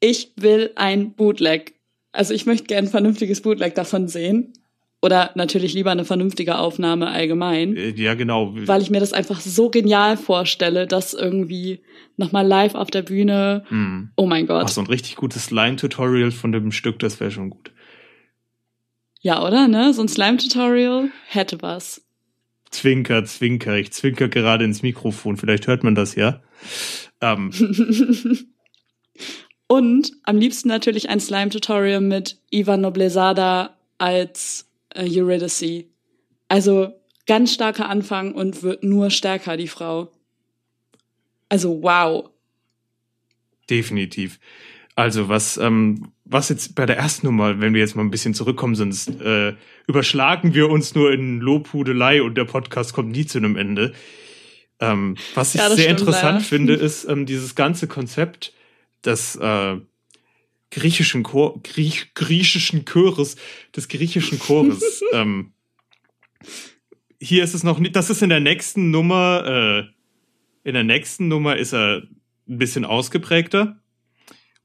ich 0.00 0.32
will 0.36 0.70
ein 0.76 1.14
Bootleg. 1.14 1.74
Also 2.12 2.34
ich 2.34 2.46
möchte 2.46 2.66
gerne 2.66 2.88
ein 2.88 2.90
vernünftiges 2.90 3.40
Bootleg 3.40 3.74
davon 3.74 4.06
sehen. 4.08 4.52
Oder 5.00 5.30
natürlich 5.36 5.74
lieber 5.74 5.92
eine 5.92 6.04
vernünftige 6.04 6.58
Aufnahme 6.58 7.08
allgemein. 7.08 7.76
Äh, 7.76 7.90
ja, 7.90 8.14
genau. 8.14 8.52
Weil 8.54 8.82
ich 8.82 8.90
mir 8.90 8.98
das 8.98 9.12
einfach 9.12 9.40
so 9.40 9.70
genial 9.70 10.16
vorstelle, 10.16 10.88
dass 10.88 11.14
irgendwie 11.14 11.80
nochmal 12.16 12.44
live 12.44 12.74
auf 12.74 12.90
der 12.90 13.02
Bühne. 13.02 13.64
Mm. 13.70 14.10
Oh 14.16 14.26
mein 14.26 14.48
Gott. 14.48 14.64
Ach, 14.64 14.68
so 14.68 14.80
ein 14.80 14.88
richtig 14.88 15.14
gutes 15.14 15.46
Slime-Tutorial 15.46 16.32
von 16.32 16.50
dem 16.50 16.72
Stück, 16.72 16.98
das 16.98 17.20
wäre 17.20 17.30
schon 17.30 17.50
gut. 17.50 17.70
Ja, 19.20 19.46
oder? 19.46 19.68
Ne? 19.68 19.94
So 19.94 20.02
ein 20.02 20.08
Slime-Tutorial 20.08 21.10
hätte 21.28 21.62
was. 21.62 22.04
Zwinker, 22.70 23.24
zwinker. 23.24 23.76
Ich 23.76 23.92
zwinker 23.92 24.28
gerade 24.28 24.64
ins 24.64 24.82
Mikrofon. 24.82 25.36
Vielleicht 25.36 25.68
hört 25.68 25.84
man 25.84 25.94
das 25.94 26.16
ja. 26.16 26.42
Ähm. 27.20 27.52
Und 29.68 30.12
am 30.24 30.38
liebsten 30.38 30.68
natürlich 30.68 31.08
ein 31.08 31.20
Slime-Tutorial 31.20 32.00
mit 32.00 32.40
Ivan 32.50 32.80
Noblezada 32.80 33.76
als 33.98 34.67
äh, 34.98 35.08
Eurydice. 35.08 35.84
Also 36.48 36.92
ganz 37.26 37.52
starker 37.52 37.88
Anfang 37.88 38.34
und 38.34 38.62
wird 38.62 38.82
nur 38.82 39.10
stärker, 39.10 39.56
die 39.56 39.68
Frau. 39.68 40.10
Also 41.48 41.82
wow. 41.82 42.30
Definitiv. 43.70 44.38
Also 44.94 45.28
was, 45.28 45.56
ähm, 45.58 46.12
was 46.24 46.48
jetzt 46.48 46.74
bei 46.74 46.84
der 46.84 46.96
ersten 46.96 47.26
Nummer, 47.26 47.60
wenn 47.60 47.72
wir 47.72 47.80
jetzt 47.80 47.94
mal 47.94 48.02
ein 48.02 48.10
bisschen 48.10 48.34
zurückkommen, 48.34 48.74
sonst 48.74 49.20
äh, 49.20 49.54
überschlagen 49.86 50.54
wir 50.54 50.68
uns 50.70 50.94
nur 50.94 51.12
in 51.12 51.38
Lobhudelei 51.40 52.22
und 52.22 52.34
der 52.34 52.46
Podcast 52.46 52.94
kommt 52.94 53.12
nie 53.12 53.24
zu 53.24 53.38
einem 53.38 53.56
Ende. 53.56 53.92
Ähm, 54.80 55.16
was 55.34 55.54
ich 55.54 55.60
ja, 55.60 55.70
sehr 55.70 55.88
interessant 55.88 56.24
leider. 56.24 56.40
finde, 56.40 56.74
ist 56.74 57.04
ähm, 57.08 57.26
dieses 57.26 57.54
ganze 57.54 57.86
Konzept 57.86 58.52
des 59.04 59.36
äh, 59.36 59.76
griechischen 60.70 61.22
Chor, 61.22 61.60
Griech, 61.62 62.14
griechischen 62.14 62.84
Chores, 62.84 63.36
des 63.74 63.88
griechischen 63.88 64.38
Chores. 64.38 65.02
ähm, 65.12 65.52
hier 67.20 67.44
ist 67.44 67.54
es 67.54 67.64
noch 67.64 67.78
nicht, 67.78 67.96
das 67.96 68.10
ist 68.10 68.22
in 68.22 68.28
der 68.28 68.40
nächsten 68.40 68.90
Nummer, 68.90 69.44
äh, 69.46 70.68
in 70.68 70.74
der 70.74 70.84
nächsten 70.84 71.28
Nummer 71.28 71.56
ist 71.56 71.72
er 71.72 72.02
ein 72.48 72.58
bisschen 72.58 72.84
ausgeprägter 72.84 73.80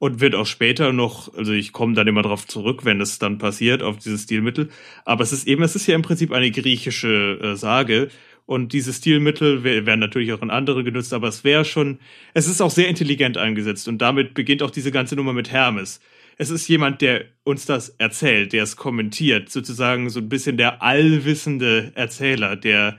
und 0.03 0.19
wird 0.19 0.35
auch 0.35 0.45
später 0.45 0.91
noch, 0.91 1.33
also 1.33 1.53
ich 1.53 1.71
komme 1.71 1.93
dann 1.93 2.07
immer 2.07 2.23
drauf 2.23 2.45
zurück, 2.45 2.83
wenn 2.83 2.99
es 2.99 3.19
dann 3.19 3.37
passiert, 3.37 3.81
auf 3.81 3.97
dieses 3.97 4.23
Stilmittel. 4.23 4.69
Aber 5.05 5.23
es 5.23 5.31
ist 5.31 5.47
eben, 5.47 5.63
es 5.63 5.75
ist 5.75 5.87
ja 5.87 5.95
im 5.95 6.01
Prinzip 6.01 6.31
eine 6.31 6.51
griechische 6.51 7.39
äh, 7.41 7.55
Sage 7.55 8.09
und 8.45 8.73
diese 8.73 8.91
Stilmittel 8.91 9.63
werden 9.63 9.99
natürlich 9.99 10.33
auch 10.33 10.41
in 10.41 10.49
andere 10.49 10.83
genutzt, 10.83 11.13
aber 11.13 11.27
es 11.27 11.43
wäre 11.43 11.63
schon, 11.63 11.99
es 12.33 12.47
ist 12.47 12.61
auch 12.61 12.71
sehr 12.71 12.89
intelligent 12.89 13.37
eingesetzt 13.37 13.87
und 13.87 13.99
damit 13.99 14.33
beginnt 14.33 14.61
auch 14.63 14.71
diese 14.71 14.91
ganze 14.91 15.15
Nummer 15.15 15.33
mit 15.33 15.51
Hermes. 15.51 16.01
es 16.37 16.49
ist 16.49 16.67
jemand, 16.67 17.01
der 17.01 17.25
uns 17.43 17.65
das 17.65 17.89
erzählt, 17.89 18.53
der 18.53 18.63
es 18.63 18.75
kommentiert, 18.75 19.49
sozusagen 19.49 20.09
so 20.09 20.19
ein 20.19 20.29
bisschen 20.29 20.57
der 20.57 20.81
allwissende 20.81 21.91
Erzähler, 21.95 22.55
der 22.55 22.97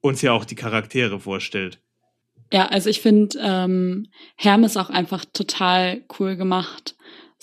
uns 0.00 0.22
ja 0.22 0.32
auch 0.32 0.44
die 0.44 0.54
Charaktere 0.54 1.18
vorstellt. 1.18 1.80
Ja, 2.52 2.66
also 2.66 2.88
ich 2.88 3.00
finde 3.00 3.38
ähm, 3.42 4.06
Hermes 4.36 4.76
auch 4.76 4.90
einfach 4.90 5.24
total 5.24 6.02
cool 6.18 6.36
gemacht. 6.36 6.94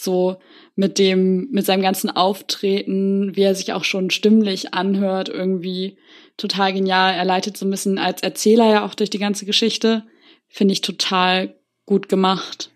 So 0.01 0.39
mit 0.75 0.97
dem, 0.97 1.49
mit 1.51 1.65
seinem 1.65 1.81
ganzen 1.81 2.09
Auftreten, 2.09 3.35
wie 3.35 3.41
er 3.41 3.55
sich 3.55 3.73
auch 3.73 3.83
schon 3.83 4.09
stimmlich 4.09 4.73
anhört, 4.73 5.29
irgendwie 5.29 5.97
total 6.37 6.73
genial. 6.73 7.13
Er 7.13 7.25
leitet 7.25 7.57
so 7.57 7.65
ein 7.65 7.69
bisschen 7.71 7.97
als 7.97 8.23
Erzähler 8.23 8.71
ja 8.71 8.85
auch 8.85 8.95
durch 8.95 9.09
die 9.09 9.19
ganze 9.19 9.45
Geschichte. 9.45 10.03
Finde 10.47 10.73
ich 10.73 10.81
total 10.81 11.55
gut 11.85 12.09
gemacht. 12.09 12.71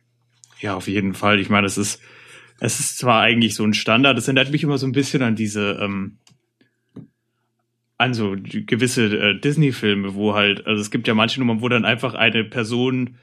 Ja, 0.61 0.75
auf 0.75 0.87
jeden 0.87 1.13
Fall. 1.13 1.39
Ich 1.39 1.49
meine, 1.49 1.67
es 1.67 1.77
ist, 1.77 1.99
es 2.59 2.79
ist 2.79 2.97
zwar 2.97 3.21
eigentlich 3.21 3.55
so 3.55 3.63
ein 3.63 3.73
Standard, 3.73 4.17
es 4.17 4.27
erinnert 4.27 4.51
mich 4.51 4.63
immer 4.63 4.77
so 4.77 4.85
ein 4.85 4.91
bisschen 4.91 5.21
an 5.21 5.35
diese, 5.35 5.79
ähm, 5.81 6.19
an 7.97 8.13
so 8.13 8.35
gewisse 8.37 9.05
äh, 9.05 9.39
Disney-Filme, 9.39 10.15
wo 10.15 10.33
halt, 10.33 10.65
also 10.67 10.81
es 10.81 10.91
gibt 10.91 11.07
ja 11.07 11.13
manche 11.13 11.39
Nummern, 11.39 11.61
wo 11.61 11.69
dann 11.69 11.85
einfach 11.85 12.13
eine 12.13 12.43
Person 12.43 13.17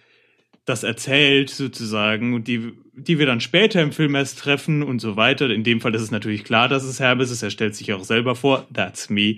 das 0.64 0.84
erzählt 0.84 1.50
sozusagen 1.50 2.34
und 2.34 2.46
die, 2.46 2.72
die 2.92 3.18
wir 3.18 3.26
dann 3.26 3.40
später 3.40 3.82
im 3.82 3.92
Film 3.92 4.14
erst 4.14 4.38
treffen 4.38 4.82
und 4.82 5.00
so 5.00 5.16
weiter. 5.16 5.50
In 5.50 5.64
dem 5.64 5.80
Fall 5.80 5.94
ist 5.94 6.02
es 6.02 6.10
natürlich 6.10 6.44
klar, 6.44 6.68
dass 6.68 6.84
es 6.84 7.00
Herbes 7.00 7.30
ist. 7.30 7.42
Er 7.42 7.50
stellt 7.50 7.74
sich 7.74 7.92
auch 7.92 8.04
selber 8.04 8.36
vor. 8.36 8.66
That's 8.72 9.10
me. 9.10 9.36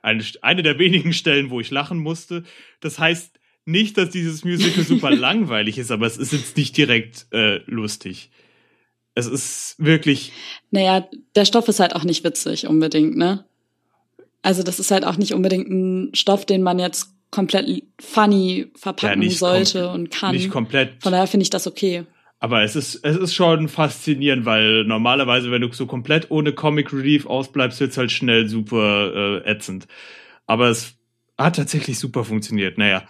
Eine, 0.00 0.24
eine 0.40 0.62
der 0.62 0.78
wenigen 0.78 1.12
Stellen, 1.12 1.50
wo 1.50 1.60
ich 1.60 1.70
lachen 1.70 1.98
musste. 1.98 2.44
Das 2.80 2.98
heißt 2.98 3.38
nicht, 3.64 3.98
dass 3.98 4.10
dieses 4.10 4.44
Musical 4.44 4.84
super 4.84 5.10
langweilig 5.14 5.78
ist, 5.78 5.90
aber 5.90 6.06
es 6.06 6.16
ist 6.16 6.32
jetzt 6.32 6.56
nicht 6.56 6.76
direkt 6.76 7.26
äh, 7.32 7.58
lustig. 7.66 8.30
Es 9.14 9.26
ist 9.26 9.74
wirklich. 9.78 10.32
Naja, 10.70 11.06
der 11.34 11.44
Stoff 11.44 11.68
ist 11.68 11.80
halt 11.80 11.94
auch 11.94 12.04
nicht 12.04 12.24
witzig 12.24 12.66
unbedingt, 12.66 13.16
ne? 13.16 13.44
Also 14.40 14.62
das 14.62 14.80
ist 14.80 14.90
halt 14.90 15.04
auch 15.04 15.18
nicht 15.18 15.34
unbedingt 15.34 15.68
ein 15.68 16.14
Stoff, 16.14 16.46
den 16.46 16.62
man 16.62 16.78
jetzt 16.78 17.14
komplett 17.32 17.82
funny 17.98 18.70
verpacken 18.76 19.22
ja, 19.22 19.30
sollte 19.30 19.88
und 19.88 20.12
kann. 20.12 20.36
Nicht 20.36 20.50
komplett. 20.50 21.02
Von 21.02 21.10
daher 21.10 21.26
finde 21.26 21.42
ich 21.42 21.50
das 21.50 21.66
okay. 21.66 22.04
Aber 22.38 22.62
es 22.62 22.76
ist, 22.76 22.96
es 23.04 23.16
ist 23.16 23.34
schon 23.34 23.68
faszinierend, 23.68 24.44
weil 24.44 24.84
normalerweise, 24.84 25.50
wenn 25.50 25.62
du 25.62 25.72
so 25.72 25.86
komplett 25.86 26.30
ohne 26.30 26.52
Comic 26.52 26.92
Relief 26.92 27.26
ausbleibst, 27.26 27.80
wird's 27.80 27.96
halt 27.96 28.12
schnell 28.12 28.48
super 28.48 29.42
äh, 29.44 29.50
ätzend. 29.50 29.86
Aber 30.46 30.68
es 30.68 30.94
hat 31.38 31.56
tatsächlich 31.56 31.98
super 31.98 32.24
funktioniert. 32.24 32.78
Naja, 32.78 33.04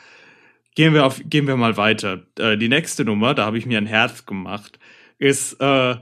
gehen 0.75 0.95
wir 0.95 1.05
auf, 1.05 1.21
gehen 1.25 1.47
wir 1.47 1.57
mal 1.57 1.77
weiter. 1.77 2.23
Äh, 2.39 2.57
die 2.57 2.69
nächste 2.69 3.05
Nummer, 3.05 3.35
da 3.35 3.45
habe 3.45 3.59
ich 3.59 3.67
mir 3.67 3.79
ein 3.79 3.87
Herz 3.87 4.27
gemacht, 4.27 4.79
ist 5.19 5.61
äh, 5.61 5.97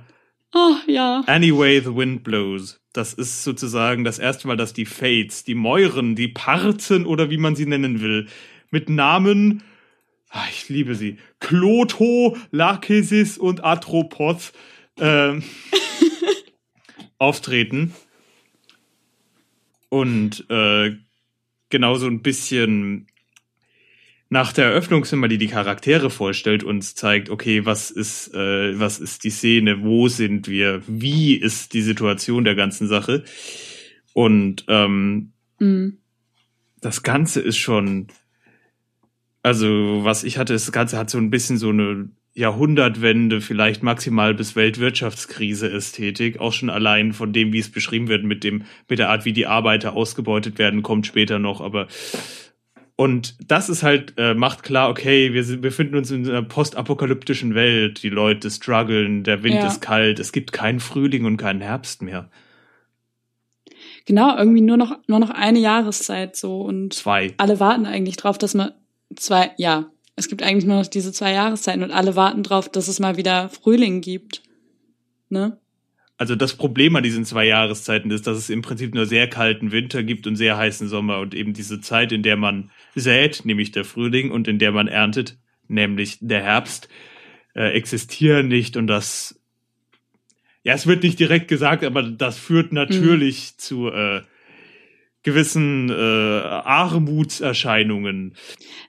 oh, 0.55 0.77
ja. 0.87 1.23
Anyway 1.27 1.81
the 1.81 1.95
Wind 1.95 2.25
Blows. 2.25 2.81
Das 2.93 3.15
ist 3.15 3.45
sozusagen 3.45 4.05
das 4.05 4.19
erste 4.19 4.49
Mal, 4.49 4.57
dass 4.57 4.73
die 4.73 4.87
Fates, 4.87 5.45
die 5.45 5.55
Mäuren, 5.55 6.17
die 6.17 6.29
Parten 6.29 7.07
oder 7.07 7.31
wie 7.31 7.37
man 7.37 7.55
sie 7.55 7.67
nennen 7.67 8.01
will, 8.01 8.27
mit 8.71 8.89
Namen, 8.89 9.63
ach, 10.31 10.49
ich 10.51 10.69
liebe 10.69 10.95
sie, 10.95 11.19
Kloto, 11.39 12.37
Lachesis 12.51 13.39
und 13.39 13.65
Atropos 13.65 14.53
äh, 14.99 15.41
auftreten. 17.19 17.95
Und 19.89 20.47
äh, 20.51 20.97
genauso 21.69 22.07
ein 22.07 22.23
bisschen 22.23 23.07
nach 24.33 24.53
der 24.53 24.67
Eröffnung 24.67 25.05
die 25.29 25.39
die 25.39 25.49
Charaktere 25.49 26.09
vorstellt, 26.09 26.63
uns 26.63 26.95
zeigt, 26.95 27.31
okay, 27.31 27.67
was 27.67 27.91
ist, 27.91 28.33
äh, 28.33 28.79
was 28.79 29.01
ist 29.01 29.25
die 29.25 29.31
Szene, 29.31 29.83
wo 29.83 30.07
sind 30.07 30.47
wir, 30.47 30.83
wie 30.87 31.35
ist 31.35 31.75
die 31.75 31.83
Situation 31.83 32.45
der 32.45 32.55
ganzen 32.55 32.87
Sache. 32.87 33.25
Und 34.15 34.65
ähm, 34.69 35.33
mhm. 35.59 35.99
das 36.81 37.03
Ganze 37.03 37.41
ist 37.41 37.59
schon, 37.59 38.07
also 39.43 40.05
was 40.05 40.23
ich 40.23 40.39
hatte, 40.39 40.53
das 40.53 40.71
Ganze 40.71 40.97
hat 40.97 41.11
so 41.11 41.19
ein 41.19 41.31
bisschen 41.31 41.59
so 41.59 41.71
eine 41.71 42.11
Jahrhundertwende, 42.33 43.41
vielleicht 43.41 43.83
maximal 43.83 44.33
bis 44.35 44.55
Weltwirtschaftskrise-Ästhetik, 44.55 46.39
auch 46.39 46.53
schon 46.53 46.71
allein 46.71 47.13
von 47.13 47.33
dem, 47.33 47.53
wie 47.53 47.59
es 47.59 47.73
beschrieben 47.73 48.07
wird, 48.07 48.23
mit 48.23 48.45
dem, 48.45 48.63
mit 48.89 49.01
der 49.01 49.11
Art, 49.11 49.25
wie 49.25 49.33
die 49.33 49.47
Arbeiter 49.47 49.95
ausgebeutet 49.95 50.59
werden, 50.59 50.83
kommt 50.83 51.09
später 51.09 51.41
noch, 51.41 51.61
aber 51.61 51.89
und 53.01 53.35
das 53.51 53.71
ist 53.71 53.83
halt, 53.83 54.13
äh, 54.19 54.35
macht 54.35 54.63
klar, 54.63 54.91
okay, 54.91 55.33
wir 55.33 55.43
sind, 55.43 55.63
befinden 55.63 55.97
uns 55.97 56.11
in 56.11 56.29
einer 56.29 56.43
postapokalyptischen 56.43 57.55
Welt. 57.55 58.03
Die 58.03 58.11
Leute 58.11 58.51
strugglen, 58.51 59.25
der 59.25 59.43
Wind 59.43 59.55
ja. 59.55 59.67
ist 59.67 59.81
kalt, 59.81 60.19
es 60.19 60.33
gibt 60.33 60.53
keinen 60.53 60.81
Frühling 60.81 61.25
und 61.25 61.39
keinen 61.39 61.63
Herbst 61.63 62.03
mehr. 62.03 62.29
Genau, 64.05 64.37
irgendwie 64.37 64.61
nur 64.61 64.77
noch, 64.77 64.99
nur 65.07 65.19
noch 65.19 65.31
eine 65.31 65.61
Jahreszeit 65.61 66.37
so 66.37 66.61
und 66.61 66.93
zwei. 66.93 67.33
alle 67.39 67.59
warten 67.59 67.87
eigentlich 67.87 68.19
drauf, 68.19 68.37
dass 68.37 68.53
man 68.53 68.73
zwei, 69.17 69.53
ja, 69.57 69.87
es 70.17 70.29
gibt 70.29 70.43
eigentlich 70.43 70.67
nur 70.67 70.77
noch 70.77 70.87
diese 70.87 71.11
zwei 71.11 71.33
Jahreszeiten 71.33 71.83
und 71.83 71.93
alle 71.93 72.17
warten 72.17 72.43
drauf, 72.43 72.69
dass 72.69 72.87
es 72.87 73.01
mal 73.01 73.17
wieder 73.17 73.49
Frühling 73.49 74.03
gibt. 74.03 74.43
Ne? 75.31 75.57
Also 76.19 76.37
das 76.37 76.53
Problem 76.53 76.97
an 76.97 77.03
diesen 77.03 77.25
zwei 77.25 77.47
Jahreszeiten 77.47 78.11
ist, 78.11 78.27
dass 78.27 78.37
es 78.37 78.51
im 78.51 78.61
Prinzip 78.61 78.95
nur 78.95 79.07
sehr 79.07 79.27
kalten 79.27 79.73
Winter 79.73 80.03
gibt 80.03 80.27
und 80.27 80.37
sehr 80.37 80.59
heißen 80.59 80.87
Sommer 80.87 81.21
und 81.21 81.35
eben 81.35 81.55
diese 81.55 81.81
Zeit, 81.81 82.13
in 82.13 82.23
der 82.23 82.37
man 82.37 82.71
sät, 82.95 83.43
nämlich 83.45 83.73
der 83.73 83.85
Frühling, 83.85 84.31
und 84.31 84.49
in 84.49 84.59
der 84.59 84.73
man 84.73 84.89
erntet, 84.89 85.37
nämlich 85.69 86.19
der 86.21 86.43
Herbst, 86.43 86.89
äh, 87.55 87.73
existieren 87.73 88.49
nicht 88.49 88.77
und 88.77 88.87
das, 88.87 89.41
ja, 90.63 90.75
es 90.75 90.87
wird 90.87 91.03
nicht 91.03 91.19
direkt 91.19 91.49
gesagt, 91.49 91.85
aber 91.85 92.03
das 92.03 92.39
führt 92.39 92.73
natürlich 92.73 93.53
mhm. 93.53 93.59
zu 93.59 93.89
äh, 93.89 94.23
gewissen 95.23 95.91
äh, 95.91 95.93
Armutserscheinungen. 95.93 98.35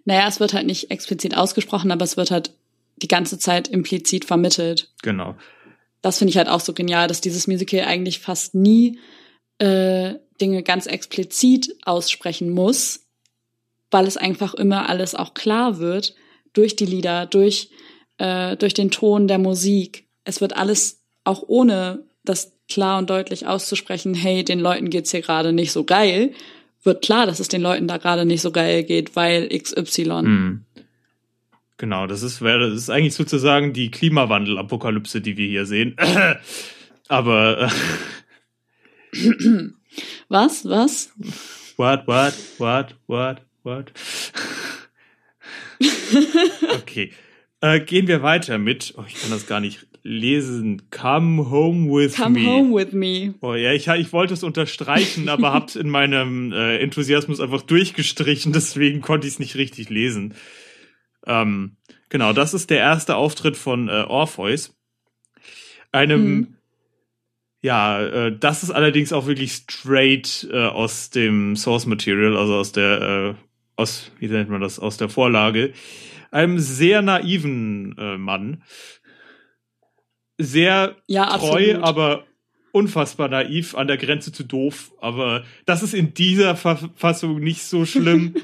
Naja, 0.06 0.28
es 0.28 0.40
wird 0.40 0.54
halt 0.54 0.66
nicht 0.66 0.92
explizit 0.92 1.36
ausgesprochen, 1.36 1.92
aber 1.92 2.04
es 2.04 2.18
wird 2.18 2.32
halt 2.32 2.54
die 2.98 3.08
ganze 3.08 3.40
Zeit 3.40 3.68
implizit 3.68 4.26
vermittelt. 4.26 4.92
Genau 5.02 5.36
das 6.02 6.18
finde 6.18 6.32
ich 6.32 6.38
halt 6.38 6.50
auch 6.50 6.60
so 6.60 6.74
genial, 6.74 7.08
dass 7.08 7.22
dieses 7.22 7.48
Musical 7.48 7.82
eigentlich 7.82 8.20
fast 8.20 8.56
nie 8.56 9.00
äh, 9.60 10.16
Dinge 10.40 10.64
ganz 10.64 10.88
explizit 10.88 11.76
aussprechen 11.84 12.50
muss, 12.50 13.08
weil 13.92 14.08
es 14.08 14.18
einfach 14.18 14.54
immer 14.54 14.90
alles 14.90 15.14
auch 15.14 15.34
klar 15.34 15.78
wird 15.80 16.16
durch 16.54 16.76
die 16.76 16.86
Lieder, 16.86 17.26
durch, 17.26 17.70
äh, 18.18 18.58
durch 18.58 18.74
den 18.74 18.90
Ton 18.92 19.28
der 19.28 19.38
Musik. 19.38 20.08
Es 20.24 20.42
wird 20.42 20.56
alles 20.56 21.04
auch 21.24 21.44
ohne 21.46 22.06
das 22.24 22.54
klar 22.70 22.98
und 22.98 23.10
deutlich 23.10 23.48
auszusprechen, 23.48 24.14
hey, 24.14 24.44
den 24.44 24.60
Leuten 24.60 24.90
geht's 24.90 25.12
hier 25.12 25.22
gerade 25.22 25.54
nicht 25.54 25.72
so 25.72 25.84
geil, 25.84 26.32
wird 26.84 27.04
klar, 27.04 27.26
dass 27.26 27.40
es 27.40 27.48
den 27.48 27.62
Leuten 27.62 27.88
da 27.88 27.98
gerade 27.98 28.26
nicht 28.26 28.42
so 28.42 28.52
geil 28.52 28.84
geht, 28.84 29.16
weil 29.16 29.50
XY. 29.50 30.22
Mhm. 30.24 30.66
Genau, 31.78 32.06
das 32.06 32.22
ist, 32.22 32.42
das 32.42 32.74
ist 32.74 32.90
eigentlich 32.90 33.16
sozusagen 33.16 33.74
die 33.74 33.90
Klimawandel-Apokalypse, 33.90 35.20
die 35.20 35.36
wir 35.36 35.48
hier 35.48 35.66
sehen. 35.66 35.96
Aber. 37.08 37.70
Äh 39.14 39.18
was? 40.30 40.64
Was? 40.64 41.12
What, 41.78 42.08
what, 42.08 42.34
what, 42.60 42.96
what, 43.08 43.42
what? 43.64 43.92
okay. 46.74 47.12
Äh, 47.62 47.80
gehen 47.82 48.08
wir 48.08 48.24
weiter 48.24 48.58
mit. 48.58 48.94
Oh, 48.98 49.04
ich 49.08 49.22
kann 49.22 49.30
das 49.30 49.48
gar 49.48 49.60
nicht 49.60 49.88
lesen. 50.04 50.90
Come 50.90 51.50
home 51.50 51.90
with 51.92 52.16
Come 52.16 52.40
me. 52.40 52.46
Come 52.46 52.58
home 52.58 52.76
with 52.76 52.92
me. 52.92 53.36
Oh 53.42 53.54
ja, 53.54 53.72
ich, 53.74 53.88
ich 53.88 54.14
wollte 54.14 54.34
es 54.34 54.44
unterstreichen, 54.44 55.30
aber 55.30 55.54
hab's 55.54 55.76
in 55.76 55.90
meinem 55.90 56.52
äh, 56.52 56.78
Enthusiasmus 56.78 57.40
einfach 57.40 57.62
durchgestrichen, 57.62 58.52
deswegen 58.54 59.02
konnte 59.02 59.28
ich 59.28 59.34
es 59.34 59.40
nicht 59.40 59.56
richtig 59.56 59.90
lesen. 59.90 60.34
Ähm, 61.26 61.78
genau, 62.10 62.34
das 62.34 62.54
ist 62.54 62.70
der 62.70 62.80
erste 62.80 63.16
Auftritt 63.16 63.58
von 63.58 63.90
äh, 63.90 64.06
Orpheus. 64.08 64.76
Einem, 65.92 66.34
mhm. 66.34 66.56
ja, 67.62 68.02
äh, 68.02 68.38
das 68.38 68.64
ist 68.64 68.72
allerdings 68.72 69.14
auch 69.14 69.28
wirklich 69.28 69.54
straight 69.54 70.48
äh, 70.52 70.66
aus 70.66 71.10
dem 71.10 71.56
Source 71.56 71.86
Material, 71.86 72.38
also 72.38 72.56
aus 72.56 72.72
der, 72.72 73.02
äh, 73.02 73.51
aus, 73.76 74.12
wie 74.20 74.28
nennt 74.28 74.50
man 74.50 74.62
das, 74.62 74.80
aus 74.80 74.98
der 74.98 75.10
Vorlage. 75.10 75.74
Einem 76.32 76.60
sehr 76.60 77.02
naiven 77.02 77.96
äh, 77.98 78.18
Mann. 78.18 78.64
Sehr 80.38 80.96
ja, 81.08 81.38
treu, 81.38 81.78
aber 81.82 82.26
unfassbar 82.72 83.28
naiv, 83.28 83.76
an 83.76 83.88
der 83.88 83.98
Grenze 83.98 84.32
zu 84.32 84.44
doof. 84.44 84.92
Aber 85.00 85.44
das 85.66 85.84
ist 85.84 85.94
in 85.94 86.14
dieser 86.14 86.56
Verfassung 86.56 87.40
nicht 87.40 87.64
so 87.64 87.86
schlimm. 87.86 88.36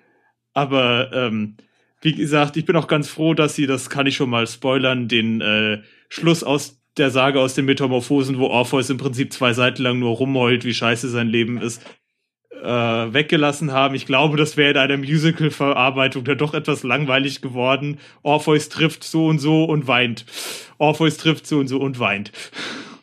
aber 0.52 1.10
ähm, 1.12 1.56
wie 2.00 2.12
gesagt, 2.12 2.56
ich 2.56 2.64
bin 2.64 2.76
auch 2.76 2.88
ganz 2.88 3.08
froh, 3.08 3.34
dass 3.34 3.54
sie, 3.54 3.66
das 3.66 3.90
kann 3.90 4.06
ich 4.06 4.16
schon 4.16 4.30
mal 4.30 4.46
spoilern, 4.46 5.08
den 5.08 5.40
äh, 5.40 5.82
Schluss 6.08 6.44
aus 6.44 6.80
der 6.96 7.10
Sage 7.10 7.40
aus 7.40 7.54
den 7.54 7.64
Metamorphosen, 7.64 8.38
wo 8.38 8.46
Orpheus 8.46 8.90
im 8.90 8.96
Prinzip 8.96 9.32
zwei 9.32 9.52
Seiten 9.52 9.82
lang 9.82 9.98
nur 9.98 10.16
rumheult, 10.16 10.64
wie 10.64 10.74
scheiße 10.74 11.08
sein 11.08 11.28
Leben 11.28 11.60
ist, 11.60 11.82
äh, 12.62 13.12
weggelassen 13.12 13.72
haben. 13.72 13.94
Ich 13.94 14.06
glaube, 14.06 14.36
das 14.36 14.56
wäre 14.56 14.70
in 14.70 14.76
einer 14.76 14.96
Musical-Verarbeitung 14.96 16.24
dann 16.24 16.38
doch 16.38 16.54
etwas 16.54 16.82
langweilig 16.82 17.42
geworden. 17.42 17.98
Orpheus 18.22 18.68
trifft 18.68 19.04
so 19.04 19.26
und 19.26 19.38
so 19.38 19.64
und 19.64 19.86
weint. 19.86 20.24
Orpheus 20.78 21.16
trifft 21.16 21.46
so 21.46 21.58
und 21.58 21.68
so 21.68 21.78
und 21.78 21.98
weint. 21.98 22.32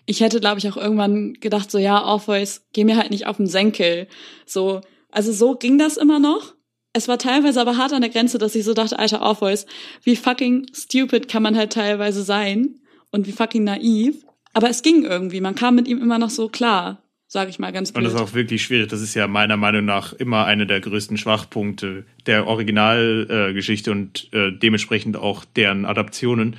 Ich 0.05 0.21
hätte, 0.21 0.39
glaube 0.39 0.59
ich, 0.59 0.69
auch 0.69 0.77
irgendwann 0.77 1.33
gedacht, 1.33 1.71
so 1.71 1.77
ja, 1.77 2.03
Orpheus, 2.03 2.65
geh 2.73 2.83
mir 2.83 2.97
halt 2.97 3.11
nicht 3.11 3.27
auf 3.27 3.37
den 3.37 3.47
Senkel. 3.47 4.07
So, 4.45 4.81
also 5.11 5.31
so 5.31 5.55
ging 5.55 5.77
das 5.77 5.97
immer 5.97 6.19
noch. 6.19 6.53
Es 6.91 7.07
war 7.07 7.17
teilweise 7.17 7.59
aber 7.61 7.77
hart 7.77 7.93
an 7.93 8.01
der 8.01 8.11
Grenze, 8.11 8.37
dass 8.37 8.55
ich 8.55 8.63
so 8.63 8.73
dachte, 8.73 8.99
alter 8.99 9.21
Orpheus, 9.21 9.65
wie 10.03 10.15
fucking 10.15 10.67
stupid 10.73 11.27
kann 11.27 11.41
man 11.41 11.57
halt 11.57 11.73
teilweise 11.73 12.23
sein 12.23 12.79
und 13.11 13.25
wie 13.27 13.31
fucking 13.31 13.63
naiv. 13.63 14.25
Aber 14.53 14.69
es 14.69 14.83
ging 14.83 15.03
irgendwie, 15.03 15.41
man 15.41 15.55
kam 15.55 15.75
mit 15.75 15.87
ihm 15.87 16.01
immer 16.01 16.19
noch 16.19 16.29
so 16.29 16.49
klar, 16.49 17.02
sage 17.33 17.49
ich 17.49 17.57
mal 17.57 17.71
ganz 17.71 17.89
Und 17.89 17.95
blöd. 17.95 18.05
das 18.05 18.13
ist 18.13 18.21
auch 18.21 18.33
wirklich 18.35 18.61
schwierig. 18.61 18.89
Das 18.89 19.01
ist 19.01 19.15
ja 19.15 19.27
meiner 19.27 19.57
Meinung 19.57 19.85
nach 19.85 20.13
immer 20.13 20.45
einer 20.45 20.67
der 20.67 20.79
größten 20.79 21.17
Schwachpunkte 21.17 22.05
der 22.27 22.45
Originalgeschichte 22.45 23.89
äh, 23.89 23.93
und 23.93 24.31
äh, 24.33 24.51
dementsprechend 24.51 25.17
auch 25.17 25.43
deren 25.43 25.85
Adaptionen. 25.85 26.55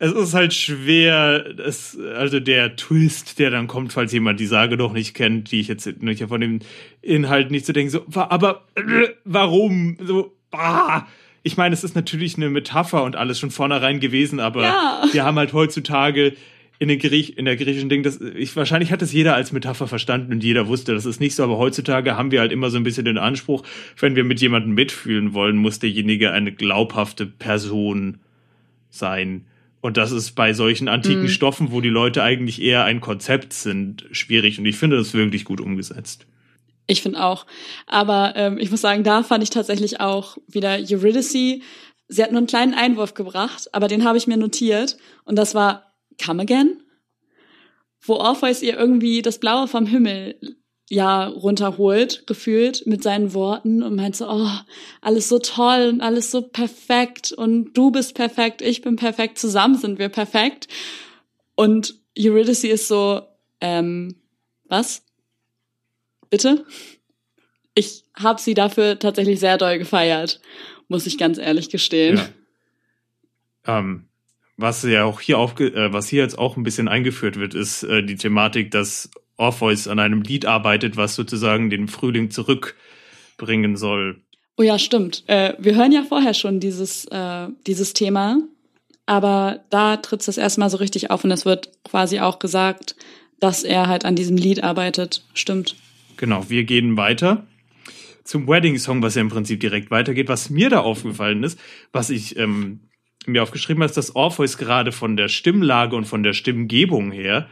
Es 0.00 0.12
ist 0.12 0.34
halt 0.34 0.52
schwer, 0.52 1.44
es, 1.64 1.96
also 2.16 2.40
der 2.40 2.74
Twist, 2.74 3.38
der 3.38 3.50
dann 3.50 3.68
kommt, 3.68 3.92
falls 3.92 4.12
jemand 4.12 4.40
die 4.40 4.46
Sage 4.46 4.76
noch 4.76 4.92
nicht 4.92 5.14
kennt, 5.14 5.52
die 5.52 5.60
ich 5.60 5.68
jetzt 5.68 5.86
nicht 6.02 6.24
von 6.24 6.40
dem 6.40 6.58
Inhalt 7.00 7.52
nicht 7.52 7.64
zu 7.64 7.72
denken, 7.72 7.90
so, 7.90 8.04
aber 8.14 8.64
äh, 8.74 8.82
warum? 9.24 9.96
So, 10.00 10.34
ah. 10.50 11.02
Ich 11.44 11.56
meine, 11.56 11.72
es 11.72 11.84
ist 11.84 11.94
natürlich 11.94 12.36
eine 12.36 12.50
Metapher 12.50 13.04
und 13.04 13.14
alles 13.14 13.38
schon 13.38 13.52
vornherein 13.52 14.00
gewesen, 14.00 14.40
aber 14.40 14.62
Ja. 14.62 15.02
wir 15.12 15.24
haben 15.24 15.38
halt 15.38 15.52
heutzutage 15.52 16.34
in, 16.78 16.88
den 16.88 16.98
Griech, 16.98 17.36
in 17.36 17.44
der 17.44 17.56
griechischen 17.56 17.88
Ding, 17.88 18.02
das, 18.02 18.20
ich, 18.20 18.54
wahrscheinlich 18.54 18.92
hat 18.92 19.02
es 19.02 19.12
jeder 19.12 19.34
als 19.34 19.52
Metapher 19.52 19.88
verstanden 19.88 20.32
und 20.32 20.44
jeder 20.44 20.68
wusste, 20.68 20.94
das 20.94 21.06
ist 21.06 21.20
nicht 21.20 21.34
so, 21.34 21.42
aber 21.42 21.58
heutzutage 21.58 22.16
haben 22.16 22.30
wir 22.30 22.40
halt 22.40 22.52
immer 22.52 22.70
so 22.70 22.76
ein 22.76 22.84
bisschen 22.84 23.04
den 23.04 23.18
Anspruch, 23.18 23.64
wenn 23.98 24.14
wir 24.14 24.24
mit 24.24 24.40
jemandem 24.40 24.74
mitfühlen 24.74 25.34
wollen, 25.34 25.56
muss 25.56 25.80
derjenige 25.80 26.30
eine 26.30 26.52
glaubhafte 26.52 27.26
Person 27.26 28.18
sein. 28.90 29.46
Und 29.80 29.96
das 29.96 30.12
ist 30.12 30.32
bei 30.32 30.52
solchen 30.52 30.88
antiken 30.88 31.22
Mhm. 31.22 31.28
Stoffen, 31.28 31.72
wo 31.72 31.80
die 31.80 31.88
Leute 31.88 32.22
eigentlich 32.22 32.60
eher 32.60 32.84
ein 32.84 33.00
Konzept 33.00 33.52
sind, 33.52 34.06
schwierig. 34.10 34.58
Und 34.58 34.66
ich 34.66 34.76
finde 34.76 34.96
das 34.96 35.14
wirklich 35.14 35.44
gut 35.44 35.60
umgesetzt. 35.60 36.26
Ich 36.86 37.02
finde 37.02 37.22
auch. 37.22 37.46
Aber 37.86 38.32
ähm, 38.34 38.58
ich 38.58 38.70
muss 38.70 38.80
sagen, 38.80 39.04
da 39.04 39.22
fand 39.22 39.44
ich 39.44 39.50
tatsächlich 39.50 40.00
auch 40.00 40.38
wieder 40.48 40.78
Eurydice. 40.78 41.60
Sie 42.08 42.22
hat 42.22 42.30
nur 42.32 42.38
einen 42.38 42.46
kleinen 42.46 42.74
Einwurf 42.74 43.14
gebracht, 43.14 43.68
aber 43.72 43.86
den 43.86 44.04
habe 44.04 44.18
ich 44.18 44.26
mir 44.26 44.38
notiert. 44.38 44.96
Und 45.24 45.36
das 45.36 45.54
war 45.54 45.87
Come 46.22 46.42
Again, 46.42 46.82
wo 48.00 48.14
Orpheus 48.14 48.62
ihr 48.62 48.76
irgendwie 48.76 49.22
das 49.22 49.38
Blaue 49.38 49.68
vom 49.68 49.86
Himmel 49.86 50.38
ja 50.90 51.26
runterholt, 51.26 52.26
gefühlt 52.26 52.86
mit 52.86 53.02
seinen 53.02 53.34
Worten 53.34 53.82
und 53.82 53.94
meint 53.94 54.16
so, 54.16 54.28
oh, 54.28 54.50
alles 55.00 55.28
so 55.28 55.38
toll 55.38 55.88
und 55.92 56.00
alles 56.00 56.30
so 56.30 56.42
perfekt 56.42 57.32
und 57.32 57.74
du 57.74 57.90
bist 57.90 58.14
perfekt, 58.14 58.62
ich 58.62 58.80
bin 58.80 58.96
perfekt, 58.96 59.38
zusammen 59.38 59.76
sind 59.76 59.98
wir 59.98 60.08
perfekt. 60.08 60.68
Und 61.54 61.94
Eurydice 62.18 62.64
ist 62.64 62.88
so, 62.88 63.22
ähm, 63.60 64.16
was? 64.64 65.02
Bitte? 66.30 66.64
Ich 67.74 68.04
habe 68.14 68.40
sie 68.40 68.54
dafür 68.54 68.98
tatsächlich 68.98 69.40
sehr 69.40 69.58
doll 69.58 69.78
gefeiert, 69.78 70.40
muss 70.88 71.06
ich 71.06 71.18
ganz 71.18 71.38
ehrlich 71.38 71.68
gestehen. 71.68 72.20
Ja. 73.66 73.78
Ähm, 73.78 74.08
was 74.58 74.82
ja 74.82 75.04
auch 75.04 75.20
hier 75.20 75.38
aufge 75.38 75.68
äh, 75.68 75.92
was 75.92 76.08
hier 76.08 76.22
jetzt 76.22 76.38
auch 76.38 76.56
ein 76.56 76.64
bisschen 76.64 76.88
eingeführt 76.88 77.36
wird, 77.36 77.54
ist 77.54 77.84
äh, 77.84 78.02
die 78.02 78.16
Thematik, 78.16 78.70
dass 78.70 79.08
Orpheus 79.36 79.88
an 79.88 80.00
einem 80.00 80.20
Lied 80.20 80.44
arbeitet, 80.44 80.96
was 80.96 81.14
sozusagen 81.14 81.70
den 81.70 81.88
Frühling 81.88 82.30
zurückbringen 82.30 83.76
soll. 83.76 84.20
Oh 84.56 84.62
ja, 84.62 84.78
stimmt. 84.78 85.22
Äh, 85.28 85.54
wir 85.58 85.76
hören 85.76 85.92
ja 85.92 86.02
vorher 86.02 86.34
schon 86.34 86.58
dieses, 86.58 87.04
äh, 87.06 87.46
dieses 87.66 87.94
Thema, 87.94 88.40
aber 89.06 89.60
da 89.70 89.96
tritt 89.96 90.26
es 90.26 90.36
erstmal 90.36 90.68
so 90.68 90.78
richtig 90.78 91.12
auf 91.12 91.22
und 91.22 91.30
es 91.30 91.46
wird 91.46 91.70
quasi 91.84 92.18
auch 92.18 92.40
gesagt, 92.40 92.96
dass 93.38 93.62
er 93.62 93.86
halt 93.86 94.04
an 94.04 94.16
diesem 94.16 94.36
Lied 94.36 94.64
arbeitet. 94.64 95.22
Stimmt. 95.34 95.76
Genau, 96.16 96.50
wir 96.50 96.64
gehen 96.64 96.96
weiter 96.96 97.46
zum 98.24 98.48
Wedding 98.48 98.76
Song, 98.76 99.00
was 99.02 99.14
ja 99.14 99.20
im 99.20 99.28
Prinzip 99.28 99.60
direkt 99.60 99.92
weitergeht. 99.92 100.28
Was 100.28 100.50
mir 100.50 100.68
da 100.68 100.80
aufgefallen 100.80 101.44
ist, 101.44 101.58
was 101.92 102.10
ich 102.10 102.36
ähm, 102.36 102.80
mir 103.28 103.42
aufgeschrieben 103.42 103.82
habe, 103.82 103.90
ist, 103.90 103.96
dass 103.96 104.16
Orpheus 104.16 104.58
gerade 104.58 104.92
von 104.92 105.16
der 105.16 105.28
Stimmlage 105.28 105.96
und 105.96 106.04
von 106.04 106.22
der 106.22 106.32
Stimmgebung 106.32 107.10
her 107.10 107.48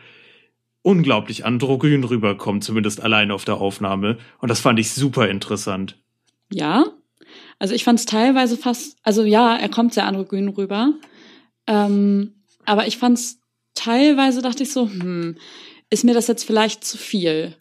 unglaublich 0.83 1.45
androgyn 1.45 2.05
rüberkommt, 2.05 2.63
zumindest 2.63 3.03
allein 3.03 3.33
auf 3.33 3.45
der 3.45 3.57
Aufnahme. 3.57 4.19
Und 4.39 4.51
das 4.51 4.61
fand 4.61 4.79
ich 4.79 4.93
super 4.93 5.29
interessant. 5.29 5.97
Ja. 6.53 6.85
Also 7.59 7.75
ich 7.75 7.83
fand 7.83 7.99
es 7.99 8.07
teilweise 8.07 8.57
fast, 8.57 8.97
also 9.03 9.25
ja, 9.25 9.57
er 9.57 9.69
kommt 9.69 9.95
sehr 9.95 10.07
androgyn 10.07 10.49
rüber. 10.49 10.93
Ähm, 11.67 12.35
aber 12.65 12.87
ich 12.87 12.99
fand 12.99 13.19
es 13.19 13.41
teilweise, 13.75 14.43
dachte 14.43 14.63
ich 14.63 14.73
so, 14.73 14.89
hm, 14.89 15.37
ist 15.91 16.05
mir 16.05 16.15
das 16.15 16.29
jetzt 16.29 16.45
vielleicht 16.45 16.85
zu 16.85 16.99
viel? 16.99 17.57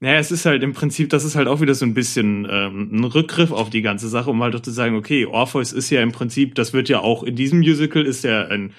Naja, 0.00 0.18
es 0.18 0.30
ist 0.30 0.44
halt 0.44 0.62
im 0.62 0.74
Prinzip, 0.74 1.08
das 1.08 1.24
ist 1.24 1.36
halt 1.36 1.48
auch 1.48 1.60
wieder 1.62 1.74
so 1.74 1.86
ein 1.86 1.94
bisschen 1.94 2.46
ähm, 2.50 2.90
ein 2.92 3.04
Rückgriff 3.04 3.50
auf 3.50 3.70
die 3.70 3.80
ganze 3.82 4.08
Sache, 4.08 4.28
um 4.30 4.42
halt 4.42 4.54
auch 4.54 4.60
zu 4.60 4.70
sagen, 4.70 4.94
okay, 4.94 5.24
Orpheus 5.24 5.72
ist 5.72 5.88
ja 5.90 6.02
im 6.02 6.12
Prinzip, 6.12 6.54
das 6.54 6.72
wird 6.74 6.88
ja 6.90 7.00
auch 7.00 7.22
in 7.22 7.34
diesem 7.34 7.60
Musical, 7.60 8.04
ist 8.04 8.24
er 8.24 8.50
ein 8.50 8.74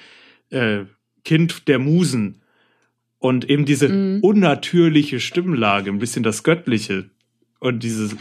äh, 0.52 0.86
Kind 1.26 1.68
der 1.68 1.80
Musen. 1.80 2.42
Und 3.20 3.50
eben 3.50 3.66
diese 3.66 3.90
Mhm. 3.90 4.20
unnatürliche 4.22 5.20
Stimmlage, 5.20 5.90
ein 5.90 5.98
bisschen 6.00 6.22
das 6.22 6.44
Göttliche 6.44 7.10
und 7.60 7.82
dieses 7.82 8.16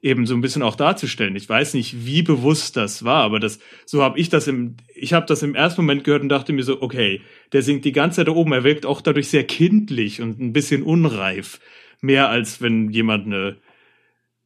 eben 0.00 0.26
so 0.26 0.34
ein 0.34 0.40
bisschen 0.40 0.62
auch 0.62 0.76
darzustellen. 0.76 1.36
Ich 1.36 1.48
weiß 1.48 1.74
nicht, 1.74 2.06
wie 2.06 2.22
bewusst 2.22 2.76
das 2.76 3.04
war, 3.04 3.24
aber 3.24 3.40
das 3.40 3.58
so 3.84 4.02
habe 4.02 4.18
ich 4.18 4.30
das 4.30 4.46
im 4.46 4.76
ich 4.94 5.12
habe 5.12 5.26
das 5.26 5.42
im 5.42 5.54
ersten 5.54 5.82
Moment 5.82 6.04
gehört 6.04 6.22
und 6.22 6.28
dachte 6.30 6.52
mir 6.54 6.62
so, 6.62 6.80
okay, 6.80 7.20
der 7.52 7.62
singt 7.62 7.84
die 7.84 7.92
ganze 7.92 8.16
Zeit 8.16 8.28
da 8.28 8.32
oben, 8.32 8.52
er 8.52 8.64
wirkt 8.64 8.86
auch 8.86 9.00
dadurch 9.02 9.28
sehr 9.28 9.44
kindlich 9.44 10.22
und 10.22 10.40
ein 10.40 10.52
bisschen 10.54 10.82
unreif, 10.82 11.60
mehr 12.00 12.28
als 12.28 12.60
wenn 12.60 12.90
jemand 12.90 13.26
eine 13.26 13.56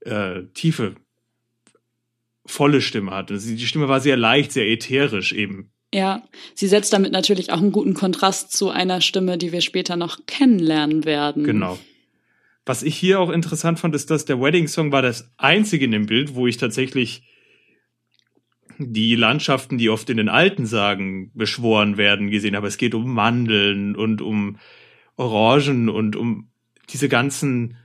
äh, 0.00 0.44
tiefe 0.54 0.94
volle 2.44 2.80
Stimme 2.80 3.12
hat. 3.12 3.30
Also 3.30 3.54
die 3.54 3.66
Stimme 3.66 3.88
war 3.88 4.00
sehr 4.00 4.16
leicht, 4.16 4.52
sehr 4.52 4.68
ätherisch 4.68 5.32
eben. 5.32 5.70
Ja, 5.94 6.22
sie 6.54 6.68
setzt 6.68 6.92
damit 6.92 7.12
natürlich 7.12 7.52
auch 7.52 7.58
einen 7.58 7.72
guten 7.72 7.94
Kontrast 7.94 8.52
zu 8.52 8.70
einer 8.70 9.00
Stimme, 9.00 9.36
die 9.36 9.52
wir 9.52 9.60
später 9.60 9.96
noch 9.96 10.20
kennenlernen 10.26 11.04
werden. 11.04 11.44
Genau. 11.44 11.78
Was 12.64 12.82
ich 12.82 12.96
hier 12.96 13.20
auch 13.20 13.30
interessant 13.30 13.78
fand, 13.78 13.94
ist, 13.94 14.10
dass 14.10 14.24
der 14.24 14.40
Wedding 14.40 14.68
Song 14.68 14.92
war 14.92 15.02
das 15.02 15.30
einzige 15.36 15.84
in 15.84 15.90
dem 15.90 16.06
Bild, 16.06 16.34
wo 16.34 16.46
ich 16.46 16.56
tatsächlich 16.56 17.24
die 18.78 19.16
Landschaften, 19.16 19.78
die 19.78 19.90
oft 19.90 20.08
in 20.10 20.16
den 20.16 20.28
alten 20.28 20.64
Sagen 20.64 21.30
beschworen 21.34 21.96
werden, 21.96 22.30
gesehen 22.30 22.56
habe. 22.56 22.68
Es 22.68 22.78
geht 22.78 22.94
um 22.94 23.12
Mandeln 23.12 23.94
und 23.96 24.22
um 24.22 24.58
Orangen 25.16 25.88
und 25.88 26.16
um 26.16 26.51
diese 26.92 27.09
ganzen 27.09 27.76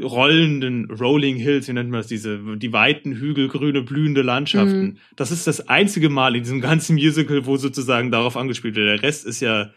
rollenden 0.00 0.90
Rolling 0.90 1.36
Hills, 1.36 1.68
wie 1.68 1.72
nennt 1.74 1.90
man 1.90 2.00
das, 2.00 2.06
diese, 2.06 2.40
die 2.56 2.72
weiten 2.72 3.12
Hügel, 3.12 3.48
grüne, 3.48 3.82
blühende 3.82 4.22
Landschaften. 4.22 4.82
Mhm. 4.82 4.96
Das 5.16 5.30
ist 5.30 5.46
das 5.46 5.68
einzige 5.68 6.08
Mal 6.08 6.34
in 6.34 6.44
diesem 6.44 6.60
ganzen 6.62 6.94
Musical, 6.94 7.44
wo 7.44 7.56
sozusagen 7.56 8.10
darauf 8.10 8.36
angespielt 8.36 8.74
wird. 8.74 8.88
Der 8.88 9.02
Rest 9.02 9.26
ist 9.26 9.40
ja 9.40 9.70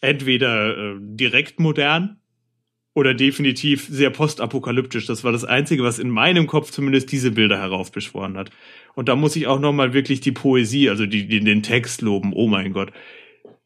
entweder 0.00 0.76
äh, 0.76 0.96
direkt 1.00 1.60
modern 1.60 2.18
oder 2.94 3.12
definitiv 3.12 3.86
sehr 3.90 4.10
postapokalyptisch. 4.10 5.06
Das 5.06 5.24
war 5.24 5.32
das 5.32 5.44
Einzige, 5.44 5.82
was 5.82 5.98
in 5.98 6.08
meinem 6.08 6.46
Kopf 6.46 6.70
zumindest 6.70 7.10
diese 7.12 7.32
Bilder 7.32 7.58
heraufbeschworen 7.58 8.36
hat. 8.38 8.50
Und 8.94 9.08
da 9.08 9.16
muss 9.16 9.36
ich 9.36 9.48
auch 9.48 9.58
nochmal 9.58 9.92
wirklich 9.92 10.20
die 10.20 10.32
Poesie, 10.32 10.88
also 10.88 11.04
die, 11.04 11.26
die, 11.26 11.40
den 11.40 11.62
Text 11.62 12.02
loben. 12.02 12.32
Oh 12.32 12.46
mein 12.46 12.72
Gott. 12.72 12.92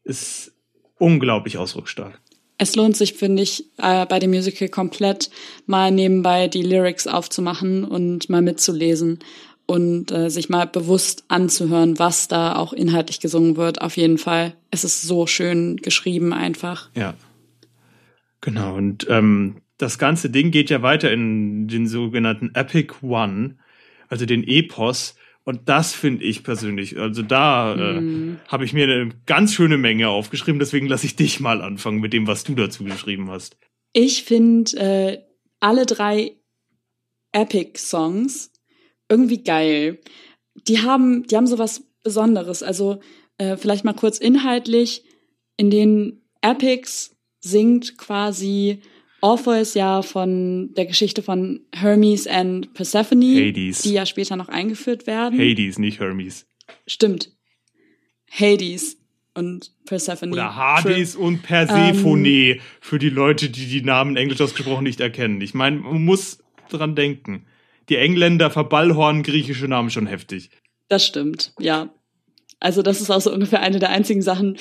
Ist 0.03 0.53
unglaublich 0.97 1.57
ausdrucksstark. 1.57 2.19
Es 2.61 2.75
lohnt 2.75 2.97
sich, 2.97 3.13
finde 3.13 3.41
ich, 3.41 3.63
äh, 3.77 4.05
bei 4.05 4.19
dem 4.19 4.31
Musical 4.31 4.67
komplett 4.67 5.29
mal 5.65 5.91
nebenbei 5.91 6.49
die 6.49 6.61
Lyrics 6.61 7.07
aufzumachen 7.07 7.85
und 7.85 8.29
mal 8.29 8.41
mitzulesen 8.41 9.19
und 9.65 10.11
äh, 10.11 10.29
sich 10.29 10.49
mal 10.49 10.65
bewusst 10.65 11.23
anzuhören, 11.29 11.99
was 11.99 12.27
da 12.27 12.55
auch 12.55 12.73
inhaltlich 12.73 13.21
gesungen 13.21 13.55
wird. 13.55 13.81
Auf 13.81 13.95
jeden 13.95 14.17
Fall. 14.17 14.55
Es 14.71 14.83
ist 14.83 15.03
so 15.03 15.25
schön 15.25 15.77
geschrieben 15.77 16.33
einfach. 16.33 16.89
Ja. 16.95 17.13
Genau. 18.41 18.75
Und 18.75 19.07
ähm, 19.09 19.61
das 19.77 19.97
ganze 19.97 20.29
Ding 20.29 20.51
geht 20.51 20.69
ja 20.69 20.81
weiter 20.81 21.11
in 21.11 21.69
den 21.69 21.87
sogenannten 21.87 22.51
Epic 22.55 22.95
One, 23.01 23.57
also 24.09 24.25
den 24.25 24.43
Epos. 24.43 25.15
Und 25.45 25.67
das 25.67 25.93
finde 25.93 26.25
ich 26.25 26.43
persönlich, 26.43 26.97
also 26.99 27.21
da 27.23 27.73
äh, 27.73 28.01
Mm. 28.01 28.39
habe 28.47 28.65
ich 28.65 28.73
mir 28.73 28.83
eine 28.83 29.09
ganz 29.25 29.53
schöne 29.53 29.77
Menge 29.77 30.09
aufgeschrieben. 30.09 30.59
Deswegen 30.59 30.87
lasse 30.87 31.05
ich 31.07 31.15
dich 31.15 31.39
mal 31.39 31.61
anfangen 31.61 31.99
mit 32.01 32.13
dem, 32.13 32.27
was 32.27 32.43
du 32.43 32.53
dazu 32.55 32.83
geschrieben 32.83 33.29
hast. 33.31 33.57
Ich 33.93 34.23
finde 34.23 34.77
äh, 34.77 35.17
alle 35.59 35.85
drei 35.85 36.33
Epic-Songs 37.31 38.51
irgendwie 39.09 39.43
geil. 39.43 39.99
Die 40.67 40.81
haben, 40.81 41.25
die 41.25 41.35
haben 41.35 41.47
sowas 41.47 41.83
Besonderes. 42.03 42.63
Also 42.63 42.99
äh, 43.37 43.57
vielleicht 43.57 43.85
mal 43.85 43.93
kurz 43.93 44.17
inhaltlich. 44.19 45.03
In 45.57 45.69
den 45.69 46.21
Epics 46.41 47.15
singt 47.39 47.97
quasi 47.97 48.81
Orpheus 49.21 49.73
ja 49.73 50.01
von 50.01 50.73
der 50.75 50.85
Geschichte 50.85 51.21
von 51.21 51.61
Hermes 51.73 52.27
and 52.27 52.73
Persephone, 52.73 53.21
Hades. 53.21 53.81
die 53.81 53.93
ja 53.93 54.05
später 54.05 54.35
noch 54.35 54.49
eingeführt 54.49 55.07
werden. 55.07 55.39
Hades, 55.39 55.77
nicht 55.79 55.99
Hermes. 55.99 56.47
Stimmt. 56.87 57.31
Hades 58.31 58.97
und 59.33 59.71
Persephone. 59.85 60.31
Oder 60.31 60.55
Hades 60.55 61.15
und 61.15 61.41
Persephone 61.43 62.25
Ähm. 62.25 62.59
für 62.81 62.99
die 62.99 63.09
Leute, 63.09 63.49
die 63.49 63.65
die 63.65 63.81
Namen 63.81 64.15
englisch 64.17 64.41
ausgesprochen 64.41 64.83
nicht 64.83 64.99
erkennen. 65.01 65.41
Ich 65.41 65.53
meine, 65.53 65.77
man 65.77 66.03
muss 66.03 66.39
dran 66.69 66.95
denken. 66.95 67.45
Die 67.89 67.95
Engländer 67.97 68.51
verballhornen 68.51 69.23
griechische 69.23 69.67
Namen 69.67 69.89
schon 69.89 70.05
heftig. 70.07 70.51
Das 70.89 71.05
stimmt, 71.05 71.53
ja. 71.59 71.89
Also 72.59 72.81
das 72.81 72.99
ist 73.01 73.09
auch 73.09 73.21
so 73.21 73.31
ungefähr 73.31 73.61
eine 73.61 73.79
der 73.79 73.89
einzigen 73.89 74.21
Sachen, 74.21 74.57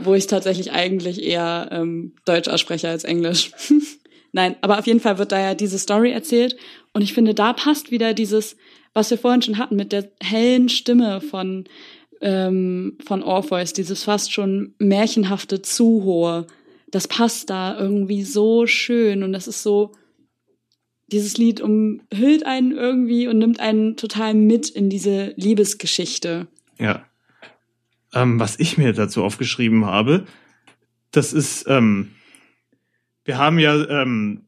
wo 0.00 0.14
ich 0.14 0.26
tatsächlich 0.26 0.72
eigentlich 0.72 1.22
eher 1.22 1.68
ähm, 1.70 2.14
Deutsch 2.24 2.48
ausspreche 2.48 2.88
als 2.88 3.04
Englisch. 3.04 3.52
Nein, 4.32 4.56
aber 4.60 4.78
auf 4.78 4.86
jeden 4.86 5.00
Fall 5.00 5.18
wird 5.18 5.32
da 5.32 5.40
ja 5.40 5.54
diese 5.54 5.78
Story 5.78 6.10
erzählt 6.10 6.56
und 6.92 7.02
ich 7.02 7.14
finde, 7.14 7.34
da 7.34 7.52
passt 7.52 7.90
wieder 7.90 8.14
dieses, 8.14 8.56
was 8.94 9.10
wir 9.10 9.18
vorhin 9.18 9.42
schon 9.42 9.58
hatten 9.58 9.76
mit 9.76 9.92
der 9.92 10.10
hellen 10.20 10.68
Stimme 10.68 11.20
von 11.20 11.64
ähm, 12.20 12.96
von 13.04 13.22
Orpheus, 13.22 13.72
dieses 13.72 14.04
fast 14.04 14.32
schon 14.32 14.74
märchenhafte 14.78 15.62
zu 15.62 16.04
hohe. 16.04 16.46
Das 16.90 17.08
passt 17.08 17.50
da 17.50 17.78
irgendwie 17.78 18.22
so 18.22 18.66
schön 18.66 19.22
und 19.22 19.32
das 19.32 19.48
ist 19.48 19.62
so 19.62 19.92
dieses 21.08 21.36
Lied 21.36 21.60
umhüllt 21.60 22.44
einen 22.46 22.72
irgendwie 22.72 23.28
und 23.28 23.38
nimmt 23.38 23.60
einen 23.60 23.96
total 23.96 24.34
mit 24.34 24.68
in 24.68 24.90
diese 24.90 25.34
Liebesgeschichte. 25.36 26.48
Ja. 26.78 27.05
Ähm, 28.16 28.40
was 28.40 28.58
ich 28.58 28.78
mir 28.78 28.94
dazu 28.94 29.22
aufgeschrieben 29.22 29.84
habe, 29.84 30.24
das 31.10 31.34
ist, 31.34 31.66
ähm, 31.68 32.12
wir 33.26 33.36
haben 33.36 33.58
ja, 33.58 33.74
ähm, 33.90 34.46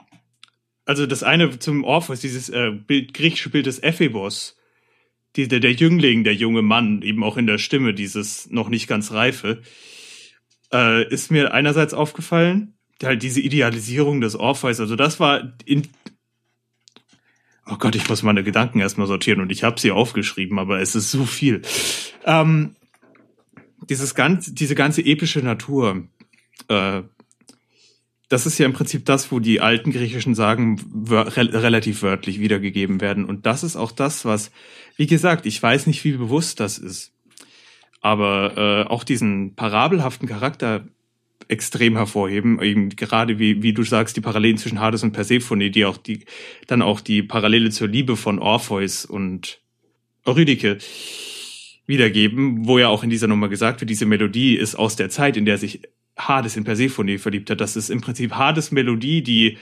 also 0.86 1.04
das 1.04 1.22
eine 1.22 1.58
zum 1.58 1.84
Orpheus, 1.84 2.20
dieses 2.20 2.48
äh, 2.48 2.70
Bild, 2.70 3.12
griechische 3.12 3.50
Bild 3.50 3.66
des 3.66 3.82
Ephebos, 3.82 4.56
die, 5.36 5.48
der, 5.48 5.60
der 5.60 5.74
Jüngling, 5.74 6.24
der 6.24 6.34
junge 6.34 6.62
Mann, 6.62 7.02
eben 7.02 7.22
auch 7.22 7.36
in 7.36 7.46
der 7.46 7.58
Stimme, 7.58 7.92
dieses 7.92 8.50
noch 8.50 8.70
nicht 8.70 8.88
ganz 8.88 9.12
reife, 9.12 9.60
äh, 10.72 11.06
ist 11.12 11.30
mir 11.30 11.52
einerseits 11.52 11.92
aufgefallen, 11.92 12.72
halt 13.02 13.22
diese 13.22 13.42
Idealisierung 13.42 14.22
des 14.22 14.34
Orpheus, 14.34 14.80
also 14.80 14.96
das 14.96 15.20
war 15.20 15.52
in, 15.66 15.86
Oh 17.70 17.76
Gott, 17.76 17.94
ich 17.94 18.08
muss 18.08 18.22
meine 18.22 18.42
Gedanken 18.42 18.80
erstmal 18.80 19.08
sortieren 19.08 19.42
und 19.42 19.52
ich 19.52 19.62
habe 19.62 19.78
sie 19.78 19.90
aufgeschrieben, 19.90 20.58
aber 20.58 20.80
es 20.80 20.94
ist 20.94 21.10
so 21.10 21.26
viel. 21.26 21.60
Ähm, 22.24 22.74
dieses 23.88 24.14
ganz, 24.14 24.52
diese 24.54 24.74
ganze 24.74 25.02
epische 25.04 25.40
Natur, 25.40 26.08
äh, 26.68 27.02
das 28.28 28.44
ist 28.44 28.58
ja 28.58 28.66
im 28.66 28.74
Prinzip 28.74 29.06
das, 29.06 29.32
wo 29.32 29.40
die 29.40 29.60
alten 29.60 29.90
griechischen 29.90 30.34
Sagen 30.34 30.80
wör 30.92 31.36
re 31.36 31.62
relativ 31.62 32.02
wörtlich 32.02 32.40
wiedergegeben 32.40 33.00
werden. 33.00 33.24
Und 33.24 33.46
das 33.46 33.62
ist 33.62 33.76
auch 33.76 33.90
das, 33.90 34.24
was, 34.24 34.50
wie 34.96 35.06
gesagt, 35.06 35.46
ich 35.46 35.62
weiß 35.62 35.86
nicht, 35.86 36.04
wie 36.04 36.12
bewusst 36.12 36.60
das 36.60 36.78
ist, 36.78 37.12
aber 38.00 38.56
äh, 38.56 38.88
auch 38.88 39.04
diesen 39.04 39.54
parabelhaften 39.54 40.28
Charakter 40.28 40.86
extrem 41.48 41.96
hervorheben, 41.96 42.60
eben 42.60 42.90
gerade 42.90 43.38
wie, 43.38 43.62
wie 43.62 43.72
du 43.72 43.82
sagst, 43.82 44.16
die 44.16 44.20
Parallelen 44.20 44.58
zwischen 44.58 44.80
Hades 44.80 45.02
und 45.02 45.12
Persephone, 45.12 45.70
die 45.70 45.86
auch 45.86 45.96
die, 45.96 46.26
dann 46.66 46.82
auch 46.82 47.00
die 47.00 47.22
Parallele 47.22 47.70
zur 47.70 47.88
Liebe 47.88 48.16
von 48.16 48.38
Orpheus 48.38 49.06
und 49.06 49.60
Eurydike 50.26 50.78
wiedergeben, 51.88 52.66
wo 52.68 52.78
ja 52.78 52.88
auch 52.88 53.02
in 53.02 53.10
dieser 53.10 53.26
Nummer 53.26 53.48
gesagt 53.48 53.80
wird, 53.80 53.90
diese 53.90 54.06
Melodie 54.06 54.54
ist 54.54 54.76
aus 54.76 54.94
der 54.94 55.10
Zeit, 55.10 55.36
in 55.36 55.46
der 55.46 55.58
sich 55.58 55.80
Hades 56.16 56.56
in 56.56 56.64
Persephone 56.64 57.18
verliebt 57.18 57.50
hat. 57.50 57.60
Das 57.60 57.76
ist 57.76 57.88
im 57.90 58.00
Prinzip 58.00 58.34
Hades 58.34 58.70
Melodie, 58.70 59.22
die 59.22 59.58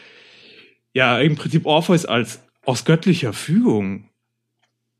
ja 0.93 1.19
im 1.21 1.37
Prinzip 1.37 1.65
Orpheus 1.65 2.05
als 2.05 2.43
aus 2.65 2.85
göttlicher 2.85 3.33
Fügung 3.33 4.11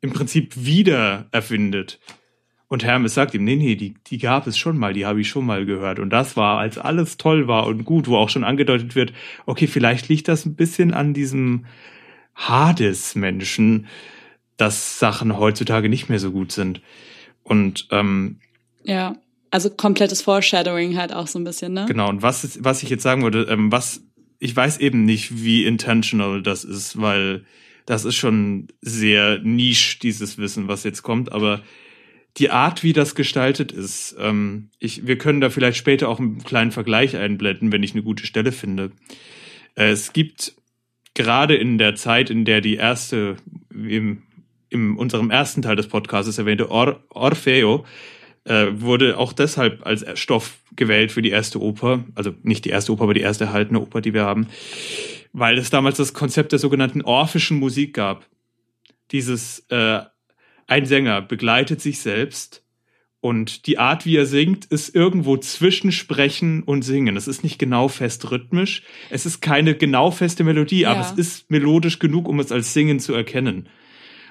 im 0.01 0.13
Prinzip 0.13 0.55
wieder 0.57 1.27
erfindet. 1.33 1.99
Und 2.69 2.85
Hermes 2.85 3.15
sagt 3.15 3.35
ihm, 3.35 3.45
nee, 3.45 3.57
nee, 3.57 3.75
die, 3.75 3.95
die 4.07 4.19
gab 4.19 4.47
es 4.47 4.57
schon 4.59 4.77
mal, 4.79 4.93
die 4.93 5.07
habe 5.07 5.21
ich 5.21 5.29
schon 5.29 5.47
mal 5.47 5.67
gehört. 5.67 5.99
Und 5.99 6.11
das 6.11 6.37
war, 6.37 6.59
als 6.59 6.79
alles 6.79 7.17
toll 7.17 7.49
war 7.49 7.67
und 7.67 7.85
gut, 7.85 8.07
wo 8.09 8.17
auch 8.17 8.29
schon 8.29 8.45
angedeutet 8.45 8.95
wird, 8.95 9.13
okay, 9.47 9.67
vielleicht 9.67 10.09
liegt 10.09 10.29
das 10.29 10.47
ein 10.47 10.55
bisschen 10.55 10.93
an 10.93 11.15
diesem 11.15 11.67
Hades-Menschen, 12.35 13.87
dass 14.57 14.99
Sachen 14.99 15.39
heutzutage 15.39 15.89
nicht 15.89 16.09
mehr 16.09 16.19
so 16.19 16.33
gut 16.33 16.53
sind. 16.53 16.81
Und 17.47 17.87
ähm, 17.91 18.41
Ja, 18.85 19.17
also 19.51 19.71
komplettes 19.71 20.23
Foreshadowing 20.23 20.97
halt 20.97 21.13
auch 21.13 21.29
so 21.29 21.39
ein 21.39 21.45
bisschen, 21.45 21.73
ne? 21.73 21.87
Genau, 21.87 22.09
und 22.09 22.23
was, 22.23 22.45
ist, 22.45 22.65
was 22.65 22.83
ich 22.83 22.91
jetzt 22.91 23.03
sagen 23.03 23.23
würde, 23.23 23.47
ähm, 23.49 23.71
was, 23.71 24.03
ich 24.39 24.55
weiß 24.55 24.79
eben 24.79 25.05
nicht, 25.05 25.43
wie 25.43 25.65
intentional 25.65 26.43
das 26.43 26.65
ist, 26.65 27.01
weil 27.01 27.45
das 27.87 28.05
ist 28.05 28.17
schon 28.17 28.69
sehr 28.81 29.39
niche, 29.39 29.99
dieses 30.01 30.39
Wissen, 30.39 30.67
was 30.67 30.83
jetzt 30.83 31.03
kommt, 31.03 31.31
aber 31.31 31.63
die 32.37 32.51
Art, 32.51 32.83
wie 32.83 32.93
das 32.93 33.15
gestaltet 33.15 33.73
ist, 33.73 34.17
ähm, 34.19 34.71
ich, 34.79 35.07
wir 35.07 35.17
können 35.17 35.41
da 35.41 35.49
vielleicht 35.49 35.79
später 35.79 36.09
auch 36.09 36.19
einen 36.19 36.43
kleinen 36.43 36.73
Vergleich 36.73 37.17
einblenden, 37.17 37.73
wenn 37.73 37.83
ich 37.83 37.93
eine 37.93 38.03
gute 38.03 38.27
Stelle 38.27 38.53
finde. 38.53 38.91
Äh, 39.77 39.91
es 39.91 40.13
gibt 40.13 40.55
gerade 41.15 41.55
in 41.55 41.79
der 41.79 41.95
Zeit, 41.95 42.29
in 42.29 42.45
der 42.45 42.61
die 42.61 42.75
erste, 42.75 43.37
im, 43.73 44.25
in 44.77 44.97
unserem 44.97 45.31
ersten 45.31 45.63
Teil 45.63 45.77
des 45.77 45.89
Podcasts 45.89 46.39
erwähnte 46.39 46.71
Or 46.71 47.01
Orfeo, 47.11 47.85
äh, 48.45 48.67
wurde 48.73 49.19
auch 49.19 49.33
deshalb 49.33 49.85
als 49.87 50.05
Stoff 50.19 50.59
gewählt 50.77 51.11
für 51.13 51.23
die 51.23 51.31
erste 51.31 51.61
Oper, 51.61 52.05
also 52.15 52.33
nicht 52.43 52.65
die 52.65 52.71
erste 52.71 52.93
Oper, 52.93 53.05
aber 53.05 53.15
die 53.15 53.21
erste 53.21 53.45
erhaltene 53.45 53.81
Oper, 53.81 54.01
die 54.01 54.15
wir 54.15 54.25
haben, 54.25 54.47
weil 55.33 55.59
es 55.59 55.71
damals 55.71 55.97
das 55.97 56.15
Konzept 56.15 56.53
der 56.53 56.59
sogenannten 56.59 57.03
orphischen 57.03 57.59
Musik 57.59 57.95
gab. 57.95 58.27
Dieses 59.11 59.65
äh, 59.71 60.01
ein 60.67 60.87
Sänger 60.87 61.23
begleitet 61.23 61.81
sich 61.81 61.99
selbst 62.01 62.63
und 63.21 63.67
die 63.67 63.79
Art, 63.79 64.05
wie 64.07 64.17
er 64.17 64.27
singt, 64.27 64.67
ist 64.67 64.95
irgendwo 64.95 65.37
zwischen 65.37 65.91
Sprechen 65.91 66.63
und 66.63 66.83
Singen. 66.83 67.17
Es 67.17 67.27
ist 67.27 67.43
nicht 67.43 67.59
genau 67.59 67.89
fest 67.89 68.31
rhythmisch, 68.31 68.83
es 69.11 69.27
ist 69.27 69.41
keine 69.41 69.75
genau 69.75 70.11
feste 70.11 70.45
Melodie, 70.45 70.83
Ja. 70.83 70.93
aber 70.93 71.01
es 71.01 71.13
ist 71.13 71.51
melodisch 71.51 71.99
genug, 71.99 72.29
um 72.29 72.39
es 72.39 72.53
als 72.53 72.73
Singen 72.73 73.01
zu 73.01 73.15
erkennen. 73.15 73.69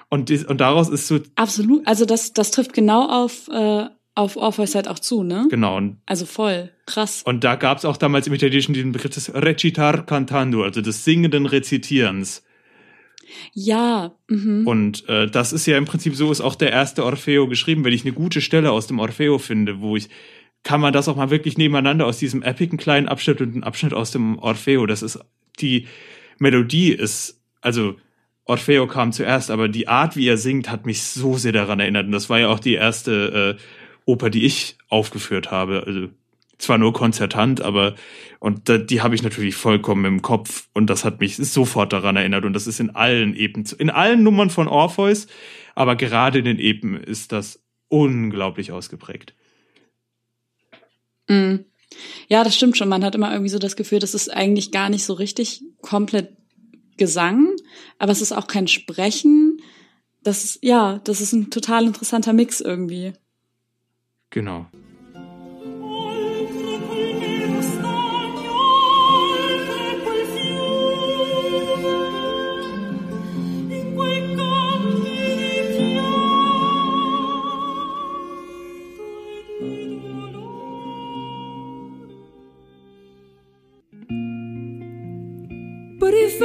Und, 0.10 0.30
dies, 0.30 0.44
und 0.46 0.62
daraus 0.62 0.89
ist 0.89 1.08
so, 1.08 1.20
Absolut. 1.36 1.86
Also 1.88 2.06
das, 2.06 2.34
das 2.34 2.52
trifft 2.52 2.74
genau 2.74 3.08
auf, 3.08 3.48
äh, 3.50 3.86
auf 4.15 4.38
Orpheus 4.38 4.76
halt 4.76 4.88
auch 4.88 5.00
zu, 5.00 5.24
ne? 5.24 5.48
genau, 5.50 5.82
Also 6.06 6.26
voll. 6.26 6.72
Krass. 6.86 7.24
Und 7.26 7.44
da 7.44 7.56
gab 7.56 7.80
es 7.80 7.86
auch 7.86 7.98
damals 7.98 8.28
im 8.28 8.34
Italienischen 8.34 8.74
diesen 8.74 8.91
Begriff 8.91 9.13
des 9.13 9.34
Recitar 9.34 10.06
cantando, 10.06 10.63
also 10.63 10.82
des 10.82 11.04
singenden 11.04 11.46
Rezitierens. 11.46 12.44
Ja, 13.54 14.15
mhm. 14.28 14.68
Und 14.68 15.10
äh, 15.10 15.28
das 15.28 15.52
ist 15.52 15.65
ja 15.65 15.78
im 15.78 15.86
Prinzip 15.86 16.15
so, 16.15 16.32
ist 16.32 16.41
auch 16.41 16.56
der 16.56 16.72
erste 16.72 17.04
Orfeo 17.04 17.48
geschrieben. 17.48 17.84
Wenn 17.84 17.94
ich 17.94 18.06
eine 18.06 18.13
gute 18.13 18.41
Stelle 18.41 18.72
aus 18.72 18.88
dem 18.88 19.00
Orfeo 19.00 19.39
finde, 19.39 19.82
wo 19.82 19.96
ich, 19.96 20.10
kann 20.63 20.82
man 20.82 20.94
das 20.94 21.08
auch 21.08 21.15
mal 21.15 21.30
wirklich 21.30 21.58
nebeneinander 21.58 22.06
aus 22.06 22.18
diesem 22.18 22.44
epigen 22.44 22.78
kleinen 22.78 23.08
Abschnitt 23.08 23.41
und 23.41 23.54
einem 23.54 23.63
Abschnitt 23.63 23.94
aus 23.94 24.12
dem 24.12 24.38
Orfeo. 24.39 24.86
Das 24.86 25.02
ist, 25.02 25.20
die 25.60 25.88
Melodie 26.38 26.91
ist, 26.91 27.41
also 27.62 27.96
Orfeo 28.46 28.88
kam 28.88 29.12
zuerst, 29.12 29.50
aber 29.50 29.68
die 29.68 29.88
Art, 29.88 30.16
wie 30.16 30.28
er 30.28 30.38
singt, 30.38 30.70
hat 30.70 30.86
mich 30.86 31.04
so 31.04 31.38
sehr 31.38 31.52
daran 31.52 31.80
erinnert. 31.80 32.06
Und 32.06 32.12
das 32.12 32.30
war 32.30 32.40
ja 32.40 32.48
auch 32.48 32.60
die 32.60 32.76
erste 32.76 33.58
äh, 33.58 33.62
Oper, 34.06 34.30
die 34.30 34.46
ich 34.46 34.78
aufgeführt 34.88 35.52
habe. 35.52 35.84
Also 35.86 36.10
zwar 36.58 36.78
nur 36.78 36.94
konzertant, 36.94 37.62
aber 37.62 37.96
und 38.40 38.70
da, 38.70 38.78
die 38.78 39.02
habe 39.02 39.16
ich 39.16 39.24
natürlich 39.24 39.56
vollkommen 39.56 40.06
im 40.06 40.22
Kopf 40.22 40.70
und 40.74 40.90
das 40.90 41.04
hat 41.04 41.20
mich 41.20 41.38
sofort 41.38 41.92
daran 41.92 42.16
erinnert 42.16 42.46
und 42.46 42.54
das 42.54 42.68
ist 42.68 42.80
in 42.80 42.92
allen 42.92 43.36
Epen, 43.36 43.66
in 43.78 43.90
allen 43.90 44.24
Nummern 44.24 44.50
von 44.50 44.68
Orpheus, 44.68 45.28
aber 45.74 45.96
gerade 45.96 46.40
in 46.40 46.46
den 46.46 46.60
Epen 46.60 46.96
ist 46.96 47.32
das 47.32 47.62
unglaublich 47.90 48.72
ausgeprägt. 48.72 49.34
Mhm. 51.28 51.66
Ja, 52.28 52.44
das 52.44 52.56
stimmt 52.56 52.78
schon. 52.78 52.90
Man 52.90 53.04
hat 53.04 53.16
immer 53.16 53.32
irgendwie 53.32 53.50
so 53.50 53.60
das 53.60 53.76
Gefühl, 53.76 54.00
das 54.00 54.14
ist 54.14 54.30
eigentlich 54.30 54.72
gar 54.72 54.90
nicht 54.90 55.06
so 55.06 55.14
richtig 55.14 55.64
komplett 55.82 56.30
Gesang, 56.98 57.56
aber 58.00 58.12
es 58.12 58.22
ist 58.22 58.32
auch 58.32 58.48
kein 58.48 58.68
Sprechen. 58.68 59.62
Das 60.24 60.44
ist, 60.44 60.64
ja, 60.64 61.00
das 61.04 61.22
ist 61.22 61.34
ein 61.34 61.50
total 61.52 61.86
interessanter 61.86 62.34
Mix 62.34 62.62
irgendwie. 62.62 63.14
Genau. 64.30 64.68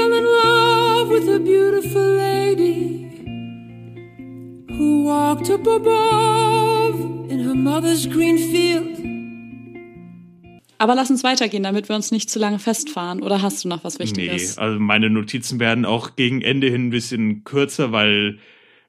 But 0.01 0.29
with 1.20 1.28
a 1.28 1.38
beautiful 1.38 2.16
lady 2.16 3.06
who 4.68 5.04
walked 5.04 5.50
up 5.50 5.66
above 5.66 7.00
in 7.30 7.40
her 7.40 7.54
mother's 7.54 8.06
green 8.06 8.38
field. 8.38 8.98
Aber 10.78 10.94
lass 10.94 11.10
uns 11.10 11.22
weitergehen, 11.22 11.62
damit 11.62 11.90
wir 11.90 11.96
uns 11.96 12.10
nicht 12.10 12.30
zu 12.30 12.38
lange 12.38 12.58
festfahren. 12.58 13.22
Oder 13.22 13.42
hast 13.42 13.64
du 13.64 13.68
noch 13.68 13.84
was 13.84 13.98
Wichtiges? 13.98 14.56
Nee, 14.56 14.62
also 14.62 14.80
meine 14.80 15.10
Notizen 15.10 15.60
werden 15.60 15.84
auch 15.84 16.16
gegen 16.16 16.40
Ende 16.40 16.70
hin 16.70 16.86
ein 16.86 16.90
bisschen 16.90 17.44
kürzer, 17.44 17.92
weil 17.92 18.38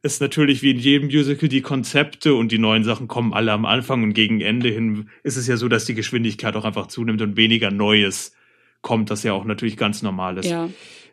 es 0.01 0.21
natürlich 0.21 0.61
wie 0.61 0.71
in 0.71 0.79
jedem 0.79 1.07
Musical 1.07 1.49
die 1.49 1.61
Konzepte 1.61 2.34
und 2.34 2.53
die 2.53 2.59
neuen 2.59 2.86
Sachen 2.86 3.09
kommen 3.09 3.34
alle 3.34 3.51
am 3.51 3.65
Anfang 3.65 4.03
und 4.03 4.13
gegen 4.13 4.39
Ende 4.39 4.69
hin 4.69 5.09
ist 5.23 5.36
es 5.36 5.47
ja 5.47 5.57
so, 5.57 5.67
dass 5.67 5.84
die 5.84 5.95
Geschwindigkeit 5.95 6.55
auch 6.55 6.63
einfach 6.63 6.88
zunimmt 6.88 7.21
und 7.21 7.36
weniger 7.36 7.71
Neues 7.71 8.34
kommt, 8.82 9.09
das 9.11 9.23
ja 9.23 9.34
auch 9.34 9.43
natürlich 9.43 9.75
ganz 9.75 10.01
normal 10.01 10.38
ist. 10.38 10.49
Ja. 10.49 10.69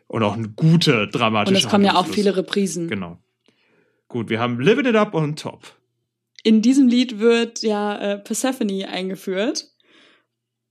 Und 0.09 0.23
auch 0.23 0.33
eine 0.33 0.49
gute 0.49 1.07
dramatische 1.07 1.55
Und 1.55 1.63
es 1.63 1.69
kommen 1.69 1.85
ja 1.85 1.95
auch 1.95 2.07
viele 2.07 2.35
Reprisen. 2.35 2.87
Genau. 2.87 3.19
Gut, 4.07 4.29
wir 4.29 4.39
haben 4.39 4.59
Living 4.59 4.87
It 4.87 4.95
Up 4.95 5.13
on 5.13 5.35
Top. 5.35 5.75
In 6.43 6.63
diesem 6.63 6.87
Lied 6.87 7.19
wird 7.19 7.61
ja 7.61 7.95
äh, 7.95 8.17
Persephone 8.17 8.85
eingeführt. 8.85 9.69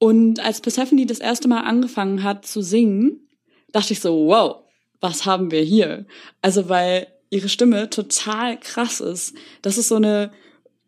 Und 0.01 0.41
als 0.41 0.61
Persephone 0.61 1.07
das 1.07 1.21
erste 1.21 1.47
Mal 1.47 1.61
angefangen 1.61 2.25
hat 2.25 2.47
zu 2.47 2.63
singen, 2.63 3.29
dachte 3.71 3.93
ich 3.93 4.01
so, 4.01 4.27
wow, 4.27 4.65
was 5.01 5.25
haben 5.25 5.53
wir 5.53 5.63
hier? 5.63 6.07
Also 6.43 6.69
weil 6.69 7.07
ihre 7.31 7.49
Stimme 7.49 7.91
total 7.91 8.59
krass 8.59 9.01
ist. 9.01 9.37
Das 9.63 9.79
ist 9.79 9.87
so 9.87 9.97
eine, 9.97 10.33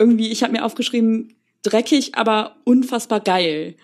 irgendwie, 0.01 0.29
ich 0.29 0.43
habe 0.43 0.53
mir 0.53 0.65
aufgeschrieben, 0.65 1.37
dreckig, 1.63 2.17
aber 2.17 2.57
unfassbar 2.65 3.21
geil. 3.21 3.77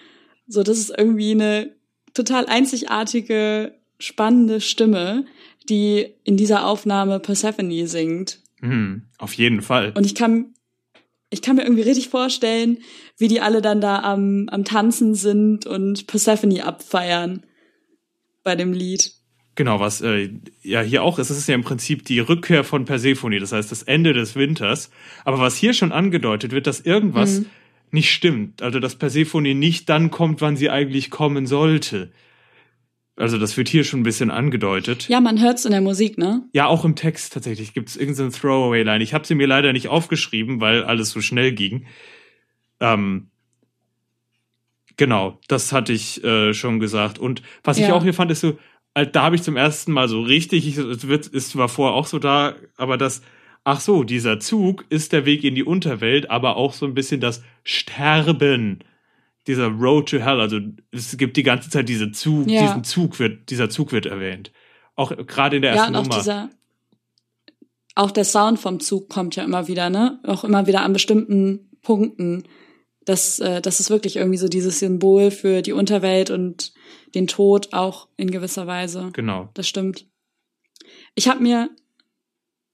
So, 0.49 0.65
das 0.65 0.79
ist 0.79 0.93
irgendwie 0.97 1.31
eine 1.31 1.77
total 2.15 2.47
einzigartige, 2.47 3.76
spannende 3.99 4.61
Stimme, 4.61 5.25
die 5.69 6.07
in 6.25 6.37
dieser 6.37 6.67
Aufnahme 6.67 7.21
Persephone 7.21 7.87
singt. 7.87 8.41
Hm, 8.61 9.03
auf 9.19 9.33
jeden 9.35 9.63
Fall. 9.63 9.93
Und 9.97 10.07
ich 10.07 10.15
kann, 10.15 10.55
ich 11.31 11.43
kann 11.43 11.57
mir 11.57 11.63
irgendwie 11.63 11.83
richtig 11.83 12.09
vorstellen, 12.09 12.79
wie 13.19 13.29
die 13.29 13.41
alle 13.41 13.63
dann 13.63 13.81
da 13.81 14.01
am, 14.01 14.49
am 14.51 14.65
Tanzen 14.65 15.15
sind 15.15 15.67
und 15.67 16.07
Persephone 16.07 16.61
abfeiern 16.61 17.45
bei 18.43 18.55
dem 18.55 18.73
Lied. 18.73 19.13
Genau, 19.57 19.81
was 19.81 20.03
äh, 20.03 20.31
ja 20.63 20.83
hier 20.83 21.03
auch 21.03 21.19
ist, 21.19 21.31
es 21.31 21.39
ist 21.39 21.49
ja 21.49 21.55
im 21.55 21.65
Prinzip 21.65 22.05
die 22.05 22.21
Rückkehr 22.21 22.63
von 22.63 22.85
Persephone, 22.85 23.41
das 23.41 23.53
heißt 23.53 23.73
das 23.73 23.83
Ende 23.83 24.13
des 24.13 24.37
Winters. 24.37 24.91
Aber 25.25 25.39
was 25.39 25.57
hier 25.57 25.73
schon 25.73 25.93
angedeutet 25.93 26.53
wird, 26.53 26.67
dass 26.67 26.81
irgendwas 26.81 27.41
Mhm. 27.41 27.47
nicht 27.91 28.11
stimmt. 28.11 28.61
Also 28.61 28.81
dass 28.81 28.97
Persephone 28.97 29.55
nicht 29.59 29.89
dann 29.89 30.11
kommt, 30.11 30.43
wann 30.43 30.57
sie 30.57 30.69
eigentlich 30.69 31.11
kommen 31.11 31.47
sollte. 31.47 32.13
Also 33.17 33.39
das 33.39 33.57
wird 33.57 33.69
hier 33.69 33.83
schon 33.85 34.01
ein 34.01 34.05
bisschen 34.05 34.31
angedeutet. 34.31 35.09
Ja, 35.09 35.21
man 35.21 35.41
hört's 35.41 35.65
in 35.65 35.73
der 35.73 35.81
Musik, 35.81 36.19
ne? 36.19 36.45
Ja, 36.53 36.67
auch 36.67 36.85
im 36.85 36.97
Text 36.97 37.33
tatsächlich 37.33 37.73
gibt 37.73 37.89
es 37.89 37.97
irgendeine 37.97 38.31
Throwaway-Line. 38.31 39.03
Ich 39.03 39.15
habe 39.15 39.27
sie 39.27 39.35
mir 39.35 39.47
leider 39.47 39.73
nicht 39.73 39.89
aufgeschrieben, 39.89 40.61
weil 40.61 40.85
alles 40.85 41.11
so 41.11 41.23
schnell 41.23 41.53
ging. 41.53 41.87
Ähm, 42.79 43.29
genau, 44.99 45.41
das 45.49 45.73
hatte 45.73 45.95
ich 45.95 46.23
äh, 46.25 46.53
schon 46.53 46.79
gesagt. 46.79 47.19
Und 47.19 47.43
was 47.65 47.79
ich 47.79 47.89
Ja. 47.89 47.95
auch 47.95 48.03
hier 48.03 48.13
fand, 48.15 48.31
ist 48.31 48.43
so, 48.43 48.59
da 49.13 49.23
habe 49.23 49.37
ich 49.37 49.43
zum 49.43 49.57
ersten 49.57 49.93
Mal 49.93 50.09
so 50.09 50.21
richtig, 50.23 50.67
ich, 50.67 50.77
es 50.77 51.09
wird, 51.09 51.27
ist 51.27 51.51
zwar 51.51 51.69
vorher 51.69 51.95
auch 51.95 52.07
so 52.07 52.19
da, 52.19 52.55
aber 52.77 52.99
das, 52.99 53.23
ach 53.65 53.81
so, 53.81 54.05
dieser 54.05 54.41
Zug 54.41 54.85
ist 54.91 55.13
der 55.13 55.25
Weg 55.25 55.43
in 55.45 55.55
die 55.55 55.65
Unterwelt, 55.65 56.31
aber 56.31 56.57
auch 56.57 56.75
so 56.75 56.85
ein 56.87 56.95
bisschen 56.95 57.21
das 57.21 57.43
Sterben. 57.65 58.81
Dieser 59.47 59.69
Road 59.69 60.09
to 60.09 60.19
Hell, 60.19 60.41
also 60.41 60.59
es 60.91 61.17
gibt 61.17 61.37
die 61.37 61.43
ganze 61.43 61.71
Zeit 61.71 61.89
diese 61.89 62.11
Zug, 62.11 62.49
Ja. 62.51 62.63
diesen 62.63 62.85
Zug 62.85 63.19
wird, 63.19 63.51
dieser 63.51 63.71
Zug 63.71 63.93
wird 63.93 64.07
erwähnt. 64.07 64.53
Auch 64.97 65.17
gerade 65.27 65.57
in 65.57 65.63
der 65.63 65.75
Ja, 65.75 65.77
ersten 65.83 65.95
und 65.95 66.01
auch 66.01 66.03
Nummer. 66.05 66.19
dieser, 66.19 66.51
auch 67.95 68.11
der 68.11 68.25
Sound 68.25 68.59
vom 68.59 68.81
Zug 68.81 69.09
kommt 69.09 69.37
ja 69.37 69.45
immer 69.45 69.69
wieder, 69.69 69.89
ne? 69.91 70.21
Auch 70.25 70.45
immer 70.45 70.67
wieder 70.67 70.83
an 70.83 70.93
bestimmten 70.93 71.71
Punkten. 71.83 72.45
Das, 73.05 73.39
äh, 73.39 73.63
das 73.63 73.79
ist 73.79 73.89
wirklich 73.91 74.17
irgendwie 74.17 74.39
so 74.39 74.49
dieses 74.49 74.81
Symbol 74.81 75.31
für 75.31 75.63
die 75.63 75.73
Unterwelt 75.73 76.31
und 76.31 76.73
den 77.15 77.27
Tod 77.29 77.73
auch 77.73 78.09
in 78.17 78.31
gewisser 78.31 78.67
Weise. 78.67 79.11
Genau. 79.13 79.49
Das 79.55 79.69
stimmt. 79.69 80.07
Ich 81.15 81.29
habe 81.29 81.41
mir, 81.43 81.71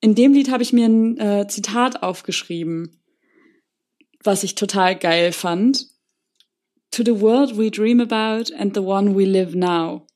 in 0.01 0.15
dem 0.15 0.33
Lied 0.33 0.51
habe 0.51 0.63
ich 0.63 0.73
mir 0.73 0.87
ein 0.87 1.19
äh, 1.19 1.47
Zitat 1.49 2.03
aufgeschrieben, 2.03 2.99
was 4.25 4.43
ich 4.43 4.55
total 4.55 4.97
geil 4.97 5.33
fand. 5.33 5.87
To 6.93 7.03
the 7.05 7.21
world 7.21 7.57
we 7.59 7.71
dream 7.71 8.01
about 8.01 8.53
and 8.59 8.75
the 8.75 8.83
one 8.83 9.17
we 9.17 9.25
live 9.25 9.55
now. 9.55 10.07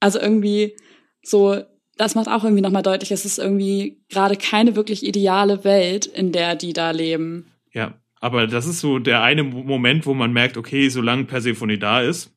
Also 0.00 0.20
irgendwie 0.20 0.76
so, 1.22 1.62
das 1.96 2.14
macht 2.14 2.28
auch 2.28 2.44
irgendwie 2.44 2.62
nochmal 2.62 2.82
deutlich, 2.82 3.10
es 3.10 3.24
ist 3.24 3.38
irgendwie 3.38 4.02
gerade 4.10 4.36
keine 4.36 4.76
wirklich 4.76 5.04
ideale 5.04 5.64
Welt, 5.64 6.06
in 6.06 6.32
der 6.32 6.54
die 6.56 6.72
da 6.72 6.90
leben. 6.90 7.50
Ja, 7.72 7.94
aber 8.20 8.46
das 8.46 8.66
ist 8.66 8.80
so 8.80 8.98
der 8.98 9.22
eine 9.22 9.42
Mo- 9.44 9.62
Moment, 9.64 10.06
wo 10.06 10.14
man 10.14 10.32
merkt, 10.32 10.56
okay, 10.56 10.88
solange 10.88 11.24
Persephone 11.24 11.78
da 11.78 12.00
ist, 12.02 12.32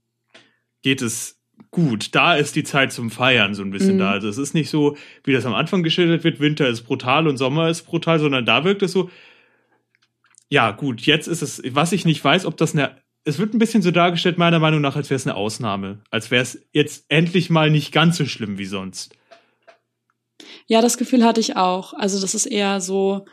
geht 0.81 1.01
es 1.01 1.39
gut. 1.71 2.15
Da 2.15 2.35
ist 2.35 2.55
die 2.55 2.63
Zeit 2.63 2.93
zum 2.93 3.09
Feiern 3.11 3.53
so 3.53 3.63
ein 3.63 3.71
bisschen 3.71 3.95
Mhm. 3.95 3.99
da. 3.99 4.11
Also 4.11 4.29
es 4.29 4.37
ist 4.37 4.53
nicht 4.53 4.69
so, 4.69 4.95
wie 5.23 5.33
das 5.33 5.45
am 5.45 5.53
Anfang 5.53 5.83
geschildert 5.83 6.23
wird, 6.23 6.39
Winter 6.39 6.67
ist 6.67 6.83
brutal 6.83 7.27
und 7.27 7.37
Sommer 7.37 7.69
ist 7.69 7.83
brutal, 7.83 8.19
sondern 8.19 8.45
da 8.45 8.63
wirkt 8.63 8.81
es 8.83 8.91
so, 8.93 9.09
ja 10.49 10.71
gut, 10.71 11.01
jetzt 11.01 11.27
ist 11.27 11.41
es, 11.41 11.61
was 11.71 11.91
ich 11.91 12.05
nicht 12.05 12.23
weiß, 12.23 12.45
ob 12.45 12.57
das 12.57 12.73
eine, 12.73 12.95
es 13.23 13.39
wird 13.39 13.53
ein 13.53 13.59
bisschen 13.59 13.81
so 13.81 13.91
dargestellt, 13.91 14.37
meiner 14.37 14.59
Meinung 14.59 14.81
nach, 14.81 14.95
als 14.95 15.09
wäre 15.09 15.17
es 15.17 15.27
eine 15.27 15.35
Ausnahme. 15.35 15.99
Als 16.09 16.31
wäre 16.31 16.43
es 16.43 16.65
jetzt 16.71 17.05
endlich 17.09 17.49
mal 17.49 17.69
nicht 17.69 17.91
ganz 17.91 18.17
so 18.17 18.25
schlimm 18.25 18.57
wie 18.57 18.65
sonst. 18.65 19.13
Ja, 20.67 20.81
das 20.81 20.97
Gefühl 20.97 21.23
hatte 21.23 21.39
ich 21.41 21.55
auch. 21.55 21.93
Also, 21.93 22.21
dass 22.21 22.33
es 22.33 22.45
eher 22.45 22.79
so 22.81 23.25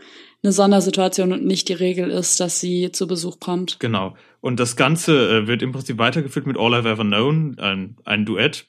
eine 0.43 0.53
Sondersituation 0.53 1.33
und 1.33 1.45
nicht 1.45 1.69
die 1.69 1.75
Regel 1.75 2.11
ist, 2.11 2.39
dass 2.41 2.61
sie 2.61 2.93
zu 2.93 3.07
Besuch 3.07 3.41
kommt. 3.41 3.81
Genau. 3.81 4.17
Und 4.41 4.61
das 4.61 4.77
Ganze 4.77 5.39
äh, 5.39 5.47
wird 5.47 5.63
im 5.63 5.73
Prinzip 5.73 5.99
weitergeführt 5.99 6.47
mit 6.47 6.59
All 6.59 6.75
I've 6.75 6.91
Ever 6.91 7.05
Known, 7.05 7.59
ein, 7.59 7.97
ein 8.05 8.27
Duett. 8.27 8.67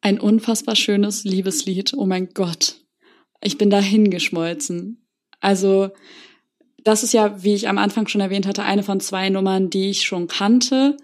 Ein 0.00 0.18
unfassbar 0.18 0.76
schönes 0.76 1.24
Liebeslied. 1.24 1.94
Oh 1.94 2.04
mein 2.04 2.30
Gott. 2.34 2.80
Ich 3.40 3.58
bin 3.58 3.70
da 3.70 3.78
hingeschmolzen. 3.78 5.06
Also, 5.40 5.90
das 6.84 7.02
ist 7.02 7.14
ja, 7.14 7.42
wie 7.42 7.54
ich 7.54 7.68
am 7.68 7.78
Anfang 7.78 8.06
schon 8.06 8.20
erwähnt 8.20 8.46
hatte, 8.46 8.62
eine 8.62 8.82
von 8.82 9.00
zwei 9.00 9.30
Nummern, 9.30 9.70
die 9.70 9.90
ich 9.90 10.04
schon 10.04 10.28
kannte. 10.28 10.96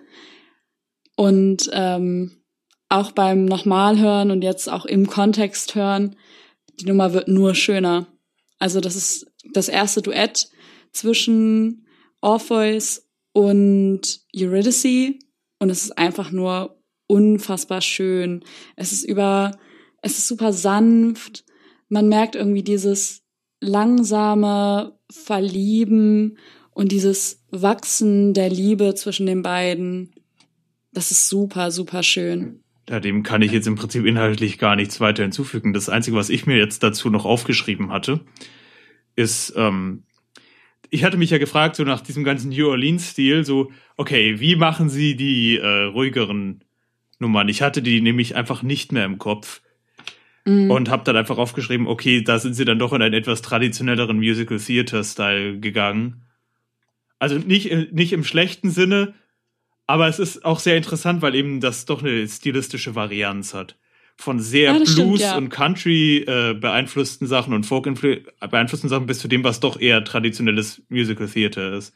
Und 1.16 1.70
ähm, 1.72 2.42
auch 2.88 3.12
beim 3.12 3.46
Nochmalhören 3.46 4.30
und 4.30 4.42
jetzt 4.42 4.68
auch 4.68 4.84
im 4.84 5.06
Kontext 5.06 5.74
hören, 5.74 6.16
die 6.78 6.86
Nummer 6.86 7.12
wird 7.12 7.28
nur 7.28 7.54
schöner. 7.54 8.06
Also, 8.58 8.80
das 8.80 8.94
ist 8.94 9.26
das 9.52 9.68
erste 9.68 10.02
Duett 10.02 10.50
zwischen 10.92 11.86
Orpheus 12.20 13.08
und 13.32 14.20
Eurydice. 14.36 15.18
Und 15.58 15.70
es 15.70 15.84
ist 15.84 15.98
einfach 15.98 16.30
nur 16.30 16.82
unfassbar 17.06 17.80
schön. 17.80 18.44
Es 18.76 18.92
ist 18.92 19.04
über, 19.04 19.58
es 20.02 20.18
ist 20.18 20.28
super 20.28 20.52
sanft. 20.52 21.44
Man 21.88 22.08
merkt 22.08 22.34
irgendwie 22.34 22.62
dieses 22.62 23.22
langsame 23.60 24.99
Verlieben 25.10 26.38
und 26.72 26.92
dieses 26.92 27.42
Wachsen 27.50 28.34
der 28.34 28.48
Liebe 28.48 28.94
zwischen 28.94 29.26
den 29.26 29.42
beiden. 29.42 30.12
Das 30.92 31.10
ist 31.10 31.28
super, 31.28 31.70
super 31.70 32.02
schön. 32.02 32.60
Ja, 32.88 32.98
dem 32.98 33.22
kann 33.22 33.42
ich 33.42 33.52
jetzt 33.52 33.66
im 33.66 33.76
Prinzip 33.76 34.04
inhaltlich 34.04 34.58
gar 34.58 34.74
nichts 34.74 35.00
weiter 35.00 35.22
hinzufügen. 35.22 35.72
Das 35.72 35.88
Einzige, 35.88 36.16
was 36.16 36.28
ich 36.28 36.46
mir 36.46 36.56
jetzt 36.56 36.82
dazu 36.82 37.10
noch 37.10 37.24
aufgeschrieben 37.24 37.92
hatte, 37.92 38.20
ist, 39.14 39.52
ähm, 39.56 40.04
ich 40.90 41.04
hatte 41.04 41.16
mich 41.16 41.30
ja 41.30 41.38
gefragt, 41.38 41.76
so 41.76 41.84
nach 41.84 42.00
diesem 42.00 42.24
ganzen 42.24 42.50
New 42.50 42.68
Orleans-Stil, 42.68 43.44
so, 43.44 43.70
okay, 43.96 44.40
wie 44.40 44.56
machen 44.56 44.88
sie 44.88 45.14
die 45.14 45.56
äh, 45.58 45.84
ruhigeren 45.84 46.64
Nummern? 47.20 47.48
Ich 47.48 47.62
hatte 47.62 47.80
die 47.80 48.00
nämlich 48.00 48.34
einfach 48.34 48.62
nicht 48.62 48.90
mehr 48.90 49.04
im 49.04 49.18
Kopf 49.18 49.62
Mhm. 50.44 50.70
und 50.70 50.88
habe 50.88 51.04
dann 51.04 51.16
einfach 51.16 51.38
aufgeschrieben, 51.38 51.86
okay, 51.86 52.22
da 52.22 52.38
sind 52.38 52.54
sie 52.54 52.64
dann 52.64 52.78
doch 52.78 52.92
in 52.92 53.02
einen 53.02 53.14
etwas 53.14 53.42
traditionelleren 53.42 54.16
Musical 54.16 54.58
Theater-Style 54.58 55.58
gegangen. 55.58 56.22
Also 57.18 57.36
nicht, 57.36 57.70
äh, 57.70 57.88
nicht 57.92 58.12
im 58.12 58.24
schlechten 58.24 58.70
Sinne, 58.70 59.14
aber 59.86 60.08
es 60.08 60.18
ist 60.18 60.44
auch 60.44 60.60
sehr 60.60 60.76
interessant, 60.76 61.20
weil 61.20 61.34
eben 61.34 61.60
das 61.60 61.84
doch 61.84 62.02
eine 62.02 62.26
stilistische 62.28 62.94
Varianz 62.94 63.54
hat. 63.54 63.76
Von 64.16 64.38
sehr 64.38 64.72
Ja, 64.72 64.76
Blues 64.78 64.92
stimmt, 64.92 65.18
ja. 65.20 65.36
und 65.36 65.48
Country 65.48 66.18
äh, 66.18 66.54
beeinflussten 66.54 67.26
Sachen 67.26 67.54
und 67.54 67.64
Folk 67.64 67.84
beeinflussten 67.84 68.88
Sachen 68.88 69.06
bis 69.06 69.18
zu 69.18 69.28
dem, 69.28 69.44
was 69.44 69.60
doch 69.60 69.80
eher 69.80 70.04
traditionelles 70.04 70.82
Musical 70.88 71.26
Theater 71.28 71.72
ist. 71.72 71.94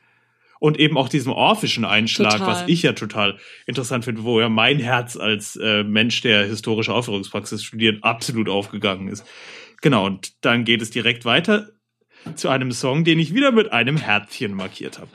Und 0.65 0.81
eben 0.81 0.97
auch 0.97 1.11
diesem 1.11 1.31
orphischen 1.31 1.85
Einschlag, 1.85 2.39
Total. 2.39 2.47
was 2.47 2.65
ich 2.69 2.81
ja 2.81 2.95
total 2.95 3.37
interessant 3.67 4.07
finde, 4.07 4.25
wo 4.25 4.41
ja 4.41 4.49
mein 4.49 4.79
Herz 4.79 5.15
als 5.15 5.57
äh, 5.57 5.85
Mensch, 5.85 6.23
der 6.23 6.47
historische 6.47 6.95
Aufführungspraxis 6.95 7.63
studiert, 7.63 8.03
absolut 8.03 8.49
aufgegangen 8.49 9.09
ist. 9.09 9.27
Genau, 9.83 10.07
und 10.07 10.33
dann 10.43 10.65
geht 10.65 10.81
es 10.81 10.91
direkt 10.91 11.27
weiter 11.27 11.69
zu 12.35 12.49
einem 12.49 12.73
Song, 12.73 13.05
den 13.05 13.19
ich 13.19 13.35
wieder 13.35 13.53
mit 13.53 13.73
einem 13.73 13.99
Herzchen 13.99 14.55
markiert 14.55 14.99
habe. 14.99 15.11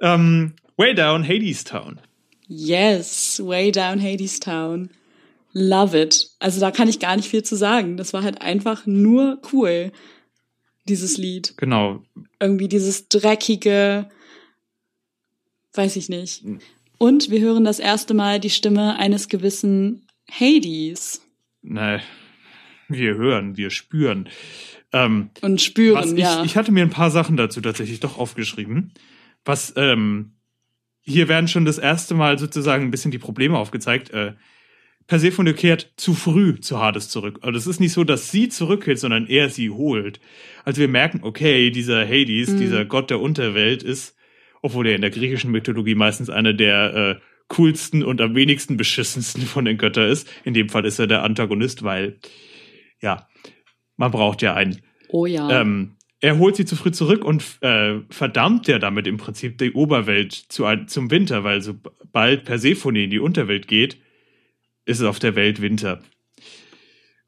Ähm, 0.00 0.54
Way 0.78 0.94
Down 0.94 1.22
Hades 1.22 1.64
Town. 1.64 2.00
Yes, 2.48 3.42
way 3.44 3.70
down 3.72 4.02
Hades 4.02 4.40
Town. 4.40 4.88
Love 5.52 6.00
it. 6.00 6.30
Also 6.38 6.60
da 6.60 6.70
kann 6.70 6.88
ich 6.88 6.98
gar 6.98 7.16
nicht 7.16 7.28
viel 7.28 7.42
zu 7.42 7.56
sagen. 7.56 7.98
Das 7.98 8.14
war 8.14 8.22
halt 8.22 8.40
einfach 8.40 8.86
nur 8.86 9.38
cool, 9.52 9.92
dieses 10.88 11.18
Lied. 11.18 11.52
Genau. 11.58 12.02
Irgendwie 12.40 12.68
dieses 12.68 13.08
dreckige, 13.08 14.08
weiß 15.74 15.96
ich 15.96 16.08
nicht. 16.08 16.44
Und 16.98 17.30
wir 17.30 17.40
hören 17.40 17.64
das 17.64 17.78
erste 17.78 18.14
Mal 18.14 18.40
die 18.40 18.50
Stimme 18.50 18.98
eines 18.98 19.28
gewissen 19.28 20.06
Hades. 20.30 21.22
Nein, 21.62 22.00
wir 22.88 23.14
hören, 23.14 23.56
wir 23.56 23.70
spüren. 23.70 24.28
Ähm, 24.92 25.30
Und 25.40 25.60
spüren, 25.60 26.16
ich, 26.16 26.22
ja. 26.22 26.44
ich 26.44 26.56
hatte 26.56 26.72
mir 26.72 26.82
ein 26.82 26.90
paar 26.90 27.10
Sachen 27.10 27.36
dazu 27.36 27.60
tatsächlich 27.60 28.00
doch 28.00 28.18
aufgeschrieben. 28.18 28.92
Was, 29.44 29.72
ähm, 29.76 30.32
hier 31.00 31.28
werden 31.28 31.48
schon 31.48 31.64
das 31.64 31.78
erste 31.78 32.14
Mal 32.14 32.38
sozusagen 32.38 32.84
ein 32.84 32.90
bisschen 32.90 33.10
die 33.10 33.18
Probleme 33.18 33.58
aufgezeigt. 33.58 34.10
Äh, 34.10 34.34
Persephone 35.08 35.54
kehrt 35.56 35.92
zu 35.96 36.14
früh 36.14 36.60
zu 36.60 36.78
Hades 36.78 37.08
zurück. 37.08 37.40
Also 37.42 37.58
es 37.58 37.66
ist 37.66 37.80
nicht 37.80 37.92
so, 37.92 38.04
dass 38.04 38.30
sie 38.30 38.48
zurückkehrt, 38.48 38.98
sondern 39.00 39.26
er 39.26 39.48
sie 39.48 39.70
holt. 39.70 40.20
Also 40.64 40.80
wir 40.80 40.88
merken, 40.88 41.20
okay, 41.22 41.70
dieser 41.70 42.06
Hades, 42.06 42.50
Mhm. 42.50 42.58
dieser 42.60 42.84
Gott 42.84 43.10
der 43.10 43.20
Unterwelt 43.20 43.82
ist, 43.82 44.14
obwohl 44.62 44.86
er 44.86 44.94
in 44.94 45.02
der 45.02 45.10
griechischen 45.10 45.50
Mythologie 45.50 45.94
meistens 45.94 46.30
einer 46.30 46.54
der 46.54 46.94
äh, 46.94 47.20
coolsten 47.48 48.02
und 48.02 48.20
am 48.20 48.34
wenigsten 48.34 48.76
beschissensten 48.76 49.42
von 49.42 49.64
den 49.64 49.76
Göttern 49.76 50.08
ist. 50.08 50.28
In 50.44 50.54
dem 50.54 50.70
Fall 50.70 50.86
ist 50.86 50.98
er 50.98 51.06
der 51.06 51.22
Antagonist, 51.22 51.82
weil, 51.82 52.18
ja, 53.00 53.28
man 53.96 54.10
braucht 54.10 54.40
ja 54.40 54.54
einen. 54.54 54.80
oh 55.08 55.26
ja. 55.26 55.60
Ähm, 55.60 55.96
er 56.20 56.38
holt 56.38 56.54
sie 56.54 56.64
zu 56.64 56.76
früh 56.76 56.92
zurück 56.92 57.24
und 57.24 57.44
äh, 57.62 57.98
verdammt 58.08 58.68
ja 58.68 58.78
damit 58.78 59.08
im 59.08 59.16
Prinzip 59.16 59.58
die 59.58 59.72
Oberwelt 59.72 60.32
zu, 60.32 60.64
zum 60.86 61.10
Winter, 61.10 61.42
weil 61.42 61.60
sobald 61.60 62.44
Persephone 62.44 62.96
in 62.96 63.10
die 63.10 63.18
Unterwelt 63.18 63.66
geht, 63.66 63.98
ist 64.84 65.00
es 65.00 65.06
auf 65.06 65.18
der 65.18 65.34
Welt 65.34 65.60
Winter. 65.60 66.00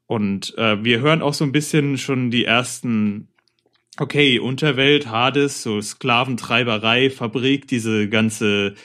Und 0.07 0.57
äh, 0.57 0.81
wir 0.83 1.01
hören 1.01 1.21
auch 1.21 1.33
so 1.33 1.43
ein 1.43 1.51
bisschen 1.51 1.97
schon 1.97 2.31
die 2.31 2.45
ersten, 2.45 3.27
okay, 3.99 4.39
Unterwelt, 4.39 5.07
Hades, 5.07 5.63
so 5.63 5.81
Sklaventreiberei, 5.81 7.09
Fabrik, 7.09 7.67
diese 7.67 8.09
ganze, 8.09 8.75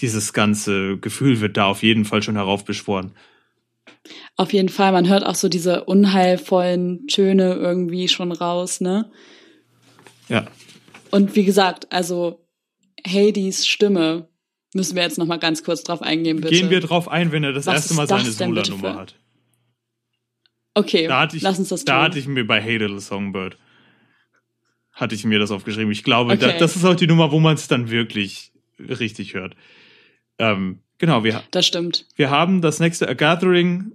dieses 0.00 0.32
ganze 0.32 0.98
Gefühl 0.98 1.40
wird 1.40 1.56
da 1.56 1.66
auf 1.66 1.82
jeden 1.82 2.04
Fall 2.04 2.22
schon 2.22 2.36
heraufbeschworen. 2.36 3.12
Auf 4.36 4.52
jeden 4.52 4.68
Fall, 4.68 4.92
man 4.92 5.08
hört 5.08 5.24
auch 5.24 5.34
so 5.34 5.48
diese 5.48 5.84
unheilvollen 5.84 7.06
Töne 7.06 7.54
irgendwie 7.54 8.08
schon 8.08 8.32
raus, 8.32 8.80
ne? 8.80 9.10
Ja. 10.28 10.46
Und 11.10 11.34
wie 11.36 11.44
gesagt, 11.44 11.92
also 11.92 12.46
Hades 13.06 13.66
Stimme 13.66 14.28
müssen 14.74 14.94
wir 14.94 15.02
jetzt 15.02 15.18
noch 15.18 15.26
mal 15.26 15.38
ganz 15.38 15.64
kurz 15.64 15.82
drauf 15.82 16.02
eingehen, 16.02 16.36
bitte. 16.40 16.54
Gehen 16.54 16.70
wir 16.70 16.80
drauf 16.80 17.08
ein, 17.08 17.32
wenn 17.32 17.42
er 17.44 17.52
das 17.52 17.66
Was 17.66 17.74
erste 17.74 17.94
Mal 17.94 18.06
seine 18.06 18.30
Sola-Nummer 18.30 18.94
hat. 18.94 19.16
okay, 20.74 21.08
Da 21.08 21.20
hatte 21.20 21.36
ich, 21.36 21.42
lass 21.42 21.58
uns 21.58 21.68
das 21.70 21.84
da 21.84 21.94
tun. 21.96 22.02
hatte 22.04 22.18
ich 22.20 22.28
mir 22.28 22.46
bei 22.46 22.60
Hey 22.60 22.76
Little 22.76 23.00
Songbird 23.00 23.58
hatte 25.00 25.14
ich 25.14 25.24
mir 25.24 25.38
das 25.38 25.50
aufgeschrieben. 25.50 25.90
Ich 25.90 26.04
glaube, 26.04 26.32
Okay. 26.34 26.52
da, 26.52 26.58
das 26.58 26.76
ist 26.76 26.84
auch 26.84 26.94
die 26.94 27.06
Nummer, 27.06 27.32
wo 27.32 27.40
man 27.40 27.54
es 27.54 27.68
dann 27.68 27.90
wirklich 27.90 28.52
richtig 28.78 29.34
hört. 29.34 29.56
Ähm, 30.38 30.80
genau, 30.98 31.24
wir, 31.24 31.42
das 31.50 31.66
stimmt. 31.66 32.06
wir 32.16 32.30
haben 32.30 32.60
das 32.60 32.80
nächste 32.80 33.08
A 33.08 33.14
Gathering 33.14 33.92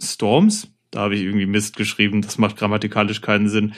Storms. 0.00 0.68
Da 0.90 1.00
habe 1.00 1.14
ich 1.14 1.22
irgendwie 1.22 1.46
Mist 1.46 1.76
geschrieben. 1.76 2.22
Das 2.22 2.38
macht 2.38 2.56
grammatikalisch 2.56 3.20
keinen 3.20 3.48
Sinn. 3.48 3.72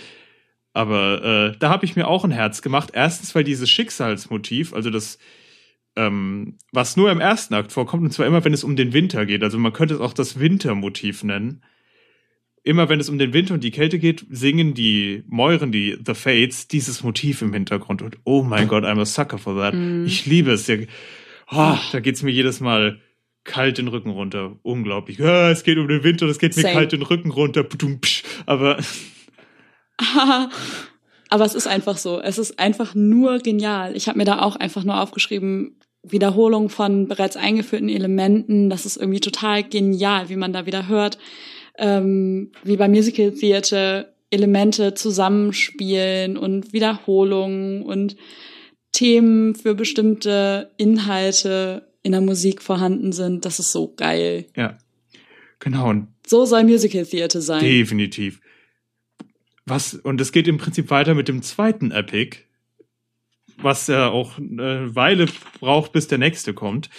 Aber 0.72 1.22
äh, 1.52 1.56
da 1.58 1.68
habe 1.70 1.84
ich 1.84 1.94
mir 1.94 2.08
auch 2.08 2.24
ein 2.24 2.32
Herz 2.32 2.60
gemacht. 2.62 2.90
Erstens, 2.92 3.34
weil 3.34 3.44
dieses 3.44 3.70
Schicksalsmotiv, 3.70 4.72
also 4.72 4.90
das, 4.90 5.18
ähm, 5.94 6.58
was 6.72 6.96
nur 6.96 7.12
im 7.12 7.20
ersten 7.20 7.54
Akt 7.54 7.70
vorkommt, 7.70 8.02
und 8.02 8.10
zwar 8.10 8.26
immer, 8.26 8.44
wenn 8.44 8.52
es 8.52 8.64
um 8.64 8.74
den 8.74 8.92
Winter 8.92 9.24
geht. 9.26 9.44
Also 9.44 9.58
man 9.58 9.72
könnte 9.72 9.94
es 9.94 10.00
auch 10.00 10.12
das 10.14 10.40
Wintermotiv 10.40 11.22
nennen. 11.22 11.62
Immer 12.64 12.88
wenn 12.88 12.98
es 12.98 13.10
um 13.10 13.18
den 13.18 13.32
Winter 13.34 13.54
und 13.54 13.62
die 13.62 13.70
Kälte 13.70 13.98
geht, 13.98 14.26
singen 14.30 14.74
die 14.74 15.22
Mäuren, 15.28 15.70
die 15.70 15.98
The 16.04 16.14
Fates, 16.14 16.66
dieses 16.66 17.02
Motiv 17.02 17.42
im 17.42 17.52
Hintergrund. 17.52 18.00
Und 18.00 18.18
oh 18.24 18.42
mein 18.42 18.68
Gott, 18.68 18.84
I'm 18.84 19.00
a 19.00 19.04
sucker 19.04 19.38
for 19.38 19.54
that. 19.56 19.74
Mm. 19.74 20.06
Ich 20.06 20.24
liebe 20.24 20.50
es. 20.52 20.68
Oh, 21.50 21.76
da 21.92 22.00
geht's 22.00 22.22
mir 22.22 22.30
jedes 22.30 22.60
Mal 22.60 23.00
kalt 23.44 23.76
den 23.76 23.88
Rücken 23.88 24.08
runter. 24.10 24.56
Unglaublich. 24.62 25.18
Ja, 25.18 25.50
es 25.50 25.62
geht 25.62 25.76
um 25.76 25.86
den 25.88 26.02
Winter, 26.02 26.26
es 26.26 26.38
geht 26.38 26.56
mir 26.56 26.62
Same. 26.62 26.74
kalt 26.74 26.92
den 26.92 27.02
Rücken 27.02 27.30
runter. 27.30 27.66
Aber 28.46 28.78
Aber 31.30 31.44
es 31.44 31.54
ist 31.54 31.66
einfach 31.66 31.96
so. 31.96 32.20
Es 32.20 32.38
ist 32.38 32.58
einfach 32.58 32.94
nur 32.94 33.38
genial. 33.38 33.96
Ich 33.96 34.08
habe 34.08 34.18
mir 34.18 34.24
da 34.24 34.40
auch 34.40 34.56
einfach 34.56 34.84
nur 34.84 35.00
aufgeschrieben, 35.00 35.76
Wiederholung 36.02 36.68
von 36.68 37.08
bereits 37.08 37.36
eingeführten 37.36 37.88
Elementen. 37.88 38.70
Das 38.70 38.86
ist 38.86 38.96
irgendwie 38.96 39.20
total 39.20 39.64
genial, 39.64 40.28
wie 40.28 40.36
man 40.36 40.52
da 40.52 40.66
wieder 40.66 40.86
hört, 40.86 41.18
ähm, 41.78 42.52
wie 42.62 42.76
beim 42.76 42.90
Musical 42.90 43.32
Theater 43.32 44.12
Elemente 44.30 44.94
zusammenspielen 44.94 46.36
und 46.36 46.72
Wiederholungen 46.72 47.82
und 47.82 48.16
Themen 48.92 49.54
für 49.54 49.74
bestimmte 49.74 50.72
Inhalte 50.76 51.88
in 52.02 52.12
der 52.12 52.20
Musik 52.20 52.62
vorhanden 52.62 53.12
sind. 53.12 53.44
Das 53.44 53.58
ist 53.58 53.72
so 53.72 53.92
geil. 53.94 54.46
ja, 54.56 54.78
genau. 55.58 55.90
Und 55.90 56.08
So 56.26 56.44
soll 56.44 56.64
Musical 56.64 57.04
Theater 57.04 57.40
sein. 57.40 57.60
Definitiv. 57.60 58.40
Was, 59.66 59.94
und 59.94 60.20
es 60.20 60.32
geht 60.32 60.46
im 60.46 60.58
Prinzip 60.58 60.90
weiter 60.90 61.14
mit 61.14 61.28
dem 61.28 61.42
zweiten 61.42 61.90
Epic, 61.90 62.38
was 63.56 63.86
ja 63.86 64.10
auch 64.10 64.38
eine 64.38 64.94
Weile 64.94 65.26
braucht, 65.60 65.92
bis 65.92 66.06
der 66.06 66.18
nächste 66.18 66.52
kommt. 66.54 66.90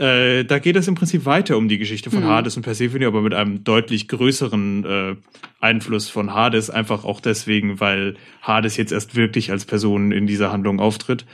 Äh, 0.00 0.44
da 0.46 0.58
geht 0.58 0.76
es 0.76 0.88
im 0.88 0.94
Prinzip 0.94 1.26
weiter 1.26 1.58
um 1.58 1.68
die 1.68 1.76
Geschichte 1.76 2.10
von 2.10 2.20
Mhm. 2.22 2.28
Hades 2.28 2.56
und 2.56 2.62
Persephone, 2.62 3.04
aber 3.04 3.20
mit 3.20 3.34
einem 3.34 3.64
deutlich 3.64 4.08
größeren 4.08 4.84
äh, 4.84 5.16
Einfluss 5.60 6.08
von 6.08 6.32
Hades, 6.32 6.70
einfach 6.70 7.04
auch 7.04 7.20
deswegen, 7.20 7.80
weil 7.80 8.16
Hades 8.40 8.78
jetzt 8.78 8.92
erst 8.92 9.14
wirklich 9.14 9.50
als 9.50 9.66
Person 9.66 10.10
in 10.10 10.26
dieser 10.26 10.50
Handlung 10.52 10.80
auftritt. 10.80 11.26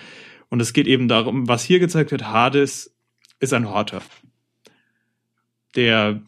Und 0.48 0.60
es 0.60 0.72
geht 0.72 0.88
eben 0.88 1.06
darum, 1.06 1.46
was 1.46 1.62
hier 1.62 1.78
gezeigt 1.78 2.10
wird, 2.10 2.24
Hades 2.24 2.92
ist 3.38 3.52
ein 3.52 3.70
Horter. 3.70 4.02
Der 5.76 6.20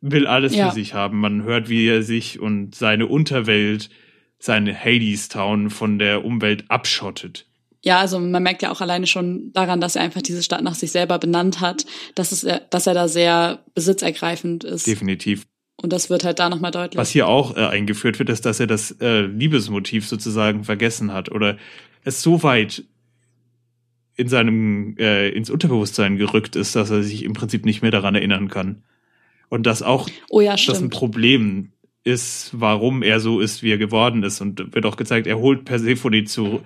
will 0.00 0.26
alles 0.26 0.54
Ja. 0.54 0.68
für 0.68 0.74
sich 0.74 0.94
haben. 0.94 1.18
Man 1.20 1.42
hört, 1.42 1.68
wie 1.68 1.86
er 1.88 2.02
sich 2.02 2.38
und 2.38 2.74
seine 2.74 3.06
Unterwelt, 3.06 3.90
seine 4.38 4.74
Hades 4.78 5.28
Town 5.28 5.70
von 5.70 5.98
der 5.98 6.24
Umwelt 6.24 6.64
abschottet. 6.70 7.47
Ja, 7.82 8.00
also 8.00 8.18
man 8.18 8.42
merkt 8.42 8.62
ja 8.62 8.72
auch 8.72 8.80
alleine 8.80 9.06
schon 9.06 9.52
daran, 9.52 9.80
dass 9.80 9.96
er 9.96 10.02
einfach 10.02 10.22
diese 10.22 10.42
Stadt 10.42 10.62
nach 10.62 10.74
sich 10.74 10.90
selber 10.90 11.18
benannt 11.18 11.60
hat, 11.60 11.86
dass, 12.14 12.32
es, 12.32 12.46
dass 12.70 12.86
er 12.86 12.94
da 12.94 13.08
sehr 13.08 13.64
besitzergreifend 13.74 14.64
ist. 14.64 14.86
Definitiv. 14.86 15.46
Und 15.80 15.92
das 15.92 16.10
wird 16.10 16.24
halt 16.24 16.40
da 16.40 16.48
nochmal 16.48 16.72
deutlich. 16.72 16.98
Was 16.98 17.10
hier 17.10 17.28
auch 17.28 17.56
äh, 17.56 17.60
eingeführt 17.60 18.18
wird, 18.18 18.30
ist, 18.30 18.44
dass 18.44 18.58
er 18.58 18.66
das 18.66 18.90
äh, 19.00 19.20
Liebesmotiv 19.20 20.08
sozusagen 20.08 20.64
vergessen 20.64 21.12
hat 21.12 21.30
oder 21.30 21.56
es 22.02 22.20
so 22.20 22.42
weit 22.42 22.84
in 24.16 24.28
seinem 24.28 24.96
äh, 24.98 25.28
ins 25.28 25.48
Unterbewusstsein 25.48 26.16
gerückt 26.16 26.56
ist, 26.56 26.74
dass 26.74 26.90
er 26.90 27.04
sich 27.04 27.22
im 27.22 27.32
Prinzip 27.32 27.64
nicht 27.64 27.82
mehr 27.82 27.92
daran 27.92 28.16
erinnern 28.16 28.48
kann. 28.48 28.82
Und 29.48 29.66
dass 29.66 29.82
auch 29.82 30.08
oh 30.30 30.40
ja, 30.40 30.56
das 30.56 30.82
ein. 30.82 30.90
Problem 30.90 31.70
ist, 32.02 32.50
warum 32.52 33.02
er 33.02 33.20
so 33.20 33.38
ist, 33.40 33.62
wie 33.62 33.70
er 33.70 33.78
geworden 33.78 34.24
ist. 34.24 34.40
Und 34.40 34.74
wird 34.74 34.84
auch 34.84 34.96
gezeigt, 34.96 35.28
er 35.28 35.38
holt 35.38 35.64
Persephone 35.64 36.26
zu 36.26 36.62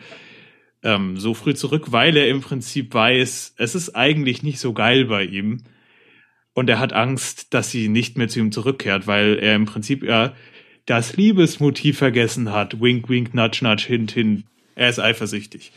ähm, 0.82 1.16
so 1.16 1.34
früh 1.34 1.54
zurück, 1.54 1.92
weil 1.92 2.16
er 2.16 2.28
im 2.28 2.40
Prinzip 2.40 2.92
weiß, 2.92 3.54
es 3.56 3.74
ist 3.74 3.94
eigentlich 3.94 4.42
nicht 4.42 4.58
so 4.58 4.72
geil 4.72 5.06
bei 5.06 5.24
ihm. 5.24 5.62
Und 6.54 6.68
er 6.68 6.78
hat 6.78 6.92
Angst, 6.92 7.54
dass 7.54 7.70
sie 7.70 7.88
nicht 7.88 8.18
mehr 8.18 8.28
zu 8.28 8.40
ihm 8.40 8.52
zurückkehrt, 8.52 9.06
weil 9.06 9.38
er 9.38 9.54
im 9.54 9.64
Prinzip 9.64 10.02
ja 10.02 10.34
das 10.84 11.16
Liebesmotiv 11.16 11.98
vergessen 11.98 12.52
hat. 12.52 12.80
Wink, 12.80 13.08
wink, 13.08 13.34
nudge, 13.34 13.60
nudge, 13.62 13.86
hint, 13.86 14.12
hint. 14.12 14.44
Er 14.74 14.88
ist 14.88 14.98
eifersüchtig. 14.98 15.72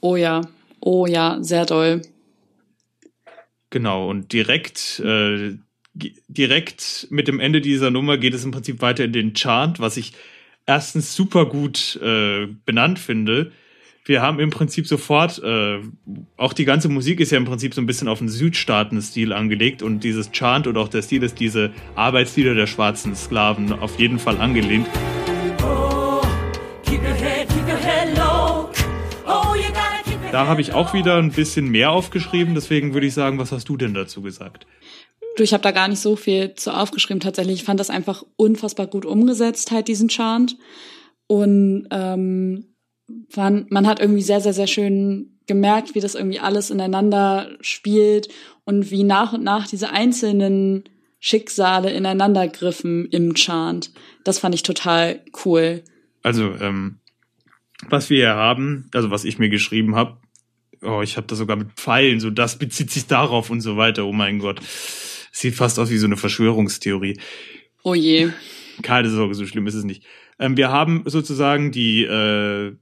Oh 0.00 0.16
ja, 0.16 0.42
oh 0.80 1.06
ja, 1.06 1.38
sehr 1.40 1.66
doll. 1.66 2.02
Genau, 3.70 4.08
und 4.08 4.32
direkt, 4.32 5.00
äh, 5.00 5.56
direkt 6.28 7.08
mit 7.10 7.28
dem 7.28 7.40
Ende 7.40 7.60
dieser 7.60 7.90
Nummer 7.90 8.18
geht 8.18 8.34
es 8.34 8.44
im 8.44 8.50
Prinzip 8.50 8.82
weiter 8.82 9.04
in 9.04 9.12
den 9.12 9.34
Chant, 9.34 9.80
was 9.80 9.96
ich 9.96 10.12
erstens 10.66 11.14
super 11.14 11.46
gut 11.46 11.96
äh, 12.02 12.46
benannt 12.64 12.98
finde. 12.98 13.52
Wir 14.06 14.20
haben 14.20 14.38
im 14.38 14.50
Prinzip 14.50 14.86
sofort, 14.86 15.42
äh, 15.42 15.80
auch 16.36 16.52
die 16.52 16.66
ganze 16.66 16.90
Musik 16.90 17.20
ist 17.20 17.32
ja 17.32 17.38
im 17.38 17.46
Prinzip 17.46 17.72
so 17.72 17.80
ein 17.80 17.86
bisschen 17.86 18.06
auf 18.06 18.18
den 18.18 18.28
Südstaaten-Stil 18.28 19.32
angelegt 19.32 19.80
und 19.82 20.04
dieses 20.04 20.30
Chant 20.30 20.66
und 20.66 20.76
auch 20.76 20.88
der 20.88 21.00
Stil 21.00 21.22
ist 21.22 21.40
diese 21.40 21.72
Arbeitslieder 21.94 22.54
der 22.54 22.66
schwarzen 22.66 23.16
Sklaven 23.16 23.72
auf 23.72 23.98
jeden 23.98 24.18
Fall 24.18 24.42
angelehnt. 24.42 24.86
Da 30.32 30.46
habe 30.48 30.60
ich 30.60 30.74
auch 30.74 30.92
wieder 30.92 31.16
ein 31.16 31.30
bisschen 31.30 31.70
mehr 31.70 31.90
aufgeschrieben, 31.90 32.54
deswegen 32.54 32.92
würde 32.92 33.06
ich 33.06 33.14
sagen, 33.14 33.38
was 33.38 33.52
hast 33.52 33.70
du 33.70 33.78
denn 33.78 33.94
dazu 33.94 34.20
gesagt? 34.20 34.66
Du, 35.38 35.42
ich 35.42 35.54
habe 35.54 35.62
da 35.62 35.70
gar 35.70 35.88
nicht 35.88 36.00
so 36.00 36.14
viel 36.16 36.54
zu 36.56 36.76
aufgeschrieben 36.76 37.20
tatsächlich. 37.20 37.60
Ich 37.60 37.64
fand 37.64 37.80
das 37.80 37.88
einfach 37.88 38.22
unfassbar 38.36 38.86
gut 38.86 39.06
umgesetzt, 39.06 39.70
halt 39.70 39.88
diesen 39.88 40.08
Chant. 40.08 40.58
Und 41.26 41.88
ähm, 41.90 42.73
man, 43.36 43.66
man 43.70 43.86
hat 43.86 44.00
irgendwie 44.00 44.22
sehr, 44.22 44.40
sehr, 44.40 44.52
sehr 44.52 44.66
schön 44.66 45.38
gemerkt, 45.46 45.94
wie 45.94 46.00
das 46.00 46.14
irgendwie 46.14 46.40
alles 46.40 46.70
ineinander 46.70 47.50
spielt 47.60 48.28
und 48.64 48.90
wie 48.90 49.04
nach 49.04 49.32
und 49.32 49.44
nach 49.44 49.66
diese 49.66 49.90
einzelnen 49.90 50.84
Schicksale 51.20 51.90
ineinander 51.90 52.48
griffen 52.48 53.06
im 53.06 53.34
Chant. 53.34 53.92
Das 54.24 54.38
fand 54.38 54.54
ich 54.54 54.62
total 54.62 55.22
cool. 55.44 55.82
Also, 56.22 56.54
ähm, 56.60 56.98
was 57.88 58.10
wir 58.10 58.16
hier 58.18 58.34
haben, 58.34 58.88
also 58.94 59.10
was 59.10 59.24
ich 59.24 59.38
mir 59.38 59.50
geschrieben 59.50 59.94
habe, 59.96 60.18
oh, 60.82 61.02
ich 61.02 61.16
habe 61.16 61.26
da 61.26 61.34
sogar 61.34 61.56
mit 61.56 61.72
Pfeilen, 61.72 62.20
so 62.20 62.30
das 62.30 62.58
bezieht 62.58 62.90
sich 62.90 63.06
darauf 63.06 63.50
und 63.50 63.60
so 63.60 63.76
weiter. 63.76 64.04
Oh 64.06 64.12
mein 64.12 64.38
Gott. 64.38 64.60
Sieht 65.32 65.54
fast 65.54 65.78
aus 65.78 65.90
wie 65.90 65.98
so 65.98 66.06
eine 66.06 66.16
Verschwörungstheorie. 66.16 67.18
Oh 67.82 67.94
je. 67.94 68.30
Keine 68.82 69.10
Sorge, 69.10 69.34
so 69.34 69.46
schlimm 69.46 69.66
ist 69.66 69.74
es 69.74 69.84
nicht. 69.84 70.04
Ähm, 70.38 70.56
wir 70.56 70.70
haben 70.70 71.02
sozusagen 71.06 71.72
die, 71.72 72.04
äh, 72.04 72.76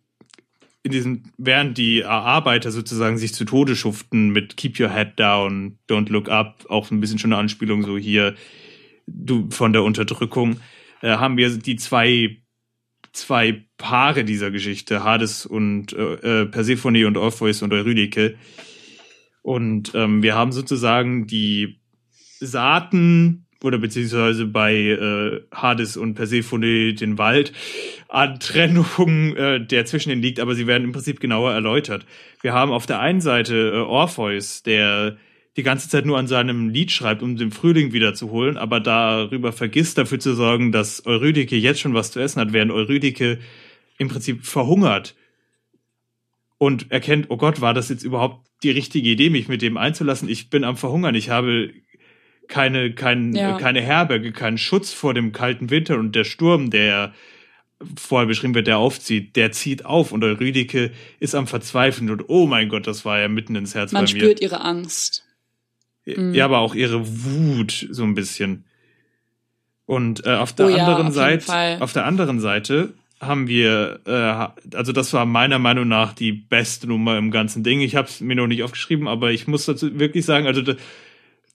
in 0.83 0.91
diesem, 0.91 1.23
während 1.39 1.79
die 1.79 2.05
Arbeiter 2.05 2.73
sozusagen 2.73 3.17
sich 3.17 3.35
zu 3.35 3.45
Tode 3.45 3.77
schuften 3.77 4.31
mit 4.31 4.57
Keep 4.57 4.81
Your 4.81 4.93
Head 4.93 5.13
Down, 5.17 5.79
Don't 5.89 6.11
Look 6.11 6.29
Up, 6.29 6.67
auch 6.69 6.91
ein 6.91 7.01
bisschen 7.01 7.19
schon 7.19 7.33
eine 7.33 7.41
Anspielung 7.41 7.83
so 7.85 7.97
hier, 7.97 8.35
du 9.07 9.49
von 9.51 9.73
der 9.73 9.85
Unterdrückung, 9.85 10.61
äh, 11.01 11.17
haben 11.17 11.37
wir 11.37 11.51
die 11.51 11.77
zwei 11.77 12.39
zwei 13.13 13.65
Paare 13.77 14.25
dieser 14.25 14.51
Geschichte, 14.51 15.05
Hades 15.05 15.45
und 15.45 15.93
äh, 15.93 16.43
äh 16.43 16.47
Persephone 16.47 17.05
und 17.05 17.17
Orpheus 17.17 17.63
und 17.63 17.73
Eurydike. 17.73 18.37
Und 19.43 19.93
ähm, 19.95 20.23
wir 20.23 20.35
haben 20.35 20.53
sozusagen 20.53 21.27
die 21.27 21.81
Saaten 22.41 23.47
oder 23.65 23.79
beziehungsweise 23.79 24.47
bei 24.47 24.75
äh, 24.75 25.41
Hades 25.53 25.97
und 25.97 26.15
Persephone 26.15 26.95
den 26.95 27.19
Wald 27.19 27.53
an 28.09 28.41
Trennung, 28.41 29.37
äh, 29.37 29.65
der 29.65 29.87
zwischen 29.87 30.11
ihnen 30.11 30.23
liegt, 30.23 30.41
aber 30.41 30.55
sie 30.55 30.67
werden 30.67 30.85
im 30.85 30.93
Prinzip 30.93 31.21
genauer 31.21 31.53
erläutert. 31.53 32.05
Wir 32.41 32.53
haben 32.53 32.73
auf 32.73 32.87
der 32.87 33.01
einen 33.01 33.21
Seite 33.21 33.73
äh, 33.75 33.79
Orpheus, 33.79 34.63
der 34.63 35.17
die 35.57 35.63
ganze 35.63 35.89
Zeit 35.89 36.07
nur 36.07 36.19
an 36.19 36.27
seinem 36.27 36.71
Lied 36.71 36.91
schreibt, 36.91 37.23
um 37.23 37.37
den 37.37 37.51
Frühling 37.51 37.93
wiederzuholen, 37.93 38.57
aber 38.57 38.81
darüber 38.81 39.53
vergisst, 39.53 39.99
dafür 39.99 40.19
zu 40.19 40.35
sorgen, 40.35 40.73
dass 40.73 41.05
Eurydike 41.05 41.57
jetzt 41.57 41.81
schon 41.81 41.95
was 41.95 42.11
zu 42.11 42.21
essen 42.21 42.41
hat, 42.41 42.53
während 42.53 42.73
Eurydike 42.73 43.39
im 43.99 44.09
Prinzip 44.09 44.47
verhungert 44.47 45.15
und 46.57 46.91
erkennt, 46.91 47.27
oh 47.29 47.37
Gott, 47.37 47.61
war 47.61 47.75
das 47.75 47.89
jetzt 47.91 48.03
überhaupt 48.03 48.47
die 48.63 48.71
richtige 48.71 49.11
Idee, 49.11 49.31
mich 49.31 49.49
mit 49.49 49.63
dem 49.63 49.77
einzulassen? 49.77 50.29
Ich 50.29 50.49
bin 50.49 50.65
am 50.65 50.77
Verhungern, 50.77 51.15
ich 51.15 51.29
habe 51.29 51.73
keine, 52.53 52.93
kein, 52.93 53.35
ja. 53.35 53.57
keine 53.57 53.81
Herberge, 53.81 54.31
keinen 54.31 54.59
Schutz 54.59 54.93
vor 54.93 55.15
dem 55.15 55.33
kalten 55.33 55.71
Winter 55.71 55.99
und 55.99 56.15
der 56.15 56.25
Sturm, 56.25 56.69
der 56.69 57.15
vorher 57.97 58.27
beschrieben 58.27 58.55
wird, 58.55 58.67
der 58.67 58.77
aufzieht, 58.77 59.37
der 59.37 59.53
zieht 59.53 59.87
auf 59.87 60.13
und 60.13 60.23
Eurydike 60.23 60.91
ist 61.19 61.35
am 61.35 61.47
Verzweifeln 61.47 62.11
und 62.11 62.29
oh 62.29 62.47
mein 62.47 62.69
Gott, 62.69 62.87
das 62.87 63.07
war 63.07 63.19
ja 63.19 63.29
mitten 63.29 63.57
ins 63.57 63.75
Herz 63.75 63.93
Man 63.93 64.05
bei 64.05 64.13
mir. 64.13 64.19
Man 64.19 64.21
spürt 64.21 64.41
ihre 64.43 64.61
Angst. 64.61 65.25
Mhm. 66.05 66.35
Ja, 66.35 66.45
aber 66.45 66.59
auch 66.59 66.75
ihre 66.75 67.01
Wut 67.25 67.89
so 67.91 68.03
ein 68.03 68.15
bisschen. 68.15 68.67
Und 69.87 70.27
äh, 70.27 70.35
auf 70.35 70.53
der 70.53 70.67
oh 70.67 70.69
ja, 70.69 70.85
anderen 70.85 71.07
auf 71.07 71.15
Seite, 71.15 71.79
auf 71.81 71.93
der 71.95 72.05
anderen 72.05 72.39
Seite 72.39 72.93
haben 73.19 73.49
wir, 73.49 74.01
äh, 74.05 74.77
also 74.77 74.93
das 74.93 75.11
war 75.15 75.25
meiner 75.25 75.59
Meinung 75.59 75.89
nach 75.89 76.13
die 76.13 76.33
beste 76.33 76.87
Nummer 76.87 77.17
im 77.17 77.31
ganzen 77.31 77.65
Ding. 77.65 77.81
Ich 77.81 77.97
habe 77.97 78.09
es 78.09 78.21
mir 78.21 78.37
noch 78.37 78.47
nicht 78.47 78.63
aufgeschrieben, 78.63 79.09
aber 79.09 79.31
ich 79.31 79.47
muss 79.47 79.65
dazu 79.65 79.99
wirklich 79.99 80.27
sagen, 80.27 80.47
also 80.47 80.63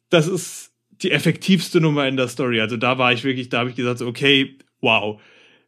das 0.10 0.28
ist 0.28 0.67
die 1.02 1.12
effektivste 1.12 1.82
Nummer 1.82 2.08
in 2.08 2.18
der 2.18 2.28
Story. 2.28 2.60
Also 2.62 2.78
da 2.78 2.98
war 2.98 3.14
ich 3.14 3.24
wirklich, 3.24 3.50
da 3.50 3.60
habe 3.60 3.70
ich 3.70 3.76
gesagt, 3.76 4.02
okay, 4.02 4.58
wow. 4.82 5.22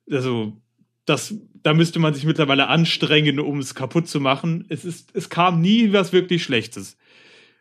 Also 0.09 0.57
das, 1.05 1.33
da 1.63 1.73
müsste 1.73 1.99
man 1.99 2.13
sich 2.13 2.25
mittlerweile 2.25 2.67
anstrengen, 2.67 3.39
um 3.39 3.59
es 3.59 3.75
kaputt 3.75 4.07
zu 4.07 4.19
machen. 4.19 4.65
Es 4.69 4.85
ist, 4.85 5.09
es 5.13 5.29
kam 5.29 5.61
nie 5.61 5.93
was 5.93 6.13
wirklich 6.13 6.43
Schlechtes. 6.43 6.97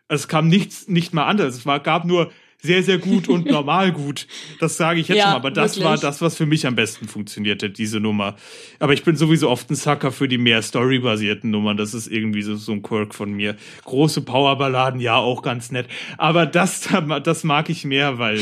Es 0.07 0.27
kam 0.27 0.47
nichts, 0.47 0.87
nicht 0.87 1.13
mal 1.13 1.25
anders. 1.25 1.55
Es 1.55 1.65
war, 1.65 1.79
gab 1.79 2.05
nur 2.05 2.31
sehr, 2.61 2.83
sehr 2.83 2.97
gut 2.97 3.27
und 3.27 3.45
normal 3.49 3.91
gut. 3.91 4.27
Das 4.59 4.77
sage 4.77 4.99
ich 4.99 5.07
jetzt 5.07 5.17
ja, 5.17 5.23
schon 5.23 5.31
mal. 5.31 5.37
Aber 5.37 5.51
das 5.51 5.75
wirklich. 5.75 5.85
war 5.85 5.97
das, 5.97 6.21
was 6.21 6.35
für 6.35 6.45
mich 6.45 6.67
am 6.67 6.75
besten 6.75 7.07
funktionierte, 7.07 7.69
diese 7.69 7.99
Nummer. 7.99 8.35
Aber 8.79 8.93
ich 8.93 9.03
bin 9.03 9.15
sowieso 9.15 9.49
oft 9.49 9.69
ein 9.69 9.75
Sucker 9.75 10.11
für 10.11 10.27
die 10.27 10.37
mehr 10.37 10.61
storybasierten 10.61 11.49
Nummern. 11.49 11.77
Das 11.77 11.93
ist 11.93 12.07
irgendwie 12.07 12.41
so, 12.41 12.55
so 12.55 12.73
ein 12.73 12.81
Quirk 12.81 13.15
von 13.15 13.31
mir. 13.31 13.55
Große 13.85 14.21
Powerballaden, 14.21 14.99
ja, 14.99 15.15
auch 15.15 15.41
ganz 15.41 15.71
nett. 15.71 15.87
Aber 16.17 16.45
das, 16.45 16.89
das 17.23 17.43
mag 17.43 17.69
ich 17.69 17.85
mehr, 17.85 18.19
weil. 18.19 18.39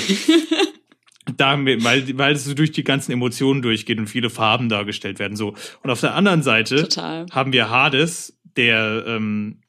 da, 1.38 1.58
weil, 1.60 2.18
weil 2.18 2.34
es 2.34 2.46
so 2.46 2.54
durch 2.54 2.72
die 2.72 2.84
ganzen 2.84 3.12
Emotionen 3.12 3.62
durchgeht 3.62 4.00
und 4.00 4.08
viele 4.08 4.30
Farben 4.30 4.70
dargestellt 4.70 5.20
werden. 5.20 5.36
So. 5.36 5.56
Und 5.84 5.90
auf 5.90 6.00
der 6.00 6.16
anderen 6.16 6.42
Seite 6.42 6.84
Total. 6.84 7.26
haben 7.32 7.54
wir 7.54 7.70
Hades, 7.70 8.40
der 8.56 9.04
ähm, 9.06 9.60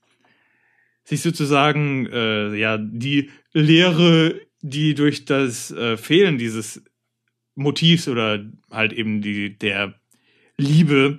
sich 1.09 1.23
sozusagen 1.23 2.07
äh, 2.07 2.55
ja 2.55 2.77
die 2.77 3.31
Lehre, 3.53 4.41
die 4.61 4.95
durch 4.95 5.25
das 5.25 5.71
äh, 5.71 5.97
Fehlen 5.97 6.37
dieses 6.37 6.83
Motivs 7.55 8.09
oder 8.09 8.45
halt 8.71 8.93
eben 8.93 9.23
die 9.23 9.59
der 9.59 9.95
Liebe 10.59 11.19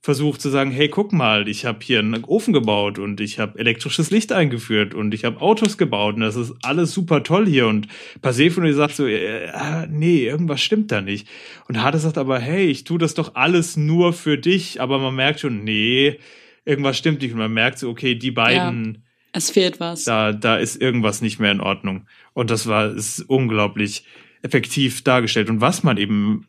versucht 0.00 0.40
zu 0.40 0.48
sagen, 0.48 0.72
hey, 0.72 0.88
guck 0.88 1.12
mal, 1.12 1.46
ich 1.46 1.64
habe 1.64 1.78
hier 1.82 2.00
einen 2.00 2.24
Ofen 2.24 2.52
gebaut 2.52 2.98
und 2.98 3.20
ich 3.20 3.38
habe 3.38 3.60
elektrisches 3.60 4.10
Licht 4.10 4.32
eingeführt 4.32 4.92
und 4.92 5.14
ich 5.14 5.24
habe 5.24 5.40
Autos 5.40 5.78
gebaut 5.78 6.16
und 6.16 6.22
das 6.22 6.34
ist 6.34 6.54
alles 6.62 6.92
super 6.92 7.22
toll 7.22 7.46
hier. 7.46 7.68
Und 7.68 7.86
Persephone 8.22 8.72
sagt 8.74 8.96
so, 8.96 9.06
äh, 9.06 9.86
nee, 9.88 10.24
irgendwas 10.24 10.60
stimmt 10.60 10.90
da 10.90 11.00
nicht. 11.00 11.28
Und 11.68 11.80
Hades 11.80 12.02
sagt 12.02 12.18
aber, 12.18 12.40
hey, 12.40 12.66
ich 12.66 12.82
tue 12.82 12.98
das 12.98 13.14
doch 13.14 13.36
alles 13.36 13.76
nur 13.76 14.12
für 14.12 14.36
dich, 14.36 14.80
aber 14.80 14.98
man 14.98 15.14
merkt 15.14 15.38
schon, 15.38 15.62
nee, 15.62 16.18
irgendwas 16.64 16.98
stimmt 16.98 17.22
nicht. 17.22 17.30
Und 17.30 17.38
man 17.38 17.52
merkt 17.52 17.78
so, 17.78 17.88
okay, 17.88 18.16
die 18.16 18.32
beiden 18.32 18.94
ja 18.94 19.11
es 19.32 19.50
fehlt 19.50 19.80
was. 19.80 20.04
Da, 20.04 20.32
da 20.32 20.56
ist 20.56 20.80
irgendwas 20.80 21.22
nicht 21.22 21.40
mehr 21.40 21.52
in 21.52 21.60
Ordnung. 21.60 22.06
Und 22.34 22.50
das 22.50 22.66
war 22.66 22.92
ist 22.92 23.20
unglaublich 23.20 24.04
effektiv 24.42 25.02
dargestellt. 25.02 25.48
Und 25.48 25.60
was 25.60 25.82
man 25.82 25.96
eben, 25.96 26.46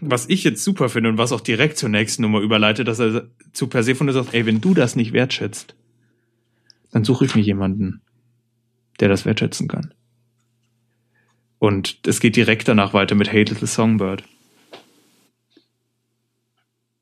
was 0.00 0.28
ich 0.28 0.44
jetzt 0.44 0.62
super 0.62 0.88
finde 0.88 1.10
und 1.10 1.18
was 1.18 1.32
auch 1.32 1.40
direkt 1.40 1.76
zur 1.76 1.88
nächsten 1.88 2.22
Nummer 2.22 2.40
überleitet, 2.40 2.86
dass 2.86 3.00
er 3.00 3.28
zu 3.52 3.66
Persephone 3.66 4.12
sagt, 4.12 4.34
ey, 4.34 4.46
wenn 4.46 4.60
du 4.60 4.74
das 4.74 4.94
nicht 4.94 5.12
wertschätzt, 5.12 5.74
dann 6.92 7.04
suche 7.04 7.24
ich 7.24 7.34
mir 7.34 7.42
jemanden, 7.42 8.02
der 9.00 9.08
das 9.08 9.24
wertschätzen 9.24 9.66
kann. 9.66 9.94
Und 11.58 11.98
es 12.06 12.20
geht 12.20 12.36
direkt 12.36 12.68
danach 12.68 12.94
weiter 12.94 13.14
mit 13.14 13.32
Hey 13.32 13.44
Little 13.44 13.66
Songbird. 13.66 14.22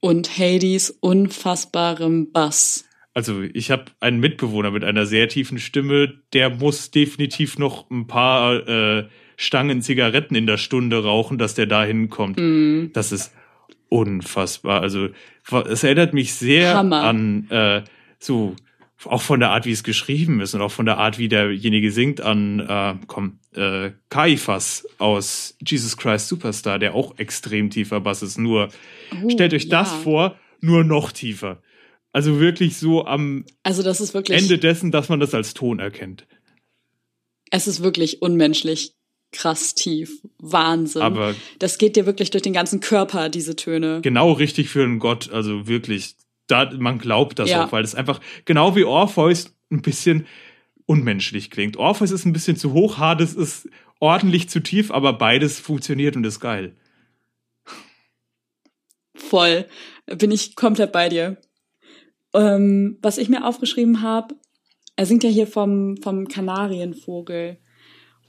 Und 0.00 0.38
Hades 0.38 0.90
unfassbarem 0.90 2.32
Bass. 2.32 2.84
Also 3.14 3.42
ich 3.42 3.70
habe 3.70 3.86
einen 4.00 4.20
Mitbewohner 4.20 4.70
mit 4.70 4.84
einer 4.84 5.04
sehr 5.06 5.28
tiefen 5.28 5.58
Stimme, 5.58 6.14
der 6.32 6.50
muss 6.50 6.90
definitiv 6.90 7.58
noch 7.58 7.90
ein 7.90 8.06
paar 8.06 8.66
äh, 8.66 9.08
Stangen 9.36 9.82
Zigaretten 9.82 10.34
in 10.34 10.46
der 10.46 10.56
Stunde 10.56 11.02
rauchen, 11.02 11.36
dass 11.36 11.54
der 11.54 11.66
da 11.66 11.84
hinkommt. 11.84 12.38
Mm. 12.38 12.92
Das 12.92 13.12
ist 13.12 13.32
unfassbar. 13.88 14.80
Also 14.80 15.08
es 15.68 15.84
erinnert 15.84 16.14
mich 16.14 16.34
sehr 16.34 16.74
Hammer. 16.74 17.02
an 17.02 17.50
äh, 17.50 17.82
so 18.18 18.56
auch 19.04 19.22
von 19.22 19.40
der 19.40 19.50
Art, 19.50 19.66
wie 19.66 19.72
es 19.72 19.82
geschrieben 19.82 20.40
ist 20.40 20.54
und 20.54 20.60
auch 20.60 20.70
von 20.70 20.86
der 20.86 20.98
Art, 20.98 21.18
wie 21.18 21.28
derjenige 21.28 21.90
singt, 21.90 22.20
an 22.20 22.60
äh, 22.60 22.94
komm, 23.06 23.38
äh, 23.54 23.90
Caiaphas 24.10 24.86
aus 24.98 25.56
Jesus 25.66 25.96
Christ 25.96 26.28
Superstar, 26.28 26.78
der 26.78 26.94
auch 26.94 27.18
extrem 27.18 27.70
tiefer 27.70 28.00
Bass 28.00 28.22
ist. 28.22 28.38
Nur 28.38 28.68
oh, 29.22 29.28
stellt 29.28 29.54
euch 29.54 29.64
ja. 29.64 29.70
das 29.80 29.92
vor, 29.92 30.36
nur 30.60 30.84
noch 30.84 31.12
tiefer. 31.12 31.58
Also 32.12 32.40
wirklich 32.40 32.76
so 32.76 33.06
am 33.06 33.44
also 33.62 33.82
das 33.82 34.00
ist 34.00 34.12
wirklich, 34.14 34.38
Ende 34.38 34.58
dessen, 34.58 34.90
dass 34.90 35.08
man 35.08 35.18
das 35.18 35.34
als 35.34 35.54
Ton 35.54 35.78
erkennt. 35.78 36.26
Es 37.50 37.66
ist 37.66 37.82
wirklich 37.82 38.22
unmenschlich 38.22 38.94
krass 39.32 39.74
tief. 39.74 40.20
Wahnsinn. 40.38 41.02
Aber 41.02 41.34
das 41.58 41.78
geht 41.78 41.96
dir 41.96 42.06
wirklich 42.06 42.30
durch 42.30 42.42
den 42.42 42.52
ganzen 42.52 42.80
Körper, 42.80 43.28
diese 43.30 43.56
Töne. 43.56 44.00
Genau 44.02 44.32
richtig 44.32 44.68
für 44.68 44.84
einen 44.84 44.98
Gott. 44.98 45.30
Also 45.32 45.66
wirklich, 45.66 46.14
da, 46.46 46.70
man 46.78 46.98
glaubt 46.98 47.38
das 47.38 47.50
ja. 47.50 47.64
auch, 47.64 47.72
weil 47.72 47.82
es 47.82 47.94
einfach 47.94 48.20
genau 48.44 48.76
wie 48.76 48.84
Orpheus 48.84 49.54
ein 49.70 49.82
bisschen 49.82 50.26
unmenschlich 50.84 51.50
klingt. 51.50 51.78
Orpheus 51.78 52.10
ist 52.10 52.26
ein 52.26 52.34
bisschen 52.34 52.56
zu 52.56 52.72
hoch, 52.72 52.98
Hades 52.98 53.34
ist 53.34 53.68
ordentlich 54.00 54.48
zu 54.50 54.60
tief, 54.60 54.90
aber 54.90 55.14
beides 55.14 55.58
funktioniert 55.58 56.16
und 56.16 56.24
ist 56.24 56.40
geil. 56.40 56.76
Voll. 59.14 59.66
Bin 60.06 60.30
ich 60.30 60.56
komplett 60.56 60.92
bei 60.92 61.08
dir. 61.08 61.38
Ähm, 62.35 62.99
was 63.03 63.18
ich 63.18 63.28
mir 63.28 63.47
aufgeschrieben 63.47 64.03
habe, 64.03 64.35
er 64.97 65.07
singt 65.07 65.24
ja 65.24 65.30
hier 65.30 65.47
vom, 65.47 65.97
vom 65.99 66.28
Kanarienvogel. 66.28 67.59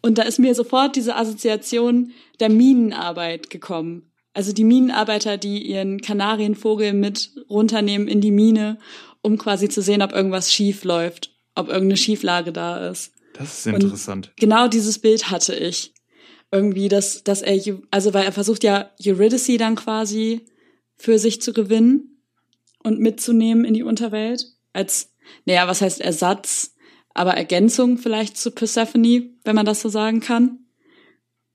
Und 0.02 0.18
da 0.18 0.24
ist 0.24 0.40
mir 0.40 0.54
sofort 0.56 0.96
diese 0.96 1.16
Assoziation 1.16 2.12
der 2.40 2.50
Minenarbeit 2.50 3.50
gekommen. 3.50 4.12
Also 4.34 4.52
die 4.52 4.64
Minenarbeiter, 4.64 5.38
die 5.38 5.62
ihren 5.66 6.02
Kanarienvogel 6.02 6.94
mit 6.94 7.32
runternehmen 7.50 8.08
in 8.08 8.20
die 8.20 8.32
Mine, 8.32 8.80
um 9.22 9.38
quasi 9.38 9.70
zu 9.70 9.82
sehen, 9.82 10.02
ob 10.02 10.12
irgendwas 10.12 10.52
schief 10.52 10.84
läuft, 10.84 11.32
ob 11.56 11.68
irgendeine 11.68 11.98
Schieflage 11.98 12.52
da 12.52 12.90
ist. 12.90 13.14
Das 13.34 13.60
ist 13.60 13.68
interessant. 13.68 14.28
Und 14.28 14.38
genau 14.38 14.68
dieses 14.68 15.00
Bild 15.00 15.32
hatte 15.32 15.56
ich. 15.56 15.94
Irgendwie, 16.52 16.88
dass, 16.88 17.24
dass 17.24 17.42
er, 17.42 17.60
also 17.90 18.14
weil 18.14 18.26
er 18.26 18.32
versucht 18.32 18.64
ja 18.64 18.92
Eurydice 19.04 19.58
dann 19.58 19.76
quasi 19.76 20.42
für 20.98 21.18
sich 21.18 21.42
zu 21.42 21.52
gewinnen 21.52 22.13
und 22.84 23.00
mitzunehmen 23.00 23.66
in 23.66 23.74
die 23.74 23.84
Unterwelt 23.84 24.46
als, 24.74 25.14
naja, 25.46 25.68
was 25.68 25.82
heißt 25.82 26.02
Ersatz, 26.02 26.76
aber 27.14 27.34
Ergänzung 27.34 27.98
vielleicht 27.98 28.38
zu 28.38 28.52
Persephone, 28.52 29.38
wenn 29.44 29.56
man 29.56 29.66
das 29.66 29.82
so 29.82 29.90
sagen 29.90 30.20
kann. 30.20 30.60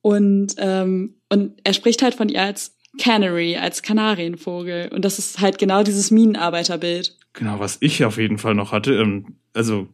Und, 0.03 0.55
ähm, 0.59 1.17
und 1.29 1.61
er 1.65 1.75
spricht 1.75 2.03
halt 2.03 2.15
von 2.15 2.29
ihr 2.29 2.43
als 2.43 2.77
Canary, 2.99 3.57
als 3.57 3.83
Kanarienvogel. 3.83 4.89
Und 4.93 5.05
das 5.05 5.19
ist 5.19 5.41
halt 5.41 5.59
genau 5.59 5.83
dieses 5.83 6.11
Minenarbeiterbild. 6.11 7.17
Genau, 7.33 7.59
was 7.59 7.79
ich 7.81 8.05
auf 8.05 8.17
jeden 8.19 8.39
Fall 8.39 8.55
noch 8.55 8.73
hatte, 8.73 8.95
ähm, 8.95 9.37
also 9.53 9.89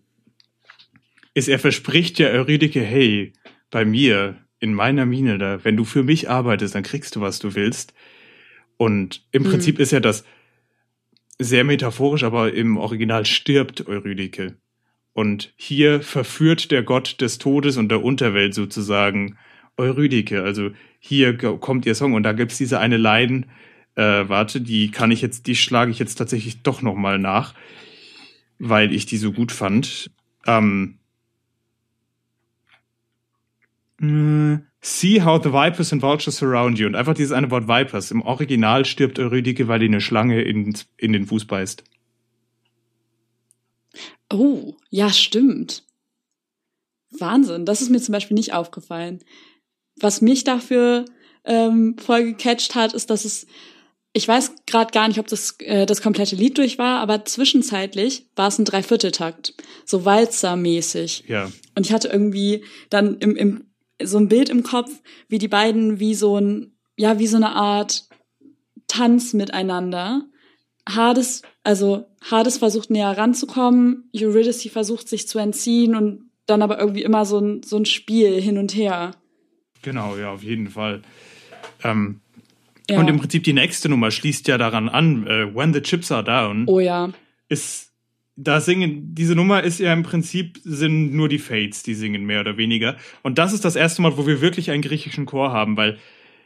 ist, 1.34 1.48
er 1.48 1.58
verspricht 1.58 2.18
ja 2.18 2.28
Eurydike, 2.28 2.80
hey, 2.80 3.32
bei 3.70 3.84
mir, 3.84 4.36
in 4.60 4.72
meiner 4.72 5.04
Mine 5.04 5.36
da, 5.38 5.64
wenn 5.64 5.76
du 5.76 5.84
für 5.84 6.04
mich 6.04 6.30
arbeitest, 6.30 6.74
dann 6.74 6.84
kriegst 6.84 7.16
du, 7.16 7.20
was 7.20 7.40
du 7.40 7.54
willst. 7.54 7.92
Und 8.76 9.22
im 9.32 9.42
Mhm. 9.42 9.48
Prinzip 9.50 9.78
ist 9.80 9.90
ja 9.90 10.00
das 10.00 10.24
sehr 11.38 11.64
metaphorisch, 11.64 12.22
aber 12.22 12.52
im 12.52 12.76
Original 12.76 13.26
stirbt 13.26 13.86
Eurydike. 13.86 14.56
Und 15.12 15.52
hier 15.56 16.02
verführt 16.02 16.70
der 16.70 16.82
Gott 16.82 17.20
des 17.20 17.38
Todes 17.38 17.76
und 17.76 17.88
der 17.88 18.02
Unterwelt 18.02 18.54
sozusagen 18.54 19.36
Eurydike. 19.76 20.42
Also 20.42 20.70
hier 20.98 21.36
kommt 21.36 21.86
ihr 21.86 21.94
Song 21.94 22.14
und 22.14 22.22
da 22.24 22.32
gibt's 22.32 22.58
diese 22.58 22.80
eine 22.80 22.96
Line, 22.96 23.46
äh, 23.96 24.28
warte, 24.28 24.60
die 24.60 24.90
kann 24.90 25.10
ich 25.10 25.22
jetzt, 25.22 25.46
die 25.46 25.54
schlage 25.54 25.90
ich 25.90 25.98
jetzt 25.98 26.16
tatsächlich 26.16 26.62
doch 26.62 26.82
nochmal 26.82 27.18
nach, 27.18 27.54
weil 28.58 28.92
ich 28.92 29.06
die 29.06 29.18
so 29.18 29.32
gut 29.32 29.52
fand. 29.52 30.10
Ähm, 30.46 30.98
äh, 34.00 34.58
See 34.86 35.22
how 35.22 35.42
the 35.42 35.50
vipers 35.50 35.92
and 35.92 36.02
vultures 36.02 36.36
surround 36.36 36.78
you. 36.78 36.86
Und 36.86 36.94
einfach 36.94 37.14
dieses 37.14 37.32
eine 37.32 37.50
Wort 37.50 37.66
Vipers. 37.66 38.10
Im 38.10 38.20
Original 38.20 38.84
stirbt 38.84 39.18
Eurydike, 39.18 39.66
weil 39.66 39.78
die 39.78 39.86
eine 39.86 40.02
Schlange 40.02 40.42
in, 40.42 40.76
in 40.98 41.14
den 41.14 41.26
Fuß 41.26 41.46
beißt. 41.46 41.82
Oh, 44.30 44.74
ja, 44.90 45.08
stimmt. 45.10 45.84
Wahnsinn, 47.18 47.64
das 47.64 47.80
ist 47.80 47.88
mir 47.88 48.00
zum 48.02 48.12
Beispiel 48.12 48.34
nicht 48.34 48.52
aufgefallen. 48.52 49.20
Was 49.96 50.20
mich 50.20 50.44
dafür 50.44 51.06
ähm, 51.46 51.96
voll 51.96 52.24
gecatcht 52.24 52.74
hat, 52.74 52.92
ist, 52.92 53.08
dass 53.08 53.24
es, 53.24 53.46
ich 54.12 54.28
weiß 54.28 54.52
gerade 54.66 54.92
gar 54.92 55.08
nicht, 55.08 55.18
ob 55.18 55.28
das 55.28 55.56
äh, 55.60 55.86
das 55.86 56.02
komplette 56.02 56.36
Lied 56.36 56.58
durch 56.58 56.76
war, 56.76 57.00
aber 57.00 57.24
zwischenzeitlich 57.24 58.26
war 58.36 58.48
es 58.48 58.58
ein 58.58 58.66
Dreivierteltakt, 58.66 59.54
so 59.86 60.04
Walzer-mäßig. 60.04 61.24
Ja. 61.26 61.50
Und 61.74 61.86
ich 61.86 61.92
hatte 61.94 62.08
irgendwie 62.08 62.64
dann 62.90 63.16
im, 63.18 63.34
im, 63.34 63.64
so 64.02 64.18
ein 64.18 64.28
Bild 64.28 64.48
im 64.48 64.62
Kopf, 64.62 64.90
wie 65.28 65.38
die 65.38 65.48
beiden 65.48 66.00
wie 66.00 66.14
so 66.14 66.38
ein, 66.38 66.76
ja, 66.96 67.18
wie 67.18 67.26
so 67.26 67.36
eine 67.36 67.52
Art 67.52 68.08
Tanz 68.88 69.32
miteinander. 69.32 70.24
Hades, 70.88 71.42
also 71.62 72.06
Hades 72.30 72.58
versucht 72.58 72.90
näher 72.90 73.16
ranzukommen, 73.16 74.10
Eurydice 74.14 74.68
versucht 74.70 75.08
sich 75.08 75.26
zu 75.28 75.38
entziehen 75.38 75.94
und 75.94 76.30
dann 76.46 76.60
aber 76.60 76.78
irgendwie 76.78 77.02
immer 77.02 77.24
so 77.24 77.38
ein, 77.38 77.62
so 77.62 77.76
ein 77.76 77.86
Spiel 77.86 78.40
hin 78.40 78.58
und 78.58 78.74
her. 78.74 79.12
Genau, 79.82 80.16
ja, 80.16 80.32
auf 80.32 80.42
jeden 80.42 80.68
Fall. 80.68 81.02
Ähm, 81.82 82.20
Ja. 82.90 82.98
Und 83.00 83.08
im 83.08 83.18
Prinzip 83.18 83.44
die 83.44 83.54
nächste 83.54 83.88
Nummer 83.88 84.10
schließt 84.10 84.46
ja 84.46 84.58
daran 84.58 84.90
an, 84.90 85.26
äh, 85.26 85.54
When 85.54 85.72
the 85.72 85.80
Chips 85.80 86.12
Are 86.12 86.22
Down. 86.22 86.64
oh 86.66 86.80
ja. 86.80 87.10
ist 87.48 87.93
da 88.36 88.60
singen 88.60 89.14
diese 89.14 89.34
Nummer 89.34 89.62
ist 89.62 89.78
ja 89.78 89.92
im 89.92 90.02
Prinzip 90.02 90.58
sind 90.64 91.14
nur 91.14 91.28
die 91.28 91.38
Fates, 91.38 91.82
die 91.82 91.94
singen 91.94 92.24
mehr 92.24 92.40
oder 92.40 92.56
weniger. 92.56 92.96
Und 93.22 93.38
das 93.38 93.52
ist 93.52 93.64
das 93.64 93.76
erste 93.76 94.02
Mal, 94.02 94.16
wo 94.16 94.26
wir 94.26 94.40
wirklich 94.40 94.70
einen 94.70 94.82
griechischen 94.82 95.26
Chor 95.26 95.52
haben, 95.52 95.76
weil 95.76 95.98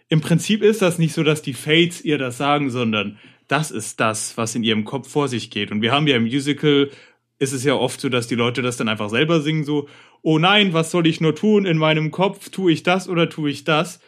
im 0.09 0.21
Prinzip 0.21 0.63
ist 0.63 0.83
das 0.83 0.99
nicht 0.99 1.15
so, 1.15 1.23
dass 1.23 1.43
die 1.43 1.55
Fates 1.55 2.03
ihr 2.03 2.19
das 2.19 2.37
sagen, 2.39 2.71
sondern 2.71 3.19
das 3.47 3.71
ist 3.71 4.01
das, 4.01 4.37
was 4.37 4.55
in 4.55 4.63
ihrem 4.63 4.85
Kopf 4.85 5.11
vor 5.11 5.29
sich 5.29 5.51
geht. 5.51 5.71
Und 5.71 5.81
wir 5.81 5.93
haben 5.93 6.07
ja 6.07 6.17
im 6.17 6.25
Musical 6.25 6.91
ist 7.39 7.53
es 7.53 7.63
ja 7.63 7.75
oft 7.75 8.01
so, 8.01 8.09
dass 8.09 8.27
die 8.27 8.35
Leute 8.35 8.63
das 8.63 8.77
dann 8.77 8.89
einfach 8.89 9.11
selber 9.11 9.41
singen 9.41 9.65
so 9.65 9.89
oh 10.23 10.39
nein, 10.39 10.73
was 10.73 10.91
soll 10.91 11.07
ich 11.07 11.21
nur 11.21 11.35
tun? 11.35 11.67
In 11.67 11.79
meinem 11.79 12.11
Kopf, 12.11 12.51
tue 12.51 12.73
ich 12.73 12.83
das 12.83 13.09
oder 13.09 13.29
tue 13.29 13.51
ich 13.51 13.65
das? 13.65 14.01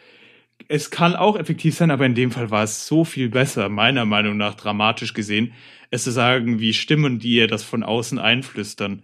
Es 0.67 0.89
kann 0.91 1.15
auch 1.15 1.37
effektiv 1.37 1.75
sein, 1.75 1.91
aber 1.91 2.05
in 2.05 2.15
dem 2.15 2.31
Fall 2.31 2.51
war 2.51 2.63
es 2.63 2.87
so 2.87 3.03
viel 3.03 3.29
besser, 3.29 3.69
meiner 3.69 4.05
Meinung 4.05 4.37
nach 4.37 4.55
dramatisch 4.55 5.13
gesehen, 5.13 5.53
es 5.89 6.03
zu 6.03 6.11
sagen, 6.11 6.59
wie 6.59 6.73
Stimmen, 6.73 7.19
die 7.19 7.35
ihr 7.35 7.47
das 7.47 7.63
von 7.63 7.83
außen 7.83 8.19
einflüstern. 8.19 9.03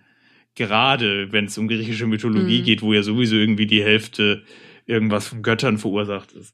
Gerade 0.56 1.32
wenn 1.32 1.46
es 1.46 1.58
um 1.58 1.68
griechische 1.68 2.08
Mythologie 2.08 2.62
Mhm. 2.62 2.64
geht, 2.66 2.82
wo 2.82 2.94
ja 2.94 3.04
sowieso 3.04 3.36
irgendwie 3.36 3.68
die 3.68 3.84
Hälfte 3.84 4.44
irgendwas 4.86 5.28
von 5.28 5.44
Göttern 5.44 5.78
verursacht 5.78 6.32
ist. 6.34 6.54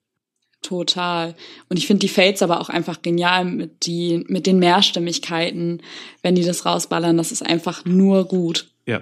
Total. 0.62 1.36
Und 1.70 1.78
ich 1.78 1.88
finde 1.88 2.02
die 2.02 2.10
Fates 2.10 2.42
aber 2.42 2.60
auch 2.62 2.70
einfach 2.70 3.02
genial 3.02 3.46
mit, 3.46 3.86
die, 3.86 4.24
mit 4.28 4.48
den 4.48 4.60
Mehrstimmigkeiten, 4.60 5.82
wenn 6.22 6.36
die 6.36 6.44
das 6.44 6.66
rausballern. 6.66 7.18
Das 7.18 7.32
ist 7.32 7.46
einfach 7.46 7.86
nur 7.86 8.26
gut. 8.28 8.70
Ja. 8.86 9.02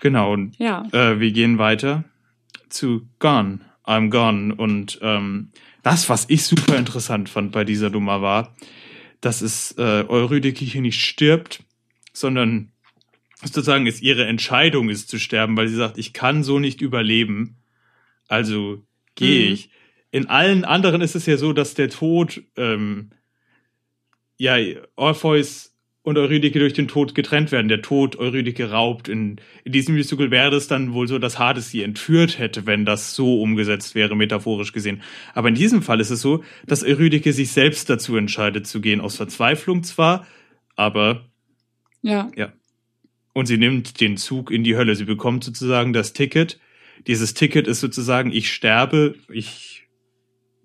Genau, 0.00 0.32
und 0.32 0.58
Ja. 0.58 0.86
äh, 0.92 1.20
wir 1.20 1.30
gehen 1.32 1.58
weiter 1.58 2.04
zu 2.70 3.08
Gone, 3.18 3.60
I'm 3.84 4.10
Gone. 4.10 4.54
Und 4.54 4.98
ähm, 5.02 5.50
das, 5.82 6.08
was 6.08 6.26
ich 6.28 6.44
super 6.44 6.76
interessant 6.76 7.28
fand 7.28 7.52
bei 7.52 7.64
dieser 7.64 7.90
Nummer 7.90 8.22
war, 8.22 8.54
dass 9.20 9.42
es 9.42 9.72
äh, 9.78 10.04
Eurydike 10.08 10.64
hier 10.64 10.80
nicht 10.80 11.04
stirbt, 11.04 11.62
sondern 12.12 12.72
sozusagen 13.42 13.86
es 13.86 14.00
ihre 14.02 14.26
Entscheidung 14.26 14.88
ist 14.88 15.08
zu 15.08 15.18
sterben, 15.18 15.56
weil 15.56 15.68
sie 15.68 15.76
sagt, 15.76 15.98
ich 15.98 16.12
kann 16.12 16.42
so 16.42 16.58
nicht 16.58 16.80
überleben, 16.80 17.56
also 18.28 18.82
gehe 19.14 19.46
Mhm. 19.46 19.52
ich. 19.54 19.70
In 20.10 20.26
allen 20.28 20.64
anderen 20.64 21.00
ist 21.00 21.14
es 21.14 21.26
ja 21.26 21.36
so, 21.36 21.52
dass 21.52 21.74
der 21.74 21.88
Tod, 21.88 22.42
ähm, 22.56 23.10
ja, 24.38 24.56
Orpheus 24.96 25.69
und 26.02 26.16
Eurydike 26.16 26.58
durch 26.58 26.72
den 26.72 26.88
Tod 26.88 27.14
getrennt 27.14 27.52
werden. 27.52 27.68
Der 27.68 27.82
Tod 27.82 28.16
Eurydike 28.16 28.70
raubt. 28.70 29.08
In, 29.08 29.36
in 29.64 29.72
diesem 29.72 29.94
Musical 29.94 30.30
wäre 30.30 30.56
es 30.56 30.66
dann 30.66 30.94
wohl 30.94 31.06
so, 31.06 31.18
dass 31.18 31.38
Hades 31.38 31.70
sie 31.70 31.82
entführt 31.82 32.38
hätte, 32.38 32.66
wenn 32.66 32.84
das 32.86 33.14
so 33.14 33.40
umgesetzt 33.40 33.94
wäre, 33.94 34.16
metaphorisch 34.16 34.72
gesehen. 34.72 35.02
Aber 35.34 35.48
in 35.48 35.54
diesem 35.54 35.82
Fall 35.82 36.00
ist 36.00 36.10
es 36.10 36.22
so, 36.22 36.42
dass 36.66 36.82
Eurydike 36.82 37.32
sich 37.32 37.52
selbst 37.52 37.90
dazu 37.90 38.16
entscheidet 38.16 38.66
zu 38.66 38.80
gehen, 38.80 39.00
aus 39.00 39.16
Verzweiflung 39.16 39.82
zwar, 39.82 40.26
aber 40.74 41.26
Ja. 42.34 42.52
und 43.34 43.46
sie 43.46 43.58
nimmt 43.58 44.00
den 44.00 44.16
Zug 44.16 44.50
in 44.50 44.64
die 44.64 44.76
Hölle. 44.76 44.96
Sie 44.96 45.04
bekommt 45.04 45.44
sozusagen 45.44 45.92
das 45.92 46.14
Ticket. 46.14 46.58
Dieses 47.06 47.34
Ticket 47.34 47.66
ist 47.68 47.80
sozusagen, 47.80 48.32
ich 48.32 48.50
sterbe, 48.52 49.16
ich 49.30 49.79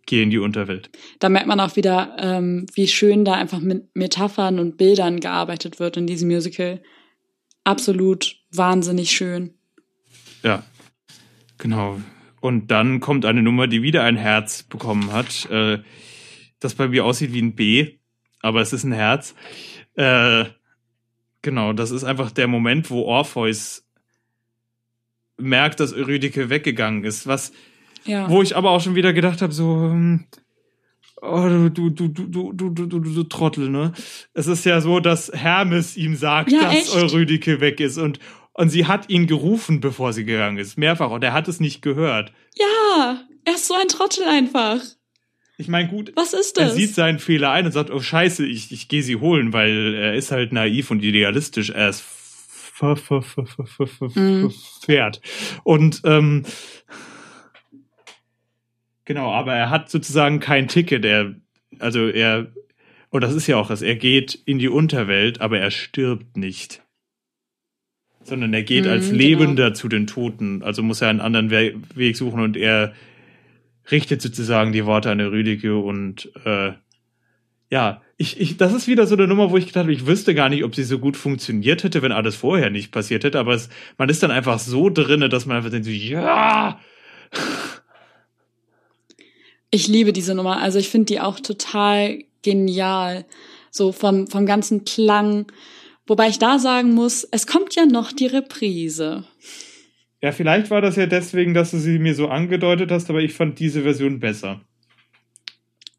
gehe 0.06 0.24
in 0.24 0.30
die 0.30 0.38
Unterwelt. 0.38 0.89
Da 1.20 1.30
merkt 1.30 1.47
man 1.47 1.60
auch 1.60 1.76
wieder, 1.76 2.16
ähm, 2.20 2.66
wie 2.74 2.88
schön 2.88 3.26
da 3.26 3.34
einfach 3.34 3.60
mit 3.60 3.95
Metaphern 3.95 4.60
und 4.60 4.78
Bildern 4.78 5.20
gearbeitet 5.20 5.80
wird 5.80 5.97
in 5.97 6.08
diesem 6.08 6.30
Musical. 6.30 6.82
Absolut 7.64 8.38
wahnsinnig 8.51 9.12
schön. 9.12 9.53
Ja, 10.43 10.64
genau. 11.58 11.99
Und 12.39 12.70
dann 12.70 12.99
kommt 12.99 13.26
eine 13.26 13.41
Nummer, 13.41 13.68
die 13.68 13.82
wieder 13.82 14.03
ein 14.03 14.18
Herz 14.18 14.64
bekommen 14.64 15.12
hat, 15.12 15.49
äh, 15.49 15.80
das 16.60 16.76
bei 16.76 16.88
mir 16.88 17.06
aussieht 17.06 17.34
wie 17.34 17.41
ein 17.41 17.56
B, 17.56 17.97
aber 18.41 18.62
es 18.62 18.72
ist 18.72 18.84
ein 18.84 18.91
Herz. 18.91 19.34
Äh, 19.95 20.45
genau, 21.41 21.74
das 21.74 21.89
ist 21.89 22.03
einfach 22.03 22.32
der 22.32 22.47
Moment, 22.47 22.91
wo 22.91 23.01
Orpheus 23.01 23.88
merkt, 25.38 25.80
dass 25.80 25.93
Eurydike 25.93 26.49
weggegangen 26.49 27.03
ist, 27.03 27.26
was 27.28 27.51
Ja. 28.06 28.30
Wo 28.30 28.41
ich 28.41 28.56
aber 28.56 28.72
auch 28.72 28.82
schon 28.82 28.95
wieder 28.95 29.14
gedacht 29.14 29.41
habe, 29.41 29.53
so, 29.53 29.84
ähm, 29.86 30.26
oh, 31.22 31.47
du, 31.47 31.70
du, 31.70 31.89
du, 31.89 32.08
du, 32.10 32.53
du, 32.53 32.70
du, 32.70 32.86
du, 32.86 32.99
du 32.99 33.24
Trottel, 33.24 33.70
ne? 33.70 33.93
Es 34.34 34.47
ist 34.47 34.66
ja 34.66 34.82
so, 34.82 34.99
dass 34.99 35.32
Hermes 35.34 35.97
ihm 35.97 36.16
sagt, 36.16 36.51
Ja, 36.51 36.64
dass 36.64 36.74
echt? 36.74 36.95
Eurydike 36.95 37.60
weg 37.62 37.80
ist 37.80 37.97
und, 37.97 38.20
und 38.53 38.70
sie 38.70 38.86
hat 38.86 39.10
ihn 39.10 39.28
gerufen, 39.28 39.80
bevor 39.82 40.14
sie 40.14 40.24
gegangen 40.26 40.58
ist. 40.58 40.78
Mehrfach. 40.78 41.10
Und 41.10 41.24
er 41.24 41.34
hat 41.34 41.47
es 41.47 41.60
nicht 41.60 41.82
gehört. 41.82 42.32
ja, 42.56 43.22
er 43.43 43.53
ist 43.56 43.68
so 43.68 43.74
ein 43.76 43.88
Trottel 43.88 44.24
einfach. 44.28 44.80
Ich 45.58 45.68
meine, 45.68 45.88
gut, 45.88 46.12
Was 46.16 46.34
ist 46.34 46.58
er 46.58 46.66
das? 46.66 46.76
sieht 46.76 46.93
seinen 46.95 47.20
Fehler 47.20 47.51
ein 47.51 47.66
und 47.66 47.72
sagt, 47.72 47.89
oh 47.91 48.01
scheiße, 48.01 48.45
ich, 48.45 48.72
ich 48.72 48.88
gehe 48.89 49.03
sie 49.03 49.16
holen, 49.18 49.53
weil 49.53 49.93
er 49.93 50.14
ist 50.16 50.32
halt 50.32 50.51
naiv 50.51 50.91
und 50.91 51.01
idealistisch. 51.03 51.70
Er 51.70 51.89
ist 51.89 52.01
ver, 52.03 52.97
Mhm. 54.16 54.51
Pferd. 54.84 55.22
Und 55.64 56.01
ähm, 56.03 56.43
genau, 59.06 59.32
aber 59.32 59.53
er 59.53 59.70
hat 59.70 59.89
sozusagen 59.89 60.39
kein 60.39 60.68
Ticket. 60.68 61.06
Er, 61.06 61.36
also 61.80 62.08
er, 62.08 62.47
und 63.10 63.22
das 63.22 63.34
ist 63.34 63.47
ja 63.47 63.58
auch 63.58 63.70
das, 63.70 63.82
er 63.82 63.95
geht 63.95 64.36
in 64.45 64.60
die 64.60 64.70
Unterwelt, 64.70 65.41
aber 65.41 65.60
er 65.60 65.72
stirbt 65.72 66.38
nicht. 66.38 66.82
Sondern 68.24 68.53
er 68.53 68.64
geht 68.64 68.86
Mhm, 68.86 68.91
als 68.91 69.06
genau. 69.08 69.18
Lebender 69.18 69.74
zu 69.74 69.88
den 69.88 70.08
Toten. 70.08 70.64
Also 70.64 70.82
muss 70.82 71.01
er 71.01 71.10
einen 71.10 71.22
anderen 71.22 71.51
We 71.51 71.76
Weg 71.93 72.18
suchen 72.18 72.39
und 72.39 72.58
er 72.58 72.93
richtet 73.91 74.22
sozusagen 74.22 74.72
die 74.72 74.86
Worte 74.86 75.12
an 75.12 75.22
Rüdige 75.22 75.78
und 75.78 76.32
äh, 76.43 76.74
ja, 77.70 78.01
ich, 78.18 78.39
ich, 78.39 78.58
das 78.58 78.74
ist 78.74 78.88
wieder 78.88 79.08
so 79.08 79.16
eine 79.16 79.28
Nummer, 79.28 79.51
wo 79.51 79.58
ich 79.58 79.68
gedacht 79.68 79.84
habe, 79.84 79.93
ich 79.93 80.06
wüsste 80.06 80.34
gar 80.34 80.49
nicht, 80.49 80.64
ob 80.64 80.76
sie 80.76 80.84
so 80.84 80.99
gut 80.99 81.18
funktioniert 81.18 81.84
hätte, 81.84 82.01
wenn 82.01 82.12
alles 82.12 82.36
vorher 82.36 82.70
nicht 82.70 82.91
passiert 82.91 83.24
hätte, 83.24 83.39
aber 83.39 83.53
es, 83.53 83.70
man 83.97 84.10
ist 84.10 84.24
dann 84.24 84.32
einfach 84.32 84.60
so 84.60 84.89
drinne, 84.89 85.30
dass 85.30 85.45
man 85.45 85.58
einfach 85.58 85.72
denkt, 85.72 85.86
so, 85.86 85.91
ja, 85.91 86.80
Ich 89.76 89.89
liebe 89.89 90.13
diese 90.13 90.36
Nummer. 90.36 90.61
Also 90.61 90.80
ich 90.80 90.88
finde 90.88 91.07
die 91.07 91.19
auch 91.19 91.38
total 91.38 92.23
genial. 92.43 93.26
So 93.71 93.91
vom, 93.91 94.26
vom 94.26 94.45
ganzen 94.45 94.86
Klang. 94.86 95.47
Wobei 96.07 96.30
ich 96.30 96.39
da 96.39 96.59
sagen 96.59 96.93
muss, 96.93 97.28
es 97.30 97.45
kommt 97.45 97.76
ja 97.76 97.86
noch 97.86 98.13
die 98.13 98.28
Reprise. 98.28 99.26
Ja, 100.21 100.32
vielleicht 100.32 100.71
war 100.71 100.80
das 100.80 100.95
ja 100.95 101.07
deswegen, 101.07 101.53
dass 101.53 101.71
du 101.71 101.78
sie 101.78 101.99
mir 101.99 102.15
so 102.15 102.30
angedeutet 102.30 102.89
hast, 102.89 103.09
aber 103.09 103.19
ich 103.19 103.34
fand 103.34 103.59
diese 103.59 103.82
Version 103.82 104.21
besser. 104.21 104.61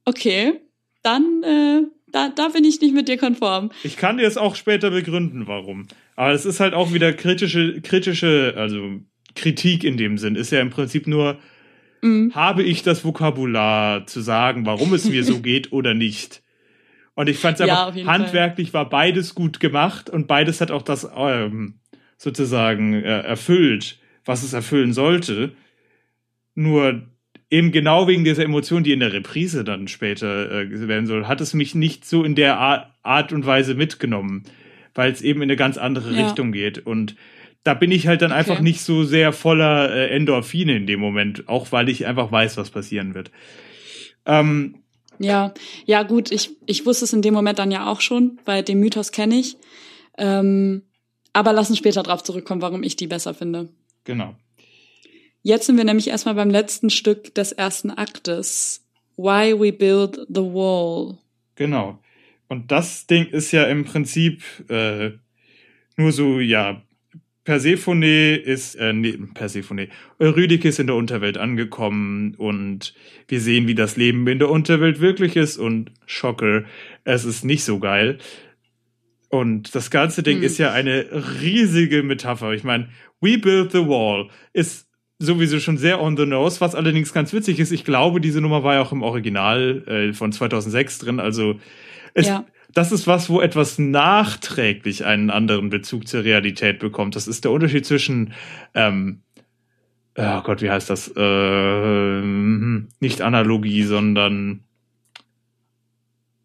okay, 0.07 0.55
dann 1.03 1.43
äh, 1.43 1.83
da, 2.11 2.31
da 2.31 2.49
bin 2.49 2.65
ich 2.65 2.81
nicht 2.81 2.95
mit 2.95 3.09
dir 3.09 3.19
konform. 3.19 3.71
Ich 3.85 3.99
kann 3.99 4.17
dir 4.17 4.27
es 4.27 4.39
auch 4.39 4.55
später 4.55 4.91
begründen, 4.91 5.47
warum. 5.49 5.87
Aber 6.15 6.33
es 6.33 6.47
ist 6.47 6.61
halt 6.61 6.73
auch 6.73 6.95
wieder 6.95 7.13
kritische, 7.13 7.83
kritische, 7.83 8.55
also 8.57 9.01
Kritik 9.35 9.85
in 9.85 9.99
dem 9.99 10.17
Sinn. 10.17 10.35
Ist 10.35 10.51
ja 10.51 10.63
im 10.63 10.71
Prinzip 10.71 11.07
nur, 11.07 11.39
Mhm. 12.03 12.35
habe 12.35 12.63
ich 12.63 12.83
das 12.83 13.05
Vokabular 13.05 14.07
zu 14.07 14.21
sagen, 14.21 14.67
warum 14.67 14.93
es 14.95 15.09
mir 15.09 15.25
so 15.25 15.41
geht 15.43 15.73
oder 15.73 15.95
nicht. 15.95 16.43
Und 17.15 17.29
ich 17.29 17.39
fand 17.39 17.59
es 17.59 17.67
Ja, 17.67 17.87
einfach, 17.89 18.13
handwerklich 18.13 18.75
war 18.75 18.89
beides 18.89 19.35
gut 19.35 19.59
gemacht 19.61 20.11
und 20.11 20.27
beides 20.27 20.61
hat 20.61 20.71
auch 20.71 20.83
das 20.83 21.09
ähm, 21.17 21.75
sozusagen 22.19 22.93
äh, 22.95 23.21
erfüllt, 23.21 23.99
was 24.25 24.43
es 24.43 24.53
erfüllen 24.53 24.93
sollte. 24.93 25.53
Nur 26.55 27.03
eben 27.51 27.73
genau 27.73 28.09
wegen 28.09 28.25
dieser 28.25 28.45
Emotion, 28.45 28.83
die 28.83 28.93
in 28.93 29.01
der 29.01 29.13
Reprise 29.13 29.65
dann 29.65 29.89
später 29.89 30.51
äh, 30.51 30.89
werden 30.89 31.07
soll, 31.07 31.27
hat 31.27 31.41
es 31.41 31.55
mich 31.55 31.75
nicht 31.75 32.05
so 32.05 32.25
in 32.25 32.35
der 32.35 32.59
Ar 32.59 32.93
Art 33.03 33.33
und 33.33 33.47
Weise 33.47 33.75
mitgenommen, 33.75 34.43
weil 34.95 35.13
es 35.13 35.23
eben 35.23 35.41
in 35.41 35.45
eine 35.49 35.57
ganz 35.57 35.79
andere 35.79 36.13
Ja. 36.13 36.27
Richtung 36.27 36.51
geht. 36.51 36.79
Und 36.85 37.15
da 37.67 37.75
bin 37.75 37.91
ich 37.91 38.07
halt 38.07 38.23
dann 38.23 38.31
Okay. 38.31 38.39
einfach 38.41 38.61
nicht 38.61 38.81
so 38.81 39.05
sehr 39.05 39.33
voller 39.33 39.91
äh, 39.95 40.09
Endorphine 40.11 40.77
in 40.77 40.87
dem 40.87 41.01
Moment, 41.01 41.49
auch 41.49 41.73
weil 41.73 41.89
ich 41.89 42.07
einfach 42.07 42.31
weiß, 42.31 42.57
was 42.57 42.71
passieren 42.71 43.15
wird. 43.15 43.31
Ähm, 44.25 44.77
Ja, 45.19 45.53
ja 45.87 46.03
gut, 46.03 46.31
ich, 46.31 46.51
ich 46.67 46.87
wusste 46.87 47.05
es 47.05 47.13
in 47.13 47.23
dem 47.23 47.35
Moment 47.35 47.59
dann 47.59 47.71
ja 47.71 47.87
auch 47.91 48.01
schon, 48.01 48.39
weil 48.45 48.63
den 48.63 48.79
Mythos 48.81 49.13
kenne 49.13 49.37
ich. 49.37 49.57
Ähm, 50.19 50.83
aber 51.33 51.53
lass 51.53 51.69
uns 51.69 51.79
später 51.79 52.03
drauf 52.03 52.23
zurückkommen, 52.23 52.63
warum 52.63 52.83
ich 52.83 52.97
die 52.97 53.07
besser 53.07 53.35
finde. 53.35 53.69
genau. 54.05 54.35
Jetzt 55.43 55.67
sind 55.67 55.77
wir 55.77 55.85
nämlich 55.85 56.09
erstmal 56.09 56.35
beim 56.35 56.51
letzten 56.51 56.91
Stück 56.91 57.33
des 57.37 57.53
ersten 57.53 57.93
Aktes. 57.93 58.85
Why 59.17 59.55
We 59.57 59.73
Build 59.73 60.17
the 60.29 60.41
Wall. 60.41 61.19
Genau. 61.55 62.01
Und 62.49 62.73
das 62.73 63.07
Ding 63.07 63.27
ist 63.27 63.53
ja 63.53 63.63
im 63.65 63.85
Prinzip 63.85 64.43
äh, 64.69 65.11
nur 65.97 66.11
so, 66.11 66.41
ja, 66.41 66.83
Persephone 67.47 68.03
ist, 68.03 68.75
äh, 68.75 68.93
nee, 68.93 69.17
Persephone, 69.33 69.89
Eurydike 70.19 70.69
ist 70.69 70.81
in 70.81 70.89
der 70.89 70.97
Unterwelt 70.97 71.39
angekommen 71.39 72.35
und 72.37 72.93
wir 73.29 73.41
sehen, 73.41 73.69
wie 73.69 73.75
das 73.75 73.97
Leben 73.97 74.27
in 74.27 74.41
der 74.41 74.51
Unterwelt 74.51 75.01
wirklich 75.01 75.37
ist 75.37 75.57
und 75.57 75.93
Schocker, 76.05 76.65
es 77.05 77.25
ist 77.25 77.45
nicht 77.45 77.65
so 77.65 77.79
geil. 77.79 78.19
Und 79.29 79.75
das 79.75 79.91
ganze 79.91 80.23
Ding 80.23 80.39
Hm. 80.39 80.43
ist 80.45 80.59
ja 80.59 80.73
eine 80.73 81.07
riesige 81.41 82.03
Metapher. 82.03 82.53
Ich 82.53 82.65
meine, 82.65 82.89
We 83.21 83.39
Build 83.39 83.73
the 83.73 83.87
Wall 83.87 84.29
ist 84.53 84.89
sowieso 85.19 85.61
schon 85.61 85.79
sehr 85.79 86.03
on 86.03 86.17
the 86.17 86.27
nose, 86.27 86.61
was 86.61 86.75
allerdings 86.75 87.13
ganz 87.13 87.33
witzig 87.33 87.61
ist. 87.61 87.71
Ich 87.71 87.85
glaube, 87.85 88.21
diese 88.21 88.41
Nummer 88.41 88.65
war 88.65 88.75
ja 88.75 88.83
auch 88.83 88.93
im 88.93 89.03
Original 89.03 89.85
äh, 89.87 90.13
von 90.13 90.33
2006 90.33 90.99
drin. 90.99 91.21
Also 91.21 91.59
es, 92.13 92.27
Ja. 92.27 92.45
Das 92.77 92.93
ist 92.93 93.07
was, 93.07 93.31
wo 93.31 93.41
etwas 93.41 93.79
nachträglich 93.79 95.07
einen 95.07 95.31
anderen 95.31 95.71
Bezug 95.71 96.07
zur 96.07 96.25
Realität 96.25 96.79
bekommt. 96.79 97.17
Das 97.17 97.27
ist 97.27 97.45
der 97.45 97.51
Unterschied 97.51 97.87
zwischen, 97.87 98.35
ähm, 98.75 99.23
oh 100.15 100.43
Gott, 100.43 100.61
wie 100.61 100.71
heißt 100.71 100.91
das? 100.91 101.11
Ähm, 101.17 102.89
nicht 103.01 103.23
Analogie, 103.23 103.83
sondern 103.85 104.61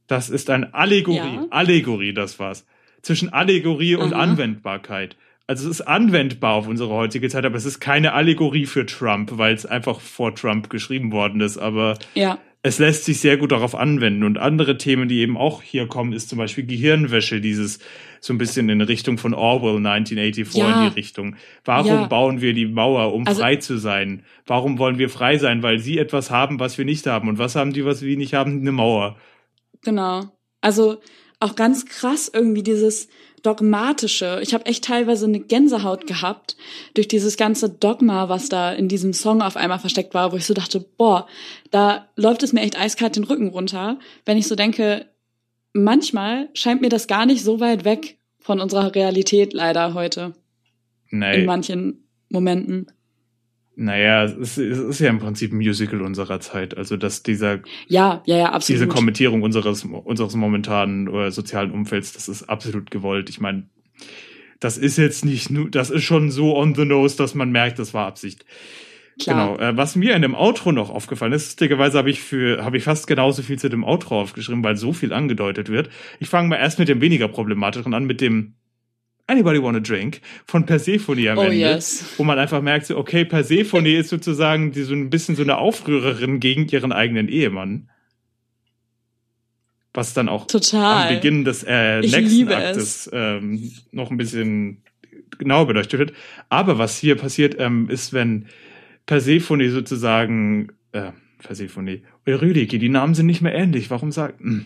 das 0.08 0.30
ist 0.30 0.50
eine 0.50 0.74
Allegorie. 0.74 1.18
Ja. 1.18 1.48
Allegorie, 1.50 2.14
das 2.14 2.40
war's. 2.40 2.66
Zwischen 3.02 3.34
Allegorie 3.34 3.96
und 3.96 4.14
Aha. 4.14 4.22
Anwendbarkeit. 4.22 5.18
Also 5.48 5.70
es 5.70 5.80
ist 5.80 5.82
anwendbar 5.82 6.54
auf 6.54 6.68
unsere 6.68 6.92
heutige 6.92 7.28
Zeit, 7.28 7.44
aber 7.44 7.58
es 7.58 7.66
ist 7.66 7.82
keine 7.82 8.14
Allegorie 8.14 8.68
für 8.68 8.86
Trump, 8.86 9.38
weil 9.38 9.54
es 9.54 9.66
einfach 9.66 10.00
vor 10.00 10.34
Trump 10.34 10.70
geschrieben 10.70 11.12
worden 11.12 11.42
ist. 11.42 11.58
Aber 11.58 11.98
Ja, 12.14 12.38
es 12.64 12.78
lässt 12.80 13.06
sich 13.06 13.20
sehr 13.20 13.38
gut 13.38 13.52
darauf 13.52 13.74
anwenden. 13.74 14.24
Und 14.24 14.38
andere 14.38 14.78
Themen, 14.78 15.08
die 15.10 15.20
eben 15.20 15.36
auch 15.38 15.62
hier 15.64 15.88
kommen, 15.88 16.14
ist 16.14 16.30
zum 16.30 16.38
Beispiel 16.38 16.66
Gehirnwäsche, 16.66 17.42
dieses 17.42 17.80
so 18.20 18.34
ein 18.34 18.38
bisschen 18.38 18.70
in 18.70 18.82
Richtung 18.82 19.18
von 19.18 19.34
Orwell 19.34 19.80
1984 19.80 20.60
Ja. 20.62 20.84
in 20.86 20.90
die 20.90 20.96
Richtung. 20.96 21.36
Warum 21.66 21.88
Ja. 21.88 22.06
bauen 22.06 22.40
wir 22.42 22.54
die 22.54 22.68
Mauer, 22.68 23.14
um 23.14 23.26
Also- 23.26 23.42
frei 23.42 23.56
zu 23.56 23.78
sein? 23.78 24.24
Warum 24.46 24.78
wollen 24.78 25.00
wir 25.00 25.10
frei 25.10 25.38
sein? 25.40 25.64
Weil 25.64 25.80
sie 25.80 25.98
etwas 25.98 26.30
haben, 26.30 26.60
was 26.60 26.78
wir 26.78 26.86
nicht 26.86 27.08
haben. 27.08 27.30
Und 27.30 27.40
was 27.40 27.56
haben 27.56 27.74
die, 27.74 27.84
was 27.84 28.04
wir 28.04 28.16
nicht 28.18 28.34
haben? 28.36 28.60
Eine 28.62 28.72
Mauer. 28.72 29.18
genau. 29.84 30.26
Also 30.64 31.02
auch 31.40 31.56
ganz 31.56 31.88
krass 31.88 32.30
irgendwie 32.32 32.62
dieses 32.62 33.08
dogmatische. 33.44 34.40
Ich 34.42 34.54
habe 34.54 34.66
echt 34.66 34.84
teilweise 34.84 35.26
eine 35.26 35.40
Gänsehaut 35.40 36.08
gehabt 36.08 36.56
durch 36.94 37.08
dieses 37.08 37.38
ganze 37.38 37.70
Dogma, 37.70 38.30
was 38.30 38.50
da 38.50 38.72
in 38.72 38.88
diesem 38.88 39.14
Song 39.14 39.42
auf 39.42 39.58
einmal 39.58 39.80
versteckt 39.80 40.14
war, 40.14 40.32
wo 40.32 40.38
ich 40.38 40.46
so 40.46 40.54
dachte, 40.54 40.80
boah, 40.80 41.28
da 41.72 42.08
läuft 42.16 42.44
es 42.44 42.54
mir 42.54 42.62
echt 42.62 42.80
eiskalt 42.80 43.16
den 43.16 43.24
Rücken 43.24 43.50
runter, 43.50 44.00
wenn 44.26 44.38
ich 44.38 44.48
so 44.48 44.56
denke, 44.56 45.08
manchmal 45.74 46.50
scheint 46.54 46.82
mir 46.82 46.90
das 46.90 47.08
gar 47.08 47.26
nicht 47.26 47.44
so 47.44 47.60
weit 47.60 47.86
weg 47.86 48.18
von 48.40 48.60
unserer 48.60 48.94
Realität 48.96 49.54
leider 49.54 49.94
heute 49.94 50.34
in 51.10 51.20
Nee, 51.20 51.46
manchen 51.46 52.08
Momenten. 52.30 52.88
Naja, 53.82 54.24
es 54.26 54.34
ist, 54.34 54.58
es 54.58 54.80
ist 54.80 55.00
ja 55.00 55.10
im 55.10 55.20
Prinzip 55.20 55.52
ein 55.52 55.58
Musical 55.58 56.02
unserer 56.02 56.40
Zeit. 56.40 56.78
Also, 56.78 56.98
dass 56.98 57.24
dieser 57.24 57.60
Ja, 57.88 58.22
ja, 58.26 58.38
ja, 58.38 58.46
absolut. 58.52 58.82
diese 58.82 58.88
Kommentierung 58.88 59.42
unseres, 59.42 59.84
unseres 59.84 60.36
momentanen 60.36 61.08
äh, 61.08 61.32
sozialen 61.32 61.72
Umfelds, 61.72 62.14
das 62.14 62.30
ist 62.30 62.44
absolut 62.44 62.92
gewollt. 62.92 63.30
Ich 63.30 63.40
meine, 63.40 63.68
das 64.60 64.78
ist 64.78 64.98
jetzt 64.98 65.26
nicht 65.26 65.50
nur, 65.50 65.70
das 65.70 65.90
ist 65.90 66.04
schon 66.04 66.30
so 66.30 66.56
on 66.56 66.76
the 66.76 66.86
nose, 66.86 67.18
dass 67.18 67.34
man 67.34 67.52
merkt, 67.52 67.80
das 67.80 67.94
war 67.94 68.06
Absicht. 68.06 68.46
Klar. 69.20 69.58
Genau. 69.58 69.70
Äh, 69.70 69.76
was 69.76 69.96
mir 69.96 70.16
in 70.16 70.22
dem 70.22 70.36
Outro 70.36 70.72
noch 70.72 70.90
aufgefallen 70.90 71.34
ist, 71.34 71.48
lustigerweise 71.48 71.98
habe 71.98 72.12
ich 72.12 72.22
für, 72.22 72.64
habe 72.64 72.78
ich 72.78 72.84
fast 72.84 73.08
genauso 73.08 73.42
viel 73.42 73.60
zu 73.60 73.70
dem 73.70 73.84
Outro 73.84 74.22
aufgeschrieben, 74.22 74.64
weil 74.64 74.78
so 74.78 74.94
viel 74.94 75.12
angedeutet 75.12 75.70
wird. 75.70 75.90
Ich 76.20 76.30
fange 76.30 76.50
mal 76.50 76.58
erst 76.58 76.80
mit 76.80 76.88
dem 76.88 77.02
weniger 77.02 77.28
problematischen 77.28 77.94
an, 77.94 78.06
mit 78.06 78.22
dem 78.22 78.56
Anybody 79.32 79.62
Wanna 79.62 79.80
Drink 79.80 80.22
von 80.46 80.66
Persephone 80.66 81.28
am 81.30 81.38
Oh 81.38 81.44
Ende 81.44 81.56
yes. 81.56 82.06
wo 82.18 82.24
man 82.24 82.38
einfach 82.38 82.62
merkt, 82.62 82.86
so, 82.86 82.98
okay, 82.98 83.26
Persephone 83.26 83.86
ist 83.86 84.10
sozusagen 84.10 84.72
die, 84.72 84.84
so 84.84 84.94
ein 84.94 85.10
bisschen 85.10 85.36
so 85.36 85.44
eine 85.44 85.58
Aufrührerin 85.58 86.40
gegen 86.40 86.68
ihren 86.68 86.92
eigenen 86.92 87.28
Ehemann. 87.28 87.90
Was 89.94 90.14
dann 90.14 90.30
auch 90.30 90.48
Total. 90.48 91.08
am 91.08 91.16
Beginn 91.16 91.44
des 91.44 91.64
äh, 91.64 92.00
Ich 92.00 92.12
nächsten 92.16 92.52
Aktes 92.52 93.10
ähm, 93.12 93.72
noch 93.92 94.10
ein 94.10 94.18
bisschen 94.18 94.84
genauer 95.38 95.68
beleuchtet 95.68 96.00
wird. 96.00 96.14
Aber 96.50 96.78
was 96.78 96.98
hier 96.98 97.16
passiert, 97.16 97.56
ähm, 97.60 97.90
ist, 97.90 98.14
wenn 98.14 98.48
Persephone 99.06 99.70
sozusagen, 99.70 100.70
äh, 100.92 101.12
Persephone, 101.40 102.02
Eurydike, 102.26 102.80
die 102.80 102.90
Namen 102.90 103.16
sind 103.16 103.26
nicht 103.26 103.42
mehr 103.42 103.56
ähnlich. 103.56 103.90
Warum 103.90 104.12
sagt, 104.12 104.40
hm. 104.40 104.66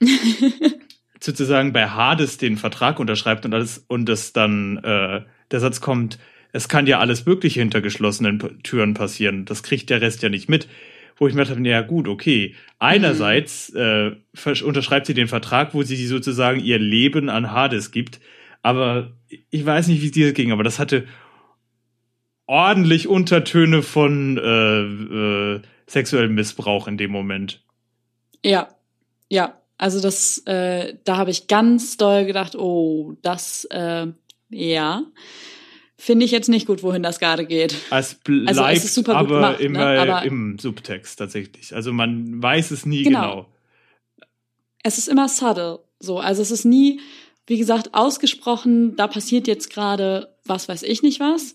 sozusagen 1.22 1.72
bei 1.72 1.88
Hades 1.88 2.38
den 2.38 2.56
Vertrag 2.56 2.98
unterschreibt 2.98 3.44
und 3.44 3.54
alles 3.54 3.84
und 3.88 4.08
das 4.08 4.32
dann 4.32 4.78
äh, 4.78 5.22
der 5.50 5.60
Satz 5.60 5.80
kommt, 5.80 6.18
es 6.52 6.68
kann 6.68 6.86
ja 6.86 6.98
alles 6.98 7.24
Mögliche 7.26 7.60
hinter 7.60 7.80
geschlossenen 7.80 8.62
Türen 8.62 8.94
passieren. 8.94 9.44
Das 9.44 9.62
kriegt 9.62 9.88
der 9.90 10.00
Rest 10.00 10.22
ja 10.22 10.28
nicht 10.28 10.48
mit. 10.48 10.68
Wo 11.16 11.28
ich 11.28 11.34
mir 11.34 11.44
dachte, 11.44 11.60
ja 11.60 11.82
gut, 11.82 12.08
okay. 12.08 12.54
Einerseits 12.78 13.70
äh, 13.74 14.12
versch- 14.34 14.64
unterschreibt 14.64 15.06
sie 15.06 15.14
den 15.14 15.28
Vertrag, 15.28 15.74
wo 15.74 15.82
sie 15.82 16.06
sozusagen 16.06 16.58
ihr 16.58 16.78
Leben 16.78 17.28
an 17.28 17.52
Hades 17.52 17.90
gibt. 17.90 18.18
Aber 18.62 19.12
ich 19.50 19.64
weiß 19.64 19.88
nicht, 19.88 20.02
wie 20.02 20.06
es 20.06 20.12
dir 20.12 20.32
ging, 20.32 20.52
aber 20.52 20.64
das 20.64 20.78
hatte 20.78 21.06
ordentlich 22.46 23.08
Untertöne 23.08 23.82
von 23.82 24.38
äh, 24.38 25.54
äh, 25.54 25.62
sexuellem 25.86 26.34
Missbrauch 26.34 26.88
in 26.88 26.96
dem 26.96 27.12
Moment. 27.12 27.62
Ja, 28.44 28.68
ja. 29.28 29.61
Also 29.82 30.00
das, 30.00 30.38
äh, 30.46 30.94
da 31.02 31.16
habe 31.16 31.32
ich 31.32 31.48
ganz 31.48 31.96
doll 31.96 32.24
gedacht, 32.24 32.54
oh, 32.54 33.16
das, 33.22 33.64
äh, 33.70 34.06
ja, 34.50 35.02
finde 35.96 36.24
ich 36.24 36.30
jetzt 36.30 36.48
nicht 36.48 36.66
gut, 36.68 36.84
wohin 36.84 37.02
das 37.02 37.18
gerade 37.18 37.44
geht. 37.46 37.74
Es 37.90 38.14
bleibt 38.14 38.48
Also 38.48 38.62
es 38.64 38.84
ist 38.84 38.94
super 38.94 39.12
gut 39.14 39.20
aber 39.32 39.34
gemacht, 39.34 39.58
ne? 39.58 39.64
immer 39.66 39.86
Aber- 39.98 40.22
im 40.24 40.56
Subtext 40.60 41.18
tatsächlich. 41.18 41.74
Also 41.74 41.92
man 41.92 42.40
weiß 42.40 42.70
es 42.70 42.86
nie 42.86 43.02
Genau. 43.02 43.20
genau. 43.20 43.46
Es 44.84 44.98
ist 44.98 45.08
immer 45.08 45.28
subtle, 45.28 45.80
so. 45.98 46.18
Also 46.18 46.42
es 46.42 46.52
ist 46.52 46.64
nie, 46.64 47.00
wie 47.46 47.58
gesagt, 47.58 47.92
ausgesprochen, 47.92 48.94
da 48.94 49.08
passiert 49.08 49.48
jetzt 49.48 49.68
gerade 49.70 50.32
was 50.44 50.68
weiß 50.68 50.82
ich 50.84 51.02
nicht 51.02 51.18
was, 51.18 51.54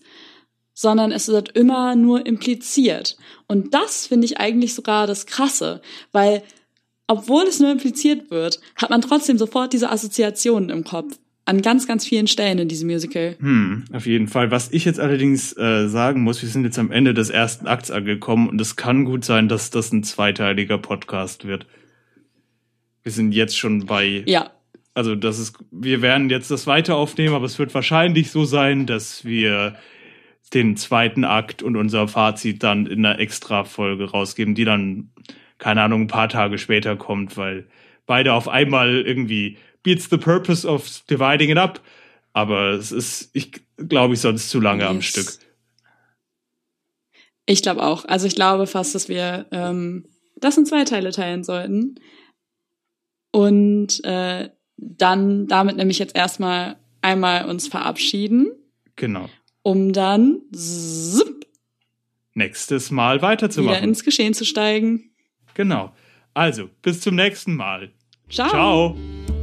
sondern 0.74 1.12
es 1.12 1.28
wird 1.28 1.50
immer 1.56 1.94
nur 1.96 2.24
impliziert. 2.26 3.16
Und 3.46 3.72
das 3.74 4.06
finde 4.06 4.26
ich 4.26 4.38
eigentlich 4.38 4.74
sogar 4.74 5.06
das 5.06 5.24
Krasse, 5.26 5.80
weil 6.12 6.42
obwohl 7.08 7.44
es 7.44 7.58
nur 7.58 7.72
impliziert 7.72 8.30
wird, 8.30 8.60
hat 8.76 8.90
man 8.90 9.00
trotzdem 9.00 9.38
sofort 9.38 9.72
diese 9.72 9.90
Assoziationen 9.90 10.70
im 10.70 10.84
Kopf. 10.84 11.18
An 11.44 11.62
ganz, 11.62 11.88
ganz 11.88 12.06
vielen 12.06 12.26
Stellen 12.26 12.58
in 12.58 12.68
diesem 12.68 12.88
Musical. 12.88 13.34
Hm, 13.40 13.86
auf 13.92 14.06
jeden 14.06 14.28
Fall. 14.28 14.50
Was 14.50 14.70
ich 14.70 14.84
jetzt 14.84 15.00
allerdings 15.00 15.56
äh, 15.56 15.88
sagen 15.88 16.20
muss, 16.20 16.42
wir 16.42 16.48
sind 16.48 16.64
jetzt 16.64 16.78
am 16.78 16.92
Ende 16.92 17.14
des 17.14 17.30
ersten 17.30 17.66
Akts 17.66 17.90
angekommen 17.90 18.50
und 18.50 18.60
es 18.60 18.76
kann 18.76 19.06
gut 19.06 19.24
sein, 19.24 19.48
dass 19.48 19.70
das 19.70 19.90
ein 19.90 20.04
zweiteiliger 20.04 20.76
Podcast 20.76 21.46
wird. 21.46 21.66
Wir 23.02 23.12
sind 23.12 23.32
jetzt 23.32 23.56
schon 23.56 23.86
bei 23.86 24.22
Ja, 24.26 24.50
also 24.98 25.14
das 25.14 25.38
ist, 25.38 25.56
wir 25.70 26.02
werden 26.02 26.28
jetzt 26.28 26.50
das 26.50 26.66
weiter 26.66 26.96
aufnehmen, 26.96 27.36
aber 27.36 27.46
es 27.46 27.58
wird 27.60 27.72
wahrscheinlich 27.72 28.32
so 28.32 28.44
sein, 28.44 28.84
dass 28.84 29.24
wir 29.24 29.76
den 30.52 30.76
zweiten 30.76 31.24
Akt 31.24 31.62
und 31.62 31.76
unser 31.76 32.08
Fazit 32.08 32.64
dann 32.64 32.86
in 32.86 33.06
einer 33.06 33.20
Extra-Folge 33.20 34.10
rausgeben, 34.10 34.56
die 34.56 34.64
dann 34.64 35.10
keine 35.58 35.82
Ahnung, 35.82 36.02
ein 36.02 36.06
paar 36.08 36.28
Tage 36.28 36.58
später 36.58 36.96
kommt, 36.96 37.36
weil 37.36 37.66
beide 38.06 38.32
auf 38.32 38.48
einmal 38.48 39.02
irgendwie 39.06 39.58
beats 39.82 40.08
the 40.10 40.16
purpose 40.16 40.66
of 40.66 41.02
dividing 41.10 41.50
it 41.50 41.58
up. 41.58 41.80
Aber 42.32 42.70
es 42.70 42.92
ist, 42.92 43.30
ich 43.32 43.52
glaube 43.76 44.14
ich, 44.14 44.20
sonst 44.20 44.50
zu 44.50 44.60
lange 44.60 44.82
yes. 44.82 44.90
am 44.90 45.02
Stück. 45.02 45.38
Ich 47.46 47.62
glaube 47.62 47.82
auch. 47.82 48.04
Also 48.04 48.26
ich 48.26 48.34
glaube 48.34 48.66
fast, 48.66 48.94
dass 48.94 49.08
wir 49.08 49.46
ähm, 49.50 50.06
das 50.36 50.56
in 50.56 50.66
zwei 50.66 50.84
Teile 50.84 51.10
teilen 51.10 51.44
sollten. 51.44 51.96
Und 53.32 54.04
äh, 54.04 54.50
dann 54.76 55.46
damit 55.46 55.76
nämlich 55.76 55.98
jetzt 55.98 56.14
erstmal 56.14 56.76
einmal 57.02 57.46
uns 57.46 57.66
verabschieden. 57.66 58.52
Genau. 58.96 59.28
Um 59.62 59.92
dann 59.92 60.42
zip, 60.52 61.46
nächstes 62.34 62.90
Mal 62.90 63.22
weiterzumachen. 63.22 63.76
Wieder 63.76 63.84
ins 63.84 64.04
Geschehen 64.04 64.34
zu 64.34 64.44
steigen. 64.44 65.07
Genau. 65.58 65.92
Also, 66.34 66.70
bis 66.82 67.00
zum 67.00 67.16
nächsten 67.16 67.56
Mal. 67.56 67.90
Ciao. 68.30 68.48
Ciao. 68.48 69.37